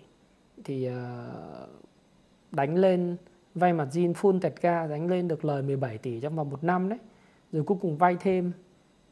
thì 0.63 0.85
ờ, 0.85 1.67
đánh 2.51 2.75
lên 2.75 3.17
vay 3.55 3.73
mặt 3.73 3.87
zin 3.91 4.13
full 4.13 4.39
tẹt 4.39 4.61
ga 4.61 4.87
đánh 4.87 5.07
lên 5.07 5.27
được 5.27 5.45
lời 5.45 5.61
17 5.61 5.97
tỷ 5.97 6.19
trong 6.19 6.35
vòng 6.35 6.49
một 6.49 6.63
năm 6.63 6.89
đấy. 6.89 6.99
Rồi 7.51 7.63
cuối 7.63 7.77
cùng 7.81 7.97
vay 7.97 8.17
thêm 8.19 8.51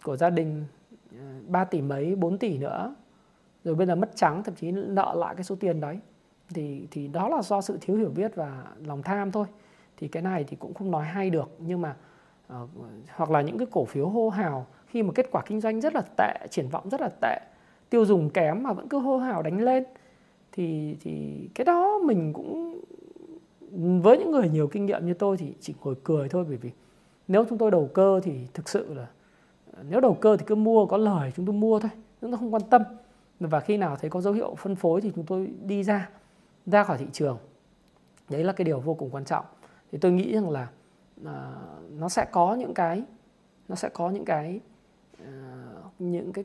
của 0.04 0.18
gia 0.18 0.30
đình 0.30 0.66
ờ, 1.12 1.18
3 1.48 1.64
tỷ 1.64 1.82
mấy 1.82 2.16
4 2.16 2.38
tỷ 2.38 2.58
nữa. 2.58 2.96
Rồi 3.64 3.76
bây 3.76 3.88
giờ 3.88 3.96
mất 3.96 4.12
trắng 4.16 4.44
thậm 4.44 4.56
chí 4.56 4.72
nợ 4.72 5.14
lại 5.18 5.36
cái 5.36 5.44
số 5.44 5.56
tiền 5.56 5.82
đấy. 5.82 6.00
Thì 6.54 6.88
thì 6.92 7.08
đó 7.08 7.30
là 7.30 7.42
do 7.42 7.62
sự 7.62 7.78
thiếu 7.82 7.98
hiểu 7.98 8.10
biết 8.10 8.36
và 8.36 8.64
lòng 8.86 9.04
tham 9.04 9.32
thôi. 9.32 9.46
Thì 9.98 10.08
cái 10.08 10.24
này 10.24 10.44
thì 10.44 10.56
cũng 10.56 10.74
không 10.74 10.92
nói 10.92 11.06
hay 11.06 11.30
được 11.30 11.50
nhưng 11.60 11.82
mà 11.82 11.96
uh, 12.54 12.70
hoặc 13.16 13.30
là 13.30 13.42
những 13.42 13.58
cái 13.58 13.68
cổ 13.72 13.86
phiếu 13.86 14.10
hô 14.10 14.30
hào 14.30 14.68
khi 14.90 15.04
mà 15.04 15.12
kết 15.16 15.28
quả 15.32 15.42
kinh 15.46 15.62
doanh 15.62 15.82
rất 15.82 15.94
là 15.94 16.02
tệ 16.18 16.48
triển 16.50 16.70
vọng 16.70 16.90
rất 16.90 17.02
là 17.02 17.10
tệ 17.22 17.40
tiêu 17.90 18.06
dùng 18.06 18.30
kém 18.30 18.64
mà 18.64 18.74
vẫn 18.74 18.88
cứ 18.88 19.00
hô 19.00 19.18
hào 19.18 19.42
đánh 19.42 19.62
lên 19.62 19.84
thì 20.52 20.98
thì 21.02 21.50
cái 21.56 21.66
đó 21.66 22.00
mình 22.04 22.34
cũng 22.34 22.80
với 24.02 24.18
những 24.18 24.32
người 24.32 24.50
nhiều 24.50 24.68
kinh 24.68 24.86
nghiệm 24.86 25.06
như 25.06 25.14
tôi 25.14 25.38
thì 25.38 25.54
chỉ 25.60 25.74
ngồi 25.84 25.96
cười 26.04 26.30
thôi 26.30 26.46
bởi 26.48 26.58
vì 26.58 26.72
nếu 27.28 27.46
chúng 27.50 27.58
tôi 27.58 27.72
đầu 27.72 27.90
cơ 27.94 28.20
thì 28.24 28.34
thực 28.54 28.70
sự 28.70 28.94
là 28.94 29.08
nếu 29.90 30.00
đầu 30.00 30.14
cơ 30.14 30.38
thì 30.38 30.46
cứ 30.48 30.56
mua 30.56 30.86
có 30.86 30.98
lời 30.98 31.32
chúng 31.36 31.46
tôi 31.46 31.56
mua 31.56 31.80
thôi 31.80 31.92
chúng 32.22 32.32
tôi 32.32 32.38
không 32.38 32.54
quan 32.54 32.64
tâm. 32.70 32.84
Và 33.40 33.60
khi 33.60 33.78
nào 33.78 33.96
thấy 33.96 34.10
có 34.10 34.22
dấu 34.22 34.34
hiệu 34.34 34.56
phân 34.58 34.76
phối 34.76 35.02
thì 35.02 35.12
chúng 35.16 35.26
tôi 35.26 35.52
đi 35.64 35.84
ra 35.84 36.10
ra 36.66 36.84
khỏi 36.84 36.98
thị 36.98 37.06
trường. 37.12 37.38
Đấy 38.30 38.44
là 38.44 38.54
cái 38.54 38.66
điều 38.66 38.80
vô 38.80 38.94
cùng 38.94 39.10
quan 39.10 39.26
trọng. 39.26 39.46
Thì 39.92 39.98
tôi 39.98 40.12
nghĩ 40.12 40.34
rằng 40.34 40.50
là 40.50 40.68
uh, 41.22 41.28
nó 41.92 42.10
sẽ 42.10 42.26
có 42.32 42.56
những 42.56 42.74
cái 42.74 43.04
nó 43.68 43.76
sẽ 43.76 43.90
có 43.90 44.10
những 44.10 44.26
cái 44.26 44.60
Ờ, 45.26 45.84
những 46.00 46.34
cái 46.34 46.44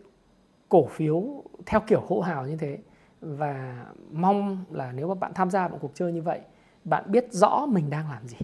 cổ 0.68 0.86
phiếu 0.86 1.44
theo 1.66 1.80
kiểu 1.86 2.00
hỗ 2.08 2.20
hào 2.20 2.46
như 2.46 2.56
thế. 2.56 2.78
Và 3.20 3.84
mong 4.12 4.64
là 4.70 4.92
nếu 4.92 5.08
mà 5.08 5.14
bạn 5.14 5.32
tham 5.34 5.50
gia 5.50 5.68
vào 5.68 5.78
cuộc 5.78 5.90
chơi 5.94 6.12
như 6.12 6.22
vậy 6.22 6.40
bạn 6.84 7.04
biết 7.06 7.32
rõ 7.32 7.66
mình 7.66 7.90
đang 7.90 8.10
làm 8.10 8.28
gì. 8.28 8.36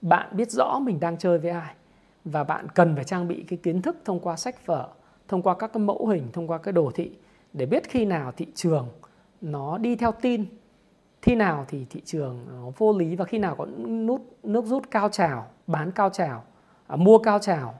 Bạn 0.00 0.36
biết 0.36 0.50
rõ 0.50 0.78
mình 0.78 1.00
đang 1.00 1.18
chơi 1.18 1.38
với 1.38 1.50
ai. 1.50 1.74
Và 2.24 2.44
bạn 2.44 2.66
cần 2.74 2.94
phải 2.94 3.04
trang 3.04 3.28
bị 3.28 3.44
cái 3.48 3.58
kiến 3.62 3.82
thức 3.82 3.96
thông 4.04 4.20
qua 4.20 4.36
sách 4.36 4.66
vở 4.66 4.88
thông 5.28 5.42
qua 5.42 5.54
các 5.54 5.72
cái 5.72 5.80
mẫu 5.80 6.06
hình 6.06 6.28
thông 6.32 6.46
qua 6.50 6.58
cái 6.58 6.72
đồ 6.72 6.90
thị 6.94 7.12
để 7.52 7.66
biết 7.66 7.90
khi 7.90 8.04
nào 8.04 8.32
thị 8.32 8.46
trường 8.54 8.88
nó 9.40 9.78
đi 9.78 9.96
theo 9.96 10.12
tin 10.12 10.46
khi 11.22 11.34
nào 11.34 11.64
thì 11.68 11.86
thị 11.90 12.02
trường 12.04 12.46
nó 12.52 12.70
vô 12.78 12.98
lý 12.98 13.16
và 13.16 13.24
khi 13.24 13.38
nào 13.38 13.54
có 13.58 13.66
nút 13.88 14.22
nước 14.42 14.64
rút 14.64 14.90
cao 14.90 15.08
trào 15.08 15.46
bán 15.66 15.90
cao 15.90 16.10
trào 16.10 16.44
à, 16.86 16.96
mua 16.96 17.18
cao 17.18 17.38
trào 17.38 17.74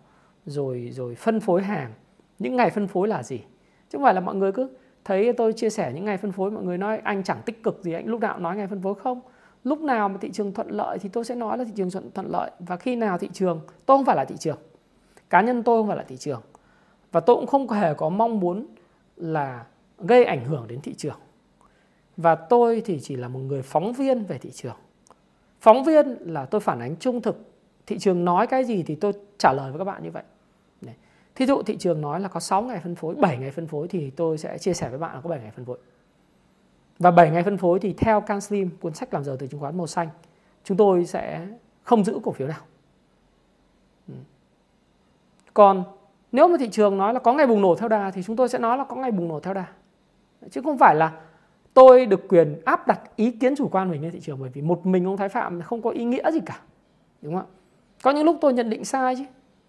rồi 0.46 0.90
rồi 0.92 1.14
phân 1.14 1.40
phối 1.40 1.62
hàng. 1.62 1.92
Những 2.38 2.56
ngày 2.56 2.70
phân 2.70 2.86
phối 2.86 3.08
là 3.08 3.22
gì? 3.22 3.38
Chứ 3.38 3.98
không 3.98 4.02
phải 4.02 4.14
là 4.14 4.20
mọi 4.20 4.34
người 4.34 4.52
cứ 4.52 4.68
thấy 5.04 5.32
tôi 5.32 5.52
chia 5.52 5.70
sẻ 5.70 5.92
những 5.94 6.04
ngày 6.04 6.16
phân 6.16 6.32
phối, 6.32 6.50
mọi 6.50 6.64
người 6.64 6.78
nói 6.78 6.98
anh 6.98 7.22
chẳng 7.22 7.42
tích 7.46 7.62
cực 7.62 7.82
gì, 7.82 7.92
anh 7.92 8.06
lúc 8.06 8.20
nào 8.20 8.38
nói 8.38 8.56
ngày 8.56 8.66
phân 8.66 8.82
phối 8.82 8.94
không. 8.94 9.20
Lúc 9.64 9.80
nào 9.80 10.08
mà 10.08 10.18
thị 10.20 10.30
trường 10.32 10.52
thuận 10.52 10.68
lợi 10.70 10.98
thì 10.98 11.08
tôi 11.08 11.24
sẽ 11.24 11.34
nói 11.34 11.58
là 11.58 11.64
thị 11.64 11.72
trường 11.76 11.90
thuận 11.90 12.10
thuận 12.10 12.30
lợi. 12.30 12.50
Và 12.58 12.76
khi 12.76 12.96
nào 12.96 13.18
thị 13.18 13.28
trường, 13.32 13.60
tôi 13.86 13.98
không 13.98 14.06
phải 14.06 14.16
là 14.16 14.24
thị 14.24 14.36
trường. 14.36 14.58
Cá 15.30 15.40
nhân 15.40 15.62
tôi 15.62 15.80
không 15.80 15.88
phải 15.88 15.96
là 15.96 16.02
thị 16.02 16.16
trường. 16.16 16.40
Và 17.12 17.20
tôi 17.20 17.36
cũng 17.36 17.46
không 17.46 17.68
hề 17.68 17.94
có 17.94 18.08
mong 18.08 18.40
muốn 18.40 18.66
là 19.16 19.66
gây 19.98 20.24
ảnh 20.24 20.44
hưởng 20.44 20.68
đến 20.68 20.80
thị 20.80 20.94
trường. 20.94 21.18
Và 22.16 22.34
tôi 22.34 22.82
thì 22.84 23.00
chỉ 23.00 23.16
là 23.16 23.28
một 23.28 23.40
người 23.40 23.62
phóng 23.62 23.92
viên 23.92 24.24
về 24.24 24.38
thị 24.38 24.50
trường. 24.50 24.76
Phóng 25.60 25.84
viên 25.84 26.16
là 26.20 26.44
tôi 26.44 26.60
phản 26.60 26.80
ánh 26.80 26.96
trung 26.96 27.20
thực. 27.20 27.50
Thị 27.86 27.98
trường 27.98 28.24
nói 28.24 28.46
cái 28.46 28.64
gì 28.64 28.82
thì 28.82 28.94
tôi 28.94 29.12
trả 29.38 29.52
lời 29.52 29.70
với 29.70 29.78
các 29.78 29.84
bạn 29.84 30.02
như 30.02 30.10
vậy. 30.10 30.22
Thí 31.34 31.46
dụ 31.46 31.62
thị 31.62 31.76
trường 31.76 32.00
nói 32.00 32.20
là 32.20 32.28
có 32.28 32.40
6 32.40 32.62
ngày 32.62 32.80
phân 32.80 32.94
phối, 32.94 33.14
7 33.14 33.38
ngày 33.38 33.50
phân 33.50 33.66
phối 33.66 33.88
thì 33.88 34.10
tôi 34.10 34.38
sẽ 34.38 34.58
chia 34.58 34.74
sẻ 34.74 34.88
với 34.88 34.98
bạn 34.98 35.14
là 35.14 35.20
có 35.20 35.30
7 35.30 35.40
ngày 35.40 35.50
phân 35.50 35.64
phối. 35.64 35.78
Và 36.98 37.10
7 37.10 37.30
ngày 37.30 37.42
phân 37.42 37.56
phối 37.56 37.78
thì 37.78 37.92
theo 37.92 38.20
Can 38.20 38.40
Slim, 38.40 38.70
cuốn 38.80 38.94
sách 38.94 39.14
làm 39.14 39.24
giàu 39.24 39.36
từ 39.36 39.46
chứng 39.46 39.60
khoán 39.60 39.78
màu 39.78 39.86
xanh, 39.86 40.08
chúng 40.64 40.76
tôi 40.76 41.06
sẽ 41.06 41.46
không 41.82 42.04
giữ 42.04 42.18
cổ 42.22 42.32
phiếu 42.32 42.48
nào. 42.48 42.60
Ừ. 44.08 44.14
Còn 45.54 45.84
nếu 46.32 46.48
mà 46.48 46.56
thị 46.60 46.68
trường 46.68 46.98
nói 46.98 47.14
là 47.14 47.20
có 47.20 47.32
ngày 47.32 47.46
bùng 47.46 47.62
nổ 47.62 47.74
theo 47.74 47.88
đà 47.88 48.10
thì 48.10 48.22
chúng 48.22 48.36
tôi 48.36 48.48
sẽ 48.48 48.58
nói 48.58 48.78
là 48.78 48.84
có 48.84 48.96
ngày 48.96 49.10
bùng 49.10 49.28
nổ 49.28 49.40
theo 49.40 49.54
đà 49.54 49.66
chứ 50.50 50.60
không 50.64 50.78
phải 50.78 50.94
là 50.94 51.20
tôi 51.74 52.06
được 52.06 52.28
quyền 52.28 52.62
áp 52.64 52.86
đặt 52.86 53.00
ý 53.16 53.30
kiến 53.30 53.56
chủ 53.56 53.68
quan 53.68 53.90
mình 53.90 54.02
lên 54.02 54.12
thị 54.12 54.20
trường 54.20 54.40
bởi 54.40 54.50
vì 54.50 54.62
một 54.62 54.86
mình 54.86 55.06
ông 55.06 55.16
Thái 55.16 55.28
Phạm 55.28 55.62
không 55.62 55.82
có 55.82 55.90
ý 55.90 56.04
nghĩa 56.04 56.30
gì 56.30 56.40
cả 56.46 56.60
đúng 57.22 57.34
không 57.34 57.46
ạ 57.46 57.52
có 58.02 58.10
những 58.10 58.24
lúc 58.24 58.36
tôi 58.40 58.52
nhận 58.52 58.70
định 58.70 58.84
sai 58.84 59.16
chứ 59.16 59.24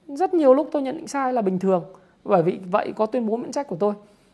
rất 0.07 0.33
nhiều 0.33 0.53
lúc 0.53 0.69
tôi 0.71 0.81
nhận 0.81 0.97
định 0.97 1.07
sai 1.07 1.33
là 1.33 1.41
bình 1.41 1.59
thường, 1.59 1.85
bởi 2.23 2.43
vì 2.43 2.59
vậy 2.71 2.93
có 2.95 3.05
tuyên 3.05 3.25
bố 3.27 3.37
miễn 3.37 3.51
trách 3.51 3.67
của 3.67 3.77
tôi. 3.79 3.93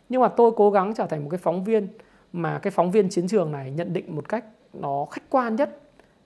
Nhưng 0.10 0.22
mà 0.22 0.28
tôi 0.28 0.52
cố 0.56 0.72
gắng 0.72 0.94
trở 0.94 1.06
thành 1.06 1.24
một 1.24 1.30
cái 1.30 1.38
phóng 1.38 1.64
viên 1.64 1.88
mà 2.34 2.60
cái 2.60 2.72
phóng 2.72 2.92
viên 2.92 3.10
chiến 3.10 3.28
trường 3.28 3.52
này 3.52 3.72
nhận 3.72 3.94
định 3.94 4.16
một 4.16 4.30
cách 4.30 4.46
nó 4.74 5.06
khách 5.12 5.30
quan 5.30 5.56
nhất 5.56 5.80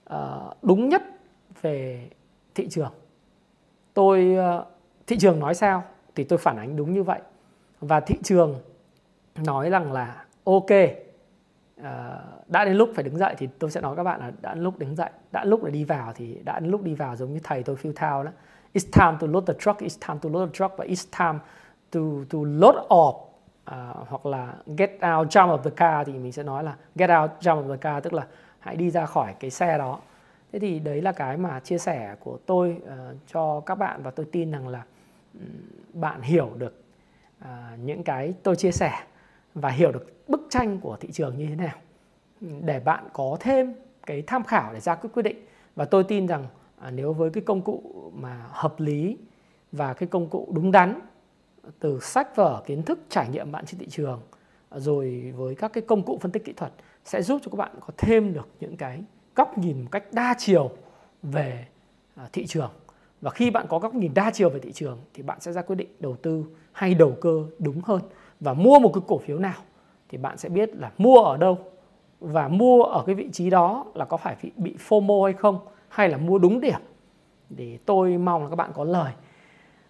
ờ, 0.04 0.54
đúng 0.62 0.90
nhất 0.90 1.04
về 1.62 2.10
thị 2.56 2.68
trường. 2.70 2.92
Tôi 3.94 4.36
ờ, 4.36 4.66
thị 5.08 5.18
trường 5.20 5.40
nói 5.40 5.56
sao 5.56 5.84
thì 6.16 6.24
tôi 6.24 6.40
phản 6.40 6.58
ánh 6.58 6.76
đúng 6.76 6.94
như 6.94 7.04
vậy. 7.04 7.20
Và 7.80 8.00
thị 8.00 8.16
trường 8.24 8.56
nói 9.46 9.70
rằng 9.70 9.92
là 9.92 10.26
ok 10.44 10.70
ờ, 11.84 12.22
đã 12.48 12.66
đến 12.66 12.76
lúc 12.76 12.90
phải 12.96 13.04
đứng 13.04 13.18
dậy 13.18 13.36
thì 13.38 13.48
tôi 13.60 13.72
sẽ 13.72 13.82
nói 13.82 13.96
các 13.96 14.04
bạn 14.04 14.20
là 14.20 14.32
đã 14.42 14.54
đến 14.54 14.64
lúc 14.64 14.80
đứng 14.80 14.96
dậy, 14.96 15.10
đã 15.32 15.44
đến 15.44 15.50
lúc 15.50 15.64
để 15.64 15.72
đi 15.72 15.84
vào 15.84 16.14
thì 16.16 16.38
đã 16.44 16.60
đến 16.60 16.72
lúc 16.72 16.84
đi 16.84 16.94
vào 16.94 17.16
giống 17.16 17.34
như 17.34 17.40
thầy 17.44 17.64
tôi 17.64 17.76
phiêu 17.76 17.94
thao 17.96 18.24
đó 18.24 18.32
it's 18.76 18.92
time 18.92 19.18
to 19.20 19.28
load 19.28 19.46
the 19.48 19.54
truck 19.60 19.82
it's 19.82 20.08
time 20.08 20.20
to 20.20 20.30
load 20.30 20.50
the 20.50 20.54
truck 20.54 20.78
và 20.78 20.86
it's 20.86 21.06
time 21.18 21.40
to 21.92 22.00
to 22.30 22.40
load 22.44 22.76
off 22.88 23.26
uh, 23.72 24.08
hoặc 24.10 24.26
là 24.26 24.54
get 24.78 24.92
out 24.92 25.28
jump 25.28 25.50
of 25.50 25.58
the 25.58 25.72
car 25.72 26.08
thì 26.08 26.14
mình 26.14 26.32
sẽ 26.32 26.44
nói 26.44 26.64
là 26.64 26.76
get 26.96 27.10
out 27.10 27.32
jump 27.40 27.66
of 27.66 27.70
the 27.70 27.78
car 27.78 28.04
tức 28.04 28.14
là 28.14 28.28
hãy 28.60 28.76
đi 28.76 28.90
ra 28.90 29.06
khỏi 29.06 29.36
cái 29.40 29.52
xe 29.52 29.78
đó. 29.78 30.00
Thế 30.52 30.60
thì 30.60 30.80
đấy 30.80 31.02
là 31.02 31.12
cái 31.12 31.38
mà 31.38 31.60
chia 31.60 31.78
sẻ 31.78 32.16
của 32.20 32.38
tôi 32.46 32.78
uh, 32.84 33.18
cho 33.28 33.60
các 33.60 33.76
bạn 33.76 34.04
và 34.04 34.12
tôi 34.12 34.26
tin 34.32 34.52
rằng 34.52 34.68
là 34.68 34.84
um, 35.34 35.42
bạn 35.94 36.22
hiểu 36.22 36.52
được 36.58 36.84
uh, 37.42 37.48
những 37.84 38.04
cái 38.04 38.34
tôi 38.44 38.56
chia 38.56 38.72
sẻ 38.72 38.92
và 39.54 39.70
hiểu 39.70 39.92
được 39.92 40.14
bức 40.28 40.48
tranh 40.50 40.80
của 40.80 40.98
thị 41.00 41.10
trường 41.12 41.38
như 41.38 41.48
thế 41.48 41.56
nào 41.56 41.76
để 42.62 42.80
bạn 42.80 43.04
có 43.14 43.38
thêm 43.40 43.74
cái 44.06 44.24
tham 44.28 44.44
khảo 44.44 44.74
để 44.74 44.80
ra 44.80 44.96
quyết 44.96 45.10
quyết 45.14 45.24
định. 45.24 45.46
Và 45.76 45.86
tôi 45.86 46.04
tin 46.04 46.28
rằng 46.28 46.46
à, 46.80 46.92
nếu 46.92 47.14
với 47.14 47.30
cái 47.30 47.44
công 47.44 47.62
cụ 47.62 48.12
mà 48.16 48.46
hợp 48.50 48.80
lý 48.80 49.18
và 49.72 49.94
cái 49.94 50.08
công 50.08 50.30
cụ 50.30 50.48
đúng 50.52 50.72
đắn 50.72 51.00
từ 51.80 52.00
sách 52.00 52.36
vở 52.36 52.64
kiến 52.66 52.84
thức 52.84 53.00
trải 53.10 53.30
nghiệm 53.30 53.52
bạn 53.52 53.66
trên 53.66 53.80
thị 53.80 53.88
trường 53.90 54.22
à, 54.70 54.80
rồi 54.80 55.34
với 55.36 55.56
các 55.56 55.74
cái 55.74 55.84
công 55.88 56.04
cụ 56.04 56.18
phân 56.22 56.32
tích 56.32 56.46
kỹ 56.46 56.54
thuật 56.54 56.72
sẽ 57.06 57.22
giúp 57.22 57.42
cho 57.44 57.52
các 57.52 57.58
bạn 57.58 57.72
có 57.80 57.88
thêm 57.98 58.34
được 58.34 58.48
những 58.60 58.78
cái 58.78 59.04
góc 59.36 59.58
nhìn 59.58 59.82
một 59.82 59.88
cách 59.92 60.04
đa 60.12 60.36
chiều 60.38 60.72
về 61.24 61.68
à, 62.16 62.30
thị 62.34 62.46
trường. 62.46 62.72
Và 63.22 63.32
khi 63.32 63.52
bạn 63.52 63.66
có 63.70 63.80
góc 63.80 63.96
nhìn 63.96 64.14
đa 64.14 64.32
chiều 64.34 64.50
về 64.50 64.60
thị 64.60 64.72
trường 64.72 65.00
thì 65.14 65.24
bạn 65.24 65.40
sẽ 65.40 65.54
ra 65.54 65.62
quyết 65.62 65.76
định 65.76 65.90
đầu 66.00 66.16
tư 66.16 66.46
hay 66.72 66.94
đầu 66.94 67.18
cơ 67.22 67.46
đúng 67.60 67.82
hơn. 67.82 68.02
Và 68.40 68.54
mua 68.54 68.80
một 68.80 68.92
cái 68.94 69.02
cổ 69.08 69.18
phiếu 69.18 69.40
nào 69.40 69.62
thì 70.10 70.18
bạn 70.18 70.38
sẽ 70.38 70.50
biết 70.50 70.76
là 70.76 70.92
mua 70.98 71.20
ở 71.20 71.38
đâu 71.38 71.58
và 72.20 72.48
mua 72.48 72.84
ở 72.84 73.04
cái 73.06 73.16
vị 73.16 73.30
trí 73.32 73.50
đó 73.50 73.86
là 73.94 74.06
có 74.06 74.18
phải 74.18 74.36
bị 74.56 74.76
FOMO 74.88 75.24
hay 75.24 75.34
không 75.34 75.60
hay 75.96 76.10
là 76.10 76.18
mua 76.18 76.38
đúng 76.38 76.62
điểm 76.62 76.82
để 77.50 77.78
tôi 77.86 78.18
mong 78.18 78.44
là 78.44 78.50
các 78.50 78.56
bạn 78.56 78.72
có 78.74 78.84
lời 78.84 79.14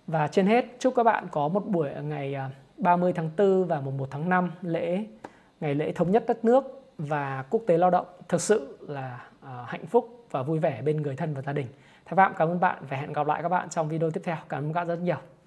và 0.07 0.27
trên 0.27 0.47
hết 0.47 0.65
chúc 0.79 0.95
các 0.95 1.03
bạn 1.03 1.27
có 1.31 1.47
một 1.47 1.67
buổi 1.67 1.89
ngày 2.03 2.33
à, 2.33 2.49
30 2.77 3.13
tháng 3.13 3.29
4 3.37 3.65
và 3.67 3.81
mùng 3.81 3.97
1 3.97 4.07
tháng 4.11 4.29
5 4.29 4.51
lễ 4.61 5.05
ngày 5.59 5.75
lễ 5.75 5.91
thống 5.91 6.11
nhất 6.11 6.23
đất 6.27 6.45
nước 6.45 6.91
và 6.97 7.45
quốc 7.49 7.61
tế 7.67 7.77
lao 7.77 7.89
động 7.89 8.05
thực 8.29 8.41
sự 8.41 8.77
là 8.87 9.27
uh, 9.43 9.49
hạnh 9.67 9.85
phúc 9.85 10.25
và 10.31 10.43
vui 10.43 10.59
vẻ 10.59 10.81
bên 10.81 11.01
người 11.01 11.15
thân 11.15 11.33
và 11.33 11.41
gia 11.41 11.53
đình. 11.53 11.67
Thái 12.05 12.15
Phạm 12.15 12.33
cảm 12.37 12.49
ơn 12.49 12.59
bạn 12.59 12.83
và 12.89 12.97
hẹn 12.97 13.13
gặp 13.13 13.27
lại 13.27 13.41
các 13.41 13.49
bạn 13.49 13.69
trong 13.69 13.89
video 13.89 14.11
tiếp 14.11 14.21
theo. 14.23 14.37
Cảm 14.49 14.63
ơn 14.63 14.73
các 14.73 14.79
bạn 14.79 14.87
rất 14.87 14.99
nhiều. 15.03 15.34